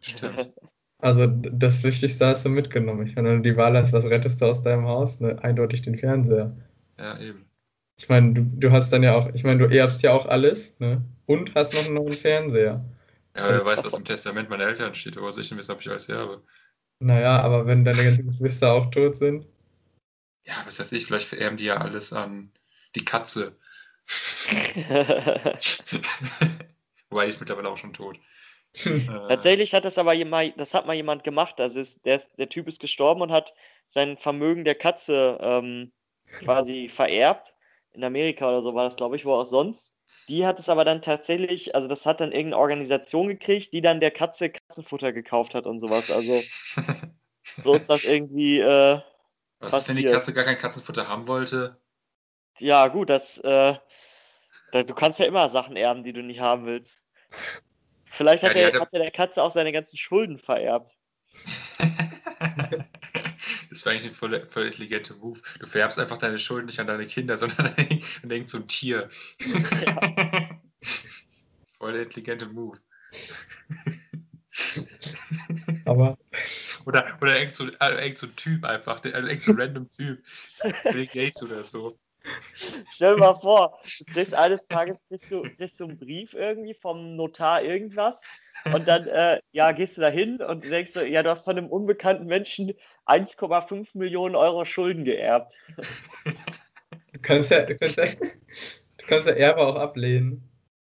Stimmt. 0.00 0.52
Also 0.98 1.26
das 1.26 1.82
Wichtigste 1.82 2.26
hast 2.26 2.44
du 2.44 2.48
mitgenommen. 2.48 3.06
Ich 3.06 3.16
meine, 3.16 3.42
die 3.42 3.56
Wahl 3.56 3.76
hast, 3.76 3.92
was 3.92 4.04
rettest 4.04 4.40
du 4.40 4.46
aus 4.46 4.62
deinem 4.62 4.86
Haus? 4.86 5.20
Ne, 5.20 5.38
eindeutig 5.42 5.82
den 5.82 5.96
Fernseher. 5.96 6.56
Ja, 6.98 7.18
eben. 7.20 7.44
Ich 7.98 8.08
meine, 8.08 8.34
du, 8.34 8.42
du 8.42 8.72
hast 8.72 8.92
dann 8.92 9.02
ja 9.02 9.14
auch, 9.14 9.28
ich 9.34 9.44
meine, 9.44 9.66
du 9.66 9.74
erbst 9.74 10.02
ja 10.02 10.12
auch 10.12 10.26
alles, 10.26 10.78
ne? 10.80 11.02
Und 11.26 11.54
hast 11.54 11.74
noch 11.74 11.86
einen 11.86 11.94
neuen 11.94 12.12
Fernseher. 12.12 12.84
Ja, 13.36 13.50
wer 13.50 13.64
weiß, 13.64 13.84
was 13.84 13.94
im 13.94 14.04
Testament 14.04 14.48
meiner 14.48 14.64
Eltern 14.64 14.94
steht, 14.94 15.18
aber 15.18 15.28
ich 15.28 15.36
nicht 15.36 15.56
wissen, 15.56 15.72
ob 15.72 15.80
ich 15.80 15.90
alles 15.90 16.08
habe. 16.08 16.42
Naja, 17.00 17.40
aber 17.40 17.66
wenn 17.66 17.84
deine 17.84 18.02
ganzen 18.02 18.26
Geschwister 18.28 18.72
auch 18.72 18.90
tot 18.90 19.16
sind. 19.16 19.46
Ja, 20.44 20.54
was 20.64 20.80
weiß 20.80 20.92
ich, 20.92 21.06
vielleicht 21.06 21.28
vererben 21.28 21.58
die 21.58 21.64
ja 21.64 21.78
alles 21.78 22.12
an 22.12 22.50
die 22.94 23.04
Katze. 23.04 23.56
Wobei 27.10 27.24
die 27.24 27.28
ist 27.28 27.40
mittlerweile 27.40 27.68
auch 27.68 27.78
schon 27.78 27.92
tot. 27.92 28.18
Äh, 28.84 29.28
Tatsächlich 29.28 29.72
hat 29.74 29.84
das 29.84 29.98
aber 29.98 30.12
jemand, 30.12 30.58
das 30.60 30.74
hat 30.74 30.86
mal 30.86 30.94
jemand 30.94 31.24
gemacht. 31.24 31.58
Also 31.60 31.80
ist, 31.80 32.04
der, 32.04 32.16
ist, 32.16 32.30
der 32.38 32.48
Typ 32.48 32.68
ist 32.68 32.80
gestorben 32.80 33.22
und 33.22 33.32
hat 33.32 33.54
sein 33.86 34.16
Vermögen 34.16 34.64
der 34.64 34.74
Katze 34.74 35.38
ähm, 35.40 35.92
quasi 36.40 36.88
vererbt. 36.88 37.54
In 37.92 38.04
Amerika 38.04 38.48
oder 38.48 38.62
so 38.62 38.74
war 38.74 38.84
das, 38.84 38.96
glaube 38.96 39.16
ich, 39.16 39.24
wo 39.24 39.32
auch 39.32 39.46
sonst. 39.46 39.92
Die 40.28 40.44
hat 40.44 40.58
es 40.58 40.68
aber 40.68 40.84
dann 40.84 41.02
tatsächlich, 41.02 41.74
also 41.74 41.88
das 41.88 42.04
hat 42.04 42.20
dann 42.20 42.32
irgendeine 42.32 42.60
Organisation 42.60 43.28
gekriegt, 43.28 43.72
die 43.72 43.80
dann 43.80 44.00
der 44.00 44.10
Katze 44.10 44.50
Katzenfutter 44.50 45.12
gekauft 45.12 45.54
hat 45.54 45.66
und 45.66 45.80
sowas. 45.80 46.10
Also 46.10 46.42
so 47.62 47.74
ist 47.74 47.88
das 47.88 48.04
irgendwie, 48.04 48.60
äh, 48.60 49.00
Was 49.60 49.74
ist, 49.74 49.88
wenn 49.88 49.96
die 49.96 50.02
passiert. 50.02 50.20
Katze 50.20 50.34
gar 50.34 50.44
kein 50.44 50.58
Katzenfutter 50.58 51.08
haben 51.08 51.26
wollte? 51.26 51.80
ja 52.58 52.88
gut, 52.88 53.10
das, 53.10 53.38
äh, 53.38 53.74
da, 54.72 54.82
du 54.82 54.94
kannst 54.94 55.18
ja 55.18 55.26
immer 55.26 55.48
Sachen 55.48 55.76
erben, 55.76 56.04
die 56.04 56.12
du 56.12 56.22
nicht 56.22 56.40
haben 56.40 56.66
willst. 56.66 56.98
Vielleicht 58.16 58.42
Ja, 58.42 58.48
hat, 58.48 58.56
die 58.56 58.60
er, 58.60 58.80
hat 58.80 58.92
er 58.92 58.98
der 59.00 59.10
Katze 59.10 59.42
auch 59.42 59.50
seine 59.50 59.72
ganzen 59.72 59.96
Schulden 59.96 60.38
vererbt. 60.38 60.92
Das 63.68 63.84
war 63.84 63.92
eigentlich 63.92 64.06
ein 64.06 64.14
voll, 64.14 64.46
voll 64.46 64.66
intelligenter 64.66 65.14
Move. 65.16 65.38
Du 65.60 65.66
färbst 65.66 65.98
einfach 65.98 66.16
deine 66.16 66.38
Schulden 66.38 66.64
nicht 66.66 66.80
an 66.80 66.86
deine 66.86 67.06
Kinder, 67.06 67.36
sondern 67.36 67.66
an 68.22 68.30
irgend 68.30 68.48
so 68.48 68.56
ein 68.56 68.66
Tier. 68.66 69.10
voll 71.78 71.92
der 71.92 72.02
intelligente 72.04 72.46
Move. 72.46 72.78
Aber 75.84 76.16
Oder, 76.86 77.18
oder 77.20 77.38
irgend, 77.38 77.56
so, 77.56 77.66
äh, 77.66 78.04
irgend 78.04 78.16
so 78.16 78.26
ein 78.26 78.36
Typ 78.36 78.64
einfach, 78.64 79.02
also 79.04 79.26
irgend 79.26 79.40
so 79.40 79.52
ein 79.52 79.60
random 79.60 79.90
Typ. 79.90 80.24
Bill 80.84 81.06
Gates 81.06 81.42
oder 81.42 81.64
so. 81.64 81.98
Stell 82.94 83.14
dir 83.14 83.20
mal 83.20 83.34
vor, 83.34 83.78
du 83.82 84.04
kriegst 84.12 84.34
eines 84.34 84.66
Tages 84.68 85.02
kriegst 85.08 85.30
du, 85.30 85.42
kriegst 85.42 85.80
du 85.80 85.84
einen 85.84 85.98
Brief 85.98 86.34
irgendwie 86.34 86.74
vom 86.74 87.16
Notar 87.16 87.62
irgendwas 87.62 88.20
und 88.72 88.86
dann 88.88 89.06
äh, 89.06 89.40
ja, 89.52 89.72
gehst 89.72 89.96
du 89.96 90.00
da 90.00 90.08
hin 90.08 90.40
und 90.40 90.64
denkst 90.64 90.92
so, 90.92 91.00
ja, 91.00 91.22
du 91.22 91.30
hast 91.30 91.44
von 91.44 91.56
einem 91.56 91.68
unbekannten 91.68 92.26
Menschen 92.26 92.74
1,5 93.06 93.88
Millionen 93.94 94.34
Euro 94.34 94.64
Schulden 94.64 95.04
geerbt. 95.04 95.52
du 97.12 97.18
kannst 97.20 97.50
ja, 97.50 97.64
du 97.64 97.76
kannst 97.76 97.96
ja, 97.96 98.06
du 98.06 99.06
kannst 99.06 99.26
ja 99.26 99.34
Erbe 99.34 99.60
auch 99.60 99.76
ablehnen. 99.76 100.48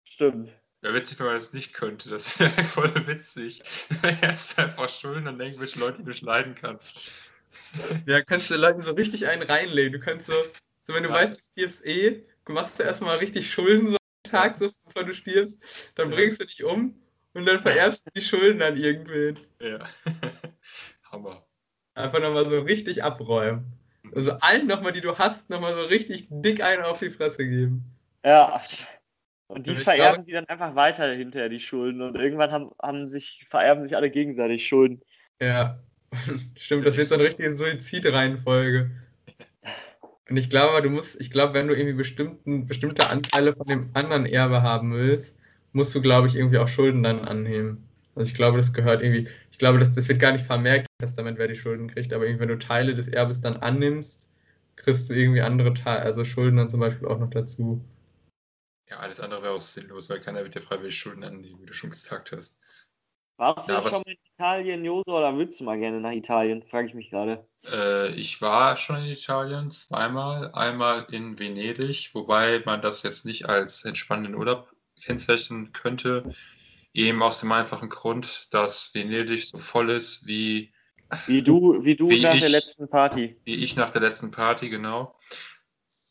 Stimmt. 0.05 0.51
Wäre 0.83 0.95
witzig, 0.95 1.19
wenn 1.19 1.27
man 1.27 1.35
das 1.35 1.53
nicht 1.53 1.73
könnte. 1.73 2.09
Das 2.11 2.39
wäre 2.39 2.51
voll 2.65 3.07
witzig. 3.07 3.63
Er 4.03 4.31
ist 4.31 4.59
einfach 4.59 4.89
Schulden 4.89 5.27
an 5.27 5.41
irgendwelche 5.41 5.79
Leute, 5.81 5.99
die 5.99 6.05
du 6.05 6.11
nicht 6.11 6.23
leiden 6.23 6.55
kannst. 6.55 7.11
Ja, 8.07 8.23
kannst 8.23 8.51
du 8.51 8.57
Leuten 8.57 8.83
so 8.83 8.93
richtig 8.93 9.27
einen 9.27 9.43
reinlegen. 9.43 9.93
Du 9.93 9.99
kannst 9.99 10.27
so, 10.27 10.35
so 10.87 10.95
wenn 10.95 11.03
du 11.03 11.09
Ja. 11.09 11.15
weißt, 11.17 11.37
du 11.37 11.41
stirbst 11.43 11.87
eh, 11.87 12.25
machst 12.49 12.79
du 12.79 12.83
erstmal 12.85 13.19
richtig 13.19 13.51
Schulden 13.51 13.89
so 13.89 13.97
einen 13.97 14.31
Tag, 14.31 14.59
so 14.59 14.71
bevor 14.87 15.05
du 15.05 15.15
stirbst, 15.15 15.93
dann 15.97 16.11
Ja. 16.11 16.17
bringst 16.17 16.41
du 16.41 16.47
dich 16.47 16.65
um 16.65 16.95
und 17.35 17.47
dann 17.47 17.59
vererbst 17.61 18.07
du 18.07 18.11
die 18.15 18.23
Schulden 18.23 18.63
an 18.63 18.77
irgendwen. 18.77 19.39
Ja. 19.61 19.79
Hammer. 21.13 21.45
Einfach 21.95 22.21
nochmal 22.21 22.47
so 22.47 22.61
richtig 22.61 23.03
abräumen. 23.03 23.65
Also 24.15 24.33
allen 24.33 24.67
nochmal, 24.67 24.93
die 24.93 25.01
du 25.01 25.19
hast, 25.19 25.51
nochmal 25.51 25.73
so 25.75 25.83
richtig 25.83 26.29
dick 26.31 26.63
einen 26.63 26.83
auf 26.83 26.99
die 27.01 27.11
Fresse 27.11 27.47
geben. 27.49 27.85
Ja. 28.25 28.61
Und 29.49 29.67
die 29.67 29.71
Und 29.73 29.81
vererben 29.83 30.25
die 30.27 30.33
dann 30.33 30.47
einfach 30.47 30.75
weiter 30.75 31.11
hinterher, 31.13 31.49
die 31.49 31.61
Schulden. 31.61 32.03
Und 32.03 32.17
irgendwann 32.17 32.51
haben, 32.51 32.71
haben 32.83 33.09
sich, 33.09 33.47
vererben 33.49 33.83
sich 33.85 33.97
alle 33.97 34.11
gegenseitig 34.11 34.67
Schulden. 34.67 35.01
Ja, 35.41 35.79
stimmt, 36.57 36.87
das 36.87 36.97
wird 36.97 37.07
so 37.07 37.15
eine 37.15 37.25
richtige 37.25 37.55
Suizidreihenfolge. 37.55 38.91
Und 40.29 40.37
ich 40.37 40.51
glaube, 40.51 40.83
du 40.83 40.91
musst, 40.91 41.21
ich 41.21 41.31
glaube, 41.31 41.55
wenn 41.55 41.69
du 41.69 41.75
irgendwie 41.75 41.97
bestimmten, 41.97 42.67
bestimmte 42.67 43.11
Anteile 43.11 43.55
von 43.55 43.67
dem 43.67 43.91
anderen 43.95 44.27
Erbe 44.27 44.63
haben 44.63 44.93
willst, 44.93 45.37
musst 45.73 45.95
du, 45.95 46.03
glaube 46.03 46.27
ich, 46.27 46.35
irgendwie 46.35 46.59
auch 46.59 46.69
Schulden 46.69 47.03
dann 47.03 47.21
annehmen. 47.21 47.89
Also 48.17 48.31
ich 48.31 48.35
glaube, 48.35 48.57
das 48.57 48.73
gehört 48.73 49.03
irgendwie, 49.03 49.29
ich 49.53 49.59
glaube, 49.59 49.79
das, 49.79 49.93
das 49.93 50.09
wird 50.09 50.21
gar 50.21 50.33
nicht 50.33 50.45
vermerkt 50.45 50.89
im 50.99 51.07
Testament, 51.07 51.39
wer 51.39 51.49
die 51.49 51.55
Schulden 51.55 51.89
kriegt, 51.89 52.13
aber 52.13 52.25
irgendwie, 52.25 52.41
wenn 52.41 52.49
du 52.49 52.59
Teile 52.59 52.95
des 52.95 53.09
Erbes 53.09 53.41
dann 53.41 53.59
annimmst, 53.59 54.27
kriegst 54.77 55.09
du 55.09 55.15
irgendwie 55.15 55.43
andere 55.43 55.75
Teile, 55.75 56.03
also 56.03 56.25
Schulden 56.25 56.57
dann 56.57 56.71
zum 56.71 56.81
Beispiel 56.81 57.07
auch 57.07 57.19
noch 57.19 57.31
dazu. 57.31 57.85
Ja, 58.89 58.99
alles 59.01 59.21
andere 59.21 59.43
wäre 59.43 59.53
auch 59.53 59.61
sinnlos, 59.61 60.09
weil 60.09 60.21
keiner 60.21 60.45
wird 60.45 60.55
dir 60.55 60.61
freiwillig 60.61 60.97
Schulden 60.97 61.25
annehmen, 61.25 61.61
wie 61.61 61.67
du 61.67 61.73
schon 61.73 61.91
gesagt 61.91 62.33
hast. 62.33 62.59
Warst 63.39 63.69
Ja, 63.69 63.79
du 63.81 63.85
was- 63.85 63.93
schon 63.95 64.03
in 64.07 64.17
Italien, 64.35 64.85
Joso, 64.85 65.17
oder 65.19 65.37
willst 65.37 65.61
du 65.61 65.65
mal 65.65 65.79
gerne 65.79 66.01
nach 66.01 66.13
Italien? 66.13 66.63
Frage 66.71 66.89
ich 66.89 66.95
mich 66.95 67.11
gerade. 67.11 67.47
Äh, 67.71 68.15
ich 68.15 68.41
war 68.41 68.77
schon 68.77 68.97
in 68.97 69.05
Italien 69.11 69.71
zweimal. 69.71 70.51
Einmal 70.55 71.07
in 71.11 71.39
Venedig, 71.39 72.11
wobei 72.15 72.63
man 72.65 72.81
das 72.81 73.03
jetzt 73.03 73.27
nicht 73.27 73.47
als 73.49 73.85
entspannenden 73.85 74.35
Urlaub 74.35 74.73
kennzeichnen 75.03 75.73
könnte. 75.73 76.25
Eben 76.95 77.23
aus 77.23 77.41
dem 77.41 77.53
einfachen 77.53 77.91
Grund, 77.91 78.49
dass 78.55 78.95
Venedig 78.95 79.47
so 79.47 79.59
voll 79.59 79.91
ist 79.91 80.27
wie 80.27 80.73
Wie 81.27 81.43
du, 81.43 81.85
wie 81.85 81.95
du 81.95 82.09
Wie 82.09 82.23
nach 82.23 82.35
ich- 82.35 82.41
der 82.41 82.49
letzten 82.49 82.89
Party. 82.89 83.37
wie 83.45 83.57
ich 83.57 83.77
nach 83.77 83.91
der 83.91 84.01
letzten 84.01 84.31
Party, 84.31 84.71
genau. 84.71 85.15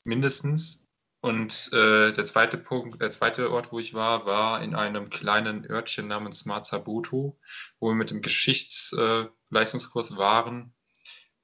Mindestens. 0.06 0.85
Und 1.26 1.74
äh, 1.74 2.12
der 2.12 2.26
zweite 2.26 2.56
Punkt, 2.56 3.02
der 3.02 3.10
zweite 3.10 3.50
Ort, 3.50 3.72
wo 3.72 3.80
ich 3.80 3.96
war, 3.96 4.28
war 4.28 4.62
in 4.62 4.76
einem 4.76 5.10
kleinen 5.10 5.68
Örtchen 5.68 6.08
namens 6.08 6.46
Mazzabuto, 6.46 7.40
wo 7.80 7.88
wir 7.88 7.96
mit 7.96 8.12
dem 8.12 8.22
Geschichtsleistungskurs 8.22 10.12
äh, 10.12 10.18
waren. 10.18 10.76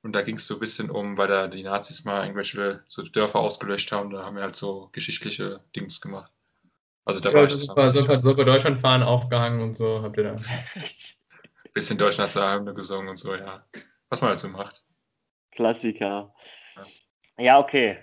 Und 0.03 0.13
da 0.13 0.21
ging 0.21 0.35
es 0.35 0.45
so 0.45 0.53
ein 0.53 0.59
bisschen 0.59 0.91
um, 0.91 1.17
weil 1.17 1.29
da 1.29 1.47
die 1.47 1.63
Nazis 1.63 2.05
mal 2.05 2.21
irgendwelche 2.21 2.83
so 2.87 3.01
Dörfer 3.01 3.39
ausgelöscht 3.39 3.91
haben, 3.91 4.11
da 4.11 4.23
haben 4.23 4.35
wir 4.35 4.43
halt 4.43 4.55
so 4.55 4.89
geschichtliche 4.91 5.61
Dings 5.75 5.99
gemacht. 5.99 6.31
Also 7.03 7.19
da 7.19 7.33
war 7.33 7.41
Ja, 7.41 7.47
ich 7.47 7.53
super, 7.53 7.89
super, 7.89 8.19
super 8.19 8.45
Deutschlandfahren 8.45 9.01
aufgehangen 9.01 9.61
und 9.61 9.75
so 9.75 10.03
habt 10.03 10.15
ihr 10.15 10.25
da. 10.25 10.35
bisschen 11.73 11.97
Deutschlandshymne 11.97 12.75
gesungen 12.75 13.09
und 13.09 13.17
so, 13.17 13.33
ja. 13.33 13.65
Was 14.09 14.21
man 14.21 14.29
halt 14.29 14.39
so 14.39 14.49
macht. 14.49 14.83
Klassiker. 15.49 16.35
Ja. 16.75 16.85
Ja, 17.39 17.59
okay. 17.59 17.97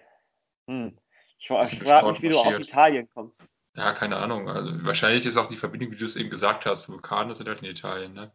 Hm. 0.67 0.99
Ich, 1.39 1.49
frage 1.49 2.13
mich, 2.13 2.23
wie 2.23 2.29
du 2.29 2.37
auf 2.39 2.45
marschiert. 2.45 2.69
Italien 2.69 3.09
kommst. 3.15 3.37
Ja, 3.77 3.93
keine 3.93 4.17
Ahnung. 4.17 4.49
Also 4.49 4.71
wahrscheinlich 4.85 5.25
ist 5.25 5.37
auch 5.37 5.47
die 5.47 5.57
Verbindung, 5.57 5.93
wie 5.93 5.97
du 5.97 6.05
es 6.05 6.17
eben 6.17 6.31
gesagt 6.31 6.67
hast. 6.67 6.89
Vulkane 6.89 7.35
sind 7.35 7.49
halt 7.49 7.63
in 7.63 7.69
Italien, 7.71 8.13
ne? 8.13 8.33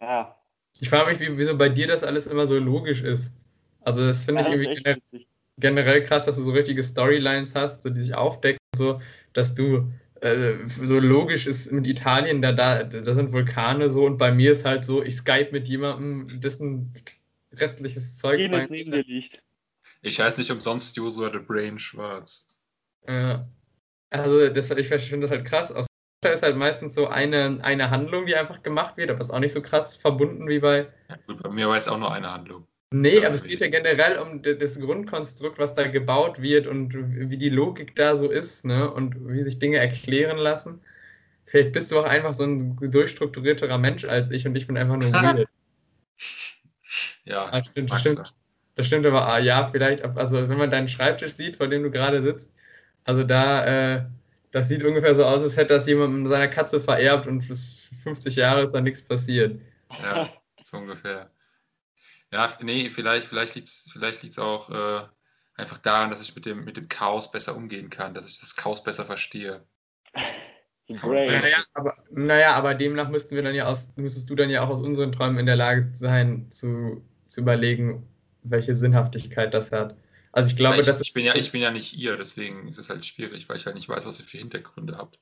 Ja, 0.00 0.36
Ich 0.74 0.90
frage 0.90 1.10
mich, 1.10 1.20
wie, 1.20 1.36
wieso 1.38 1.56
bei 1.56 1.68
dir 1.70 1.86
das 1.86 2.04
alles 2.04 2.26
immer 2.26 2.46
so 2.46 2.58
logisch 2.58 3.02
ist. 3.02 3.32
Also 3.80 4.04
das 4.06 4.24
finde 4.24 4.42
ja 4.42 4.48
ich 4.48 4.52
irgendwie 4.52 4.70
echt 4.72 4.84
generell, 4.84 4.96
witzig. 5.02 5.28
generell 5.58 6.04
krass, 6.04 6.26
dass 6.26 6.36
du 6.36 6.42
so 6.42 6.52
richtige 6.52 6.82
Storylines 6.82 7.54
hast, 7.54 7.82
so, 7.82 7.90
die 7.90 8.00
sich 8.02 8.14
aufdecken, 8.14 8.58
so, 8.76 9.00
dass 9.32 9.54
du 9.54 9.90
äh, 10.20 10.54
so 10.66 10.98
logisch 10.98 11.46
ist 11.46 11.72
mit 11.72 11.86
Italien, 11.86 12.42
da, 12.42 12.52
da, 12.52 12.82
da 12.84 13.14
sind 13.14 13.32
Vulkane 13.32 13.88
so 13.88 14.04
und 14.04 14.18
bei 14.18 14.30
mir 14.32 14.52
ist 14.52 14.64
halt 14.66 14.84
so, 14.84 15.02
ich 15.02 15.16
Skype 15.16 15.48
mit 15.52 15.66
jemandem, 15.68 16.26
dessen 16.40 16.92
restliches 17.52 18.18
Zeug 18.18 18.50
mein- 18.50 18.66
neben 18.68 18.90
dir 18.90 19.02
liegt. 19.04 19.42
Ich 20.08 20.20
heiße 20.20 20.40
nicht 20.40 20.50
umsonst 20.50 20.96
Joshua 20.96 21.30
the 21.30 21.38
Brain 21.38 21.78
Schwarz. 21.78 22.56
Äh, 23.06 23.36
also 24.10 24.48
das, 24.48 24.70
ich 24.70 24.88
finde 24.88 25.26
das 25.26 25.30
halt 25.30 25.44
krass. 25.44 25.70
Aus 25.70 25.86
ist 26.24 26.42
halt 26.42 26.56
meistens 26.56 26.94
so 26.94 27.06
eine, 27.06 27.58
eine 27.62 27.90
Handlung, 27.90 28.26
die 28.26 28.34
einfach 28.34 28.62
gemacht 28.62 28.96
wird, 28.96 29.10
aber 29.10 29.20
ist 29.20 29.30
auch 29.30 29.38
nicht 29.38 29.52
so 29.52 29.62
krass 29.62 29.96
verbunden 29.96 30.48
wie 30.48 30.58
bei. 30.58 30.88
Ja, 31.08 31.16
gut, 31.26 31.42
bei 31.42 31.50
mir 31.50 31.68
war 31.68 31.76
jetzt 31.76 31.88
auch 31.88 31.98
nur 31.98 32.12
eine 32.12 32.32
Handlung. 32.32 32.66
Nee, 32.90 33.20
Ja, 33.20 33.26
aber 33.26 33.34
es 33.34 33.44
geht 33.44 33.60
ja 33.60 33.68
generell 33.68 34.18
um 34.18 34.42
das 34.42 34.80
Grundkonstrukt, 34.80 35.58
was 35.58 35.74
da 35.74 35.86
gebaut 35.86 36.40
wird 36.40 36.66
und 36.66 36.94
wie 36.94 37.36
die 37.36 37.50
Logik 37.50 37.94
da 37.94 38.16
so 38.16 38.30
ist, 38.30 38.64
ne? 38.64 38.90
Und 38.90 39.28
wie 39.28 39.42
sich 39.42 39.58
Dinge 39.58 39.76
erklären 39.76 40.38
lassen. 40.38 40.80
Vielleicht 41.44 41.72
bist 41.72 41.92
du 41.92 41.98
auch 42.00 42.04
einfach 42.04 42.32
so 42.34 42.44
ein 42.44 42.76
durchstrukturierterer 42.80 43.78
Mensch 43.78 44.04
als 44.04 44.30
ich 44.30 44.46
und 44.46 44.56
ich 44.56 44.66
bin 44.66 44.78
einfach 44.78 44.96
nur 44.96 45.12
weird. 45.12 45.48
Ja, 47.24 47.48
Ah, 47.52 47.62
stimmt, 47.62 47.94
stimmt. 47.94 48.34
Das 48.78 48.86
stimmt 48.86 49.04
aber, 49.06 49.26
ah, 49.26 49.40
ja, 49.40 49.68
vielleicht, 49.68 50.04
also 50.04 50.48
wenn 50.48 50.56
man 50.56 50.70
deinen 50.70 50.86
Schreibtisch 50.86 51.32
sieht, 51.32 51.56
vor 51.56 51.66
dem 51.66 51.82
du 51.82 51.90
gerade 51.90 52.22
sitzt, 52.22 52.48
also 53.02 53.24
da, 53.24 53.64
äh, 53.96 54.04
das 54.52 54.68
sieht 54.68 54.84
ungefähr 54.84 55.16
so 55.16 55.24
aus, 55.24 55.42
als 55.42 55.56
hätte 55.56 55.74
das 55.74 55.88
jemand 55.88 56.28
seiner 56.28 56.46
Katze 56.46 56.80
vererbt 56.80 57.26
und 57.26 57.48
bis 57.48 57.90
50 58.04 58.36
Jahre 58.36 58.62
ist 58.62 58.72
da 58.72 58.80
nichts 58.80 59.02
passiert. 59.02 59.60
Ja, 60.00 60.32
so 60.62 60.76
ungefähr. 60.76 61.28
Ja, 62.32 62.56
nee, 62.60 62.88
vielleicht, 62.88 63.26
vielleicht 63.26 63.56
liegt 63.56 63.66
es 63.66 63.90
vielleicht 63.92 64.22
liegt's 64.22 64.38
auch 64.38 64.70
äh, 64.70 65.02
einfach 65.56 65.78
daran, 65.78 66.10
dass 66.10 66.22
ich 66.22 66.36
mit 66.36 66.46
dem, 66.46 66.64
mit 66.64 66.76
dem 66.76 66.88
Chaos 66.88 67.32
besser 67.32 67.56
umgehen 67.56 67.90
kann, 67.90 68.14
dass 68.14 68.30
ich 68.30 68.38
das 68.38 68.54
Chaos 68.54 68.84
besser 68.84 69.04
verstehe. 69.04 69.66
Naja, 70.86 71.58
aber, 71.74 71.96
naja, 72.12 72.52
aber 72.52 72.76
demnach 72.76 73.08
müssten 73.08 73.34
wir 73.34 73.42
dann 73.42 73.56
ja 73.56 73.66
aus, 73.66 73.88
müsstest 73.96 74.30
du 74.30 74.36
dann 74.36 74.50
ja 74.50 74.62
auch 74.62 74.70
aus 74.70 74.82
unseren 74.82 75.10
Träumen 75.10 75.38
in 75.38 75.46
der 75.46 75.56
Lage 75.56 75.90
sein, 75.94 76.48
zu, 76.52 77.04
zu 77.26 77.40
überlegen, 77.40 78.06
welche 78.42 78.76
Sinnhaftigkeit 78.76 79.52
das 79.54 79.72
hat. 79.72 79.96
Also 80.32 80.50
ich 80.50 80.56
glaube, 80.56 80.80
ich, 80.80 80.86
das 80.86 81.00
ich, 81.00 81.12
bin 81.14 81.24
ja, 81.24 81.34
ich 81.36 81.52
bin 81.52 81.60
ja 81.60 81.70
nicht 81.70 81.96
ihr, 81.96 82.16
deswegen 82.16 82.68
ist 82.68 82.78
es 82.78 82.90
halt 82.90 83.04
schwierig, 83.04 83.48
weil 83.48 83.56
ich 83.56 83.66
halt 83.66 83.76
nicht 83.76 83.88
weiß, 83.88 84.06
was 84.06 84.20
ihr 84.20 84.26
für 84.26 84.38
Hintergründe 84.38 84.96
habt. 84.96 85.18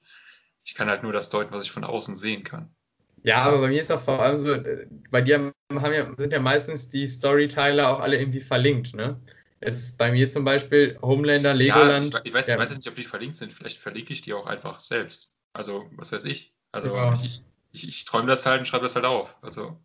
Ich 0.64 0.74
kann 0.74 0.88
halt 0.88 1.02
nur 1.02 1.12
das 1.12 1.30
deuten, 1.30 1.52
was 1.52 1.64
ich 1.64 1.70
von 1.70 1.84
außen 1.84 2.16
sehen 2.16 2.42
kann. 2.42 2.74
Ja, 3.22 3.44
aber 3.44 3.60
bei 3.60 3.68
mir 3.68 3.80
ist 3.80 3.90
auch 3.90 4.00
vor 4.00 4.20
allem 4.20 4.38
so, 4.38 4.52
äh, 4.52 4.86
bei 5.10 5.20
dir 5.20 5.52
haben 5.72 5.92
ja, 5.92 6.14
sind 6.16 6.32
ja 6.32 6.40
meistens 6.40 6.88
die 6.88 7.06
Storyteiler 7.06 7.88
auch 7.88 8.00
alle 8.00 8.18
irgendwie 8.18 8.40
verlinkt, 8.40 8.94
ne? 8.94 9.20
Jetzt 9.60 9.96
bei 9.96 10.12
mir 10.12 10.28
zum 10.28 10.44
Beispiel 10.44 10.98
Homelander, 11.00 11.54
Legoland. 11.54 12.12
Ja, 12.12 12.20
ich, 12.20 12.26
ich, 12.26 12.34
weiß, 12.34 12.46
ja. 12.46 12.54
ich 12.54 12.60
weiß 12.60 12.76
nicht, 12.76 12.88
ob 12.88 12.94
die 12.94 13.04
verlinkt 13.04 13.36
sind. 13.36 13.52
Vielleicht 13.52 13.78
verlinke 13.78 14.12
ich 14.12 14.20
die 14.20 14.34
auch 14.34 14.46
einfach 14.46 14.80
selbst. 14.80 15.32
Also, 15.54 15.86
was 15.96 16.12
weiß 16.12 16.24
ich. 16.26 16.52
Also, 16.72 16.94
Ja. 16.94 17.14
ich, 17.14 17.42
ich, 17.72 17.88
ich 17.88 18.04
träume 18.04 18.28
das 18.28 18.44
halt 18.44 18.60
und 18.60 18.66
schreibe 18.66 18.84
das 18.84 18.94
halt 18.94 19.06
auf. 19.06 19.36
Also, 19.42 19.80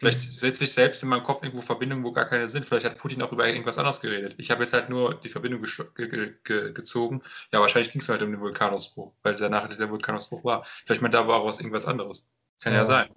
vielleicht 0.00 0.20
setze 0.20 0.64
ich 0.64 0.72
selbst 0.72 1.02
in 1.04 1.08
meinem 1.10 1.24
Kopf 1.24 1.42
irgendwo 1.44 1.62
Verbindungen, 1.62 2.04
wo 2.04 2.12
gar 2.12 2.26
keine 2.26 2.48
sind. 2.48 2.66
Vielleicht 2.66 2.86
hat 2.86 2.98
Putin 2.98 3.22
auch 3.22 3.32
über 3.32 3.48
irgendwas 3.48 3.78
anderes 3.78 4.00
geredet. 4.00 4.34
Ich 4.38 4.50
habe 4.50 4.62
jetzt 4.62 4.72
halt 4.72 4.88
nur 4.90 5.14
die 5.20 5.28
Verbindung 5.28 5.62
ge 5.62 6.08
ge 6.08 6.34
ge 6.44 6.72
gezogen. 6.72 7.22
Ja, 7.52 7.60
wahrscheinlich 7.60 7.92
ging 7.92 8.00
es 8.00 8.08
halt 8.08 8.22
um 8.22 8.32
den 8.32 8.40
Vulkanausbruch, 8.40 9.14
weil 9.22 9.36
danach 9.36 9.68
der 9.68 9.90
Vulkanausbruch 9.90 10.44
war. 10.44 10.64
Vielleicht 10.86 11.02
meint 11.02 11.14
er 11.14 11.20
aber 11.20 11.36
auch 11.36 11.46
was 11.46 11.60
irgendwas 11.60 11.86
anderes. 11.86 12.32
Kann 12.62 12.72
ja, 12.74 12.80
Ja. 12.80 12.84
sein. 12.86 13.10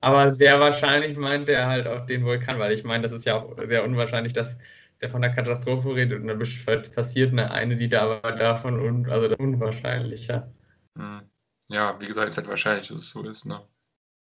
Aber 0.00 0.30
sehr 0.30 0.60
wahrscheinlich 0.60 1.16
meint 1.16 1.48
er 1.48 1.66
halt 1.66 1.86
auch 1.86 2.06
den 2.06 2.24
Vulkan, 2.24 2.58
weil 2.58 2.72
ich 2.72 2.84
meine, 2.84 3.02
das 3.04 3.12
ist 3.12 3.24
ja 3.24 3.36
auch 3.36 3.56
sehr 3.66 3.84
unwahrscheinlich, 3.84 4.32
dass 4.34 4.56
der 5.00 5.08
von 5.10 5.22
der 5.22 5.32
Katastrophe 5.32 5.94
redet 5.94 6.20
und 6.20 6.26
dann 6.28 6.40
besch- 6.40 6.90
passiert 6.94 7.32
eine, 7.32 7.50
eine, 7.50 7.76
die 7.76 7.88
da 7.88 8.02
aber 8.02 8.32
davon 8.32 8.80
un, 8.80 9.08
also 9.10 9.34
unwahrscheinlicher. 9.36 10.52
Hm. 10.96 11.22
Ja, 11.68 11.98
wie 12.00 12.06
gesagt, 12.06 12.28
ist 12.28 12.36
halt 12.36 12.48
wahrscheinlich, 12.48 12.88
dass 12.88 12.98
es 12.98 13.10
so 13.10 13.28
ist. 13.28 13.46
Ne? 13.46 13.66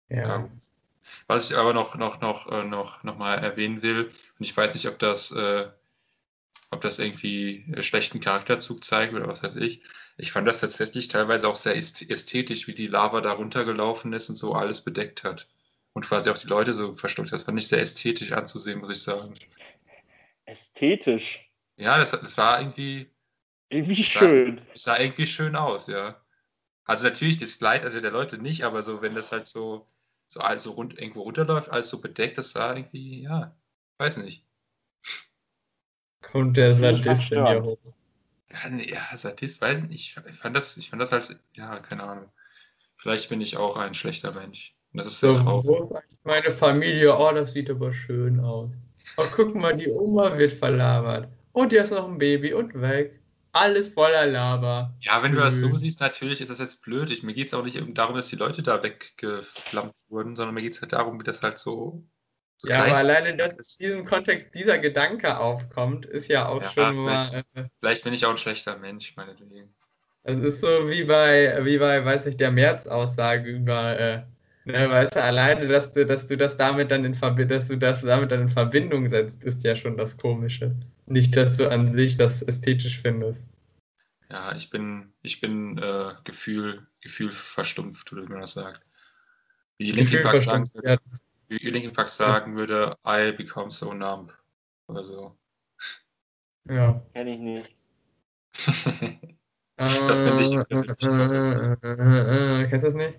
Ja. 0.09 0.17
Ja. 0.29 0.51
Was 1.27 1.51
ich 1.51 1.57
aber 1.57 1.73
noch, 1.73 1.97
noch, 1.97 2.21
noch, 2.21 2.51
äh, 2.51 2.65
noch, 2.65 3.03
noch 3.03 3.17
mal 3.19 3.37
erwähnen 3.37 3.83
will, 3.83 4.05
und 4.05 4.15
ich 4.45 4.57
weiß 4.57 4.75
nicht, 4.75 4.89
ob 4.89 4.99
das, 4.99 5.33
äh, 5.33 5.69
ob 6.71 6.81
das 6.81 6.99
irgendwie 6.99 7.65
schlechten 7.81 8.21
Charakterzug 8.21 8.85
zeigt 8.85 9.13
oder 9.15 9.27
was 9.27 9.43
weiß 9.43 9.57
ich. 9.57 9.83
Ich 10.17 10.33
fand 10.33 10.47
das 10.47 10.61
tatsächlich 10.61 11.09
teilweise 11.09 11.49
auch 11.49 11.55
sehr 11.55 11.77
ästhetisch, 11.77 12.67
wie 12.67 12.75
die 12.75 12.87
Lava 12.87 13.21
da 13.21 13.33
runtergelaufen 13.33 14.13
ist 14.13 14.29
und 14.29 14.37
so 14.37 14.53
alles 14.55 14.83
bedeckt 14.83 15.25
hat. 15.25 15.49
Und 15.93 16.07
quasi 16.07 16.31
auch 16.31 16.39
die 16.39 16.47
Leute 16.47 16.73
so 16.73 16.93
verstockt. 16.93 17.33
Das 17.33 17.43
fand 17.45 17.59
ich 17.59 17.67
sehr 17.67 17.81
ästhetisch 17.81 18.31
anzusehen, 18.33 18.79
muss 18.79 18.91
ich 18.91 19.03
sagen. 19.03 19.35
Ästhetisch. 20.45 21.51
Ja, 21.77 21.99
das, 21.99 22.13
das 22.13 22.37
war 22.37 22.61
irgendwie. 22.61 23.11
Irgendwie 23.71 24.05
schön. 24.05 24.61
Es 24.75 24.85
sah 24.85 24.99
irgendwie 24.99 25.27
schön 25.27 25.57
aus, 25.57 25.87
ja. 25.87 26.21
Also 26.85 27.05
natürlich 27.05 27.39
das 27.39 27.61
Leid 27.61 27.85
also 27.85 28.01
der 28.01 28.11
Leute 28.11 28.39
nicht, 28.39 28.65
aber 28.65 28.83
so, 28.83 29.01
wenn 29.01 29.15
das 29.15 29.33
halt 29.33 29.47
so, 29.47 29.87
so 30.33 30.41
alles 30.41 30.63
so 30.63 30.73
rund, 30.73 30.99
irgendwo 31.01 31.23
runterläuft, 31.23 31.71
alles 31.71 31.89
so 31.89 32.01
bedeckt, 32.01 32.39
das 32.39 32.53
sah 32.53 32.75
irgendwie, 32.77 33.23
ja, 33.23 33.57
weiß 33.99 34.19
nicht. 34.19 34.47
Kommt 36.23 36.57
der 36.57 36.77
Sadist 36.77 37.33
in 37.33 37.45
dir 37.45 37.63
hoch. 37.63 37.79
Ja, 38.53 38.69
nee, 38.71 38.91
ja, 38.93 39.17
Sadist, 39.17 39.61
weiß 39.61 39.83
nicht. 39.85 40.17
Ich 40.29 40.37
fand 40.39 40.57
das, 40.57 40.77
ich 40.77 40.91
fand 40.91 41.03
das 41.03 41.11
halt, 41.13 41.37
ja, 41.55 41.81
keine 41.81 42.05
Ahnung. 42.05 42.33
Vielleicht 42.97 43.29
bin 43.29 43.41
ich 43.41 43.57
auch 43.57 43.77
ein 43.77 43.95
schlechter 43.95 44.33
Mensch. 44.33 44.77
Das 44.93 45.07
ist 45.07 45.21
sehr 45.21 45.35
So, 45.35 45.43
traurig. 45.43 46.05
meine 46.23 46.51
Familie? 46.51 47.17
Oh, 47.17 47.33
das 47.33 47.53
sieht 47.53 47.71
aber 47.71 47.93
schön 47.93 48.39
aus. 48.41 48.71
Oh, 49.17 49.25
guck 49.35 49.55
mal, 49.55 49.77
die 49.77 49.89
Oma 49.91 50.37
wird 50.39 50.53
verlabert. 50.53 51.29
Und 51.53 51.71
hier 51.71 51.83
ist 51.83 51.91
noch 51.91 52.07
ein 52.07 52.19
Baby 52.19 52.53
und 52.55 52.81
weg. 52.81 53.20
Alles 53.53 53.91
voller 53.95 54.27
Lava. 54.27 54.93
Ja, 55.01 55.23
wenn 55.23 55.33
du 55.33 55.39
das 55.41 55.61
so 55.61 55.77
siehst, 55.77 56.01
natürlich 56.01 56.41
ist 56.41 56.51
das 56.51 56.59
jetzt 56.59 56.83
blöd. 56.83 57.11
Ich, 57.11 57.23
mir 57.23 57.33
geht 57.35 57.49
es 57.49 57.55
auch 57.55 57.65
nicht 57.65 57.81
darum, 57.97 58.15
dass 58.17 58.29
die 58.29 58.37
Leute 58.37 58.63
da 58.63 58.83
weggeflammt 58.83 59.95
wurden, 60.09 60.37
sondern 60.37 60.55
mir 60.55 60.63
geht 60.63 60.75
es 60.75 60.83
halt 60.83 60.93
darum, 60.93 61.19
wie 61.19 61.25
das 61.25 61.43
halt 61.43 61.59
so, 61.59 62.05
so 62.59 62.69
Ja, 62.69 62.85
aber 62.85 62.97
alleine, 62.97 63.35
dass 63.37 63.77
in 63.77 63.87
diesem 63.87 64.05
Kontext 64.05 64.55
dieser 64.55 64.79
Gedanke 64.79 65.39
aufkommt, 65.39 66.05
ist 66.07 66.29
ja 66.29 66.47
auch 66.49 66.63
Ja, 66.63 66.69
schon 66.71 66.97
mal. 66.97 67.33
vielleicht. 67.33 67.57
Äh, 67.57 67.65
Vielleicht 67.81 68.05
bin 68.05 68.13
ich 68.13 68.27
auch 68.27 68.31
ein 68.31 68.39
schlechter 68.39 68.77
Mensch, 68.77 69.17
meinetwegen. 69.17 69.75
es 70.23 70.39
ist 70.41 70.61
so 70.61 70.89
wie 70.89 71.05
bei, 71.05 71.65
wie 71.65 71.79
bei, 71.79 72.05
weiß 72.05 72.27
ich, 72.27 72.37
der 72.37 72.51
März-Aussage 72.51 73.51
über, 73.51 73.99
äh, 73.99 74.23
ne, 74.71 74.89
weißt 74.91 75.15
du, 75.17 75.23
alleine, 75.23 75.69
dass 75.69 75.93
du, 75.93 76.05
dass 76.07 76.27
du 76.27 76.37
das 76.37 76.57
damit 76.57 76.91
dann 76.91 77.05
in 77.05 77.15
Verbindung, 77.15 77.59
dass 77.59 77.69
du 77.69 77.77
das 77.77 78.03
damit 78.03 78.31
dann 78.33 78.43
in 78.43 78.49
Verbindung 78.49 79.09
setzt, 79.09 79.43
ist 79.45 79.63
ja 79.65 79.77
schon 79.77 79.97
das 79.97 80.17
Komische. 80.17 80.75
Nicht, 81.07 81.37
dass 81.37 81.57
du 81.57 81.69
an 81.71 81.93
sich 81.93 82.17
das 82.17 82.43
ästhetisch 82.43 83.01
findest. 83.01 83.45
Ja, 84.31 84.55
ich 84.55 84.71
bin, 84.71 85.13
ich 85.23 85.41
bin 85.41 85.77
äh, 85.79 86.13
Gefühl, 86.25 86.87
Gefühl 87.01 87.33
verstumpft, 87.33 88.13
oder 88.13 88.23
wie 88.23 88.29
man 88.31 88.41
das 88.41 88.53
sagt. 88.55 88.81
Wie 89.79 89.87
die 89.87 89.93
Linkin 89.93 90.23
Park 90.23 90.39
sagen. 90.39 90.71
Ja, 90.83 90.97
Linkin 91.49 91.93
Park 91.93 92.09
sagen 92.09 92.57
würde, 92.57 92.97
I 93.07 93.33
become 93.33 93.71
so 93.71 93.93
numb. 93.93 94.33
Oder 94.87 95.03
so. 95.03 95.37
ja. 96.69 97.01
Kenn 97.15 97.27
ich 97.27 97.41
nicht. 97.41 97.75
Das 99.77 100.23
finde 100.23 100.43
ich- 100.43 100.65
das 100.69 100.87
finde 100.87 100.97
ich 100.99 101.09
toll. 101.09 101.79
Äh, 101.83 101.89
äh, 101.89 102.63
äh, 102.63 102.69
Kennst 102.69 102.87
du 102.87 102.93
das 102.93 102.95
nicht? 102.95 103.19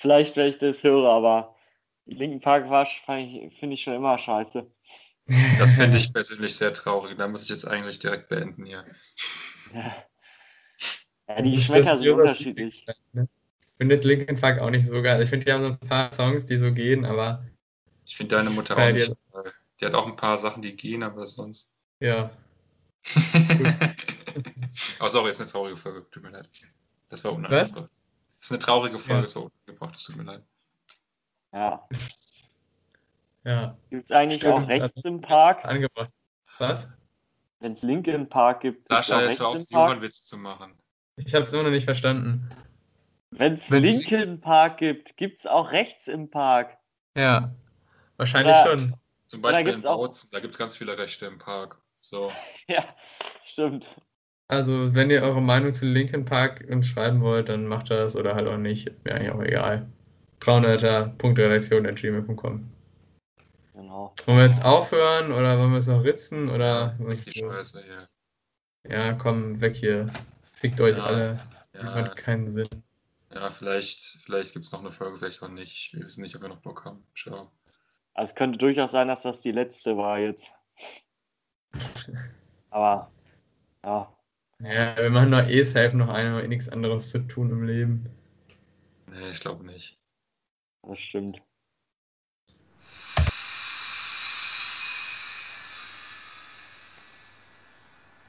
Vielleicht, 0.00 0.36
wenn 0.36 0.48
ich 0.48 0.58
das 0.58 0.82
höre, 0.82 1.08
aber 1.08 1.56
Linken 2.06 2.40
Park 2.40 2.68
war, 2.70 2.86
finde 2.86 3.48
ich, 3.50 3.60
ich 3.60 3.82
schon 3.82 3.94
immer 3.94 4.18
scheiße. 4.18 4.66
Das 5.58 5.74
finde 5.74 5.96
ich 5.96 6.12
persönlich 6.12 6.54
sehr 6.54 6.72
traurig. 6.72 7.16
Da 7.18 7.26
muss 7.26 7.42
ich 7.42 7.48
jetzt 7.48 7.66
eigentlich 7.66 7.98
direkt 7.98 8.28
beenden 8.28 8.64
hier. 8.64 8.84
Ja, 9.74 9.96
ja 11.28 11.42
die 11.42 11.56
Geschmäcker 11.56 11.96
sind 11.96 12.10
unterschiedlich. 12.10 12.86
Ne? 13.12 13.28
Findet 13.78 14.04
Linkin 14.04 14.36
Park 14.36 14.60
auch 14.60 14.70
nicht 14.70 14.86
so 14.86 15.02
geil. 15.02 15.20
Ich 15.22 15.30
finde, 15.30 15.46
die 15.46 15.52
haben 15.52 15.62
so 15.62 15.70
ein 15.70 15.80
paar 15.80 16.12
Songs, 16.12 16.46
die 16.46 16.58
so 16.58 16.72
gehen, 16.72 17.04
aber 17.04 17.44
Ich 18.04 18.16
finde 18.16 18.36
deine 18.36 18.50
Mutter 18.50 18.76
auch 18.78 18.92
nicht. 18.92 19.06
so 19.06 19.16
toll. 19.32 19.52
Die 19.80 19.84
hat 19.84 19.94
auch 19.94 20.06
ein 20.06 20.16
paar 20.16 20.36
Sachen, 20.38 20.62
die 20.62 20.76
gehen, 20.76 21.02
aber 21.02 21.26
sonst. 21.26 21.72
ja. 22.00 22.30
oh, 25.00 25.08
sorry, 25.08 25.30
ist 25.30 25.40
eine 25.40 25.48
traurige 25.48 25.76
Folge. 25.76 26.06
Tut 26.10 26.24
mir 26.24 26.30
leid. 26.30 26.46
Das 27.08 27.22
war 27.24 27.32
unangebracht. 27.32 27.76
Das 27.76 27.95
ist 28.46 28.52
eine 28.52 28.58
traurige 28.60 28.98
Folge, 28.98 29.22
Ja. 29.22 29.28
so 29.28 29.50
unangebracht. 29.66 29.94
Es 29.94 30.04
tut 30.04 30.16
mir 30.16 30.22
leid. 30.24 30.42
Ja. 31.52 31.88
Ja. 33.44 33.76
Gibt 33.90 34.04
es 34.04 34.10
eigentlich 34.10 34.40
Stimmt, 34.42 34.54
auch 34.64 34.68
rechts 34.68 34.96
also- 34.96 35.08
im 35.08 35.20
Park? 35.20 35.64
Angebracht. 35.64 36.10
Was? 36.58 36.88
Wenn 37.60 37.72
es 37.72 37.82
Linken 37.82 38.28
Park 38.28 38.60
gibt, 38.60 38.88
Sascha, 38.88 39.16
auch 39.18 39.20
jetzt 39.22 39.40
hör 39.40 39.48
auf, 39.48 39.56
im? 39.56 39.66
Johann-Witz 39.70 40.24
zu 40.24 40.36
machen. 40.36 40.74
Ich 41.16 41.34
habe 41.34 41.44
es 41.44 41.52
immer 41.52 41.62
noch 41.64 41.70
nicht 41.70 41.84
verstanden. 41.84 42.48
Wenn 43.30 43.54
es 43.54 43.70
Wenn's- 43.70 43.82
Linken 44.08 44.40
Park 44.40 44.78
gibt, 44.78 45.16
gibt 45.16 45.40
es 45.40 45.46
auch 45.46 45.70
rechts 45.72 46.08
im 46.08 46.28
Park. 46.30 46.76
Ja. 47.16 47.54
Wahrscheinlich 48.16 48.54
Oder- 48.54 48.78
schon. 48.78 48.94
Zum 49.28 49.42
Beispiel 49.42 49.72
in 49.74 49.82
Bautzen, 49.82 50.30
da 50.32 50.38
gibt 50.40 50.54
es 50.54 50.58
ganz 50.58 50.76
viele 50.76 50.96
Rechte 50.98 51.26
im 51.26 51.38
Park. 51.38 51.80
So. 52.00 52.30
Ja, 52.68 52.84
stimmt. 53.52 53.84
Also, 54.48 54.94
wenn 54.94 55.10
ihr 55.10 55.22
eure 55.22 55.42
Meinung 55.42 55.72
zu 55.72 55.86
Linkin 55.86 56.24
Park 56.24 56.64
uns 56.70 56.86
schreiben 56.86 57.20
wollt, 57.20 57.48
dann 57.48 57.66
macht 57.66 57.90
das 57.90 58.14
oder 58.14 58.36
halt 58.36 58.46
auch 58.46 58.58
nicht. 58.58 58.86
Ist 58.88 59.04
mir 59.04 59.12
eigentlich 59.14 59.30
auch 59.32 59.42
egal. 59.42 59.86
300.redaktion.gmail.com. 60.40 62.70
Genau. 63.74 64.14
Wollen 64.24 64.38
wir 64.38 64.46
jetzt 64.46 64.64
aufhören 64.64 65.32
oder 65.32 65.58
wollen 65.58 65.72
wir 65.72 65.78
es 65.78 65.88
noch 65.88 66.04
ritzen 66.04 66.48
oder 66.48 66.94
was 66.98 67.26
ist 67.26 67.36
scheiße 67.38 67.82
hier. 67.82 68.08
Ja, 68.90 69.12
komm, 69.14 69.60
weg 69.60 69.74
hier. 69.76 70.06
Fickt 70.52 70.80
euch 70.80 70.96
Ja, 70.96 71.04
alle. 71.04 71.40
Ja, 71.74 71.94
Hat 71.94 72.16
keinen 72.16 72.50
Sinn. 72.52 72.66
ja 73.34 73.50
vielleicht, 73.50 74.00
vielleicht 74.22 74.52
gibt 74.52 74.64
es 74.64 74.70
noch 74.72 74.80
eine 74.80 74.90
Folge, 74.92 75.18
vielleicht 75.18 75.42
auch 75.42 75.48
nicht. 75.48 75.92
Wir 75.94 76.04
wissen 76.04 76.22
nicht, 76.22 76.36
ob 76.36 76.42
wir 76.42 76.48
noch 76.48 76.60
Bock 76.60 76.84
haben. 76.84 77.02
Ciao. 77.14 77.50
Also 78.14 78.30
es 78.30 78.34
könnte 78.36 78.58
durchaus 78.58 78.92
sein, 78.92 79.08
dass 79.08 79.22
das 79.22 79.40
die 79.42 79.52
letzte 79.52 79.96
war 79.96 80.18
jetzt. 80.18 80.50
Aber 82.70 83.10
ja, 83.84 84.08
Ja, 84.62 84.96
wir 84.96 85.10
machen 85.10 85.32
doch 85.32 85.46
eh 85.46 85.62
safe 85.64 85.96
noch 85.96 86.08
eine, 86.08 86.34
weil 86.34 86.44
eh 86.44 86.48
nichts 86.48 86.68
anderes 86.68 87.10
zu 87.10 87.26
tun 87.26 87.50
im 87.50 87.64
Leben. 87.64 88.06
Nee, 89.06 89.30
ich 89.30 89.40
glaube 89.40 89.64
nicht. 89.64 89.98
das 90.82 90.98
stimmt. 90.98 91.42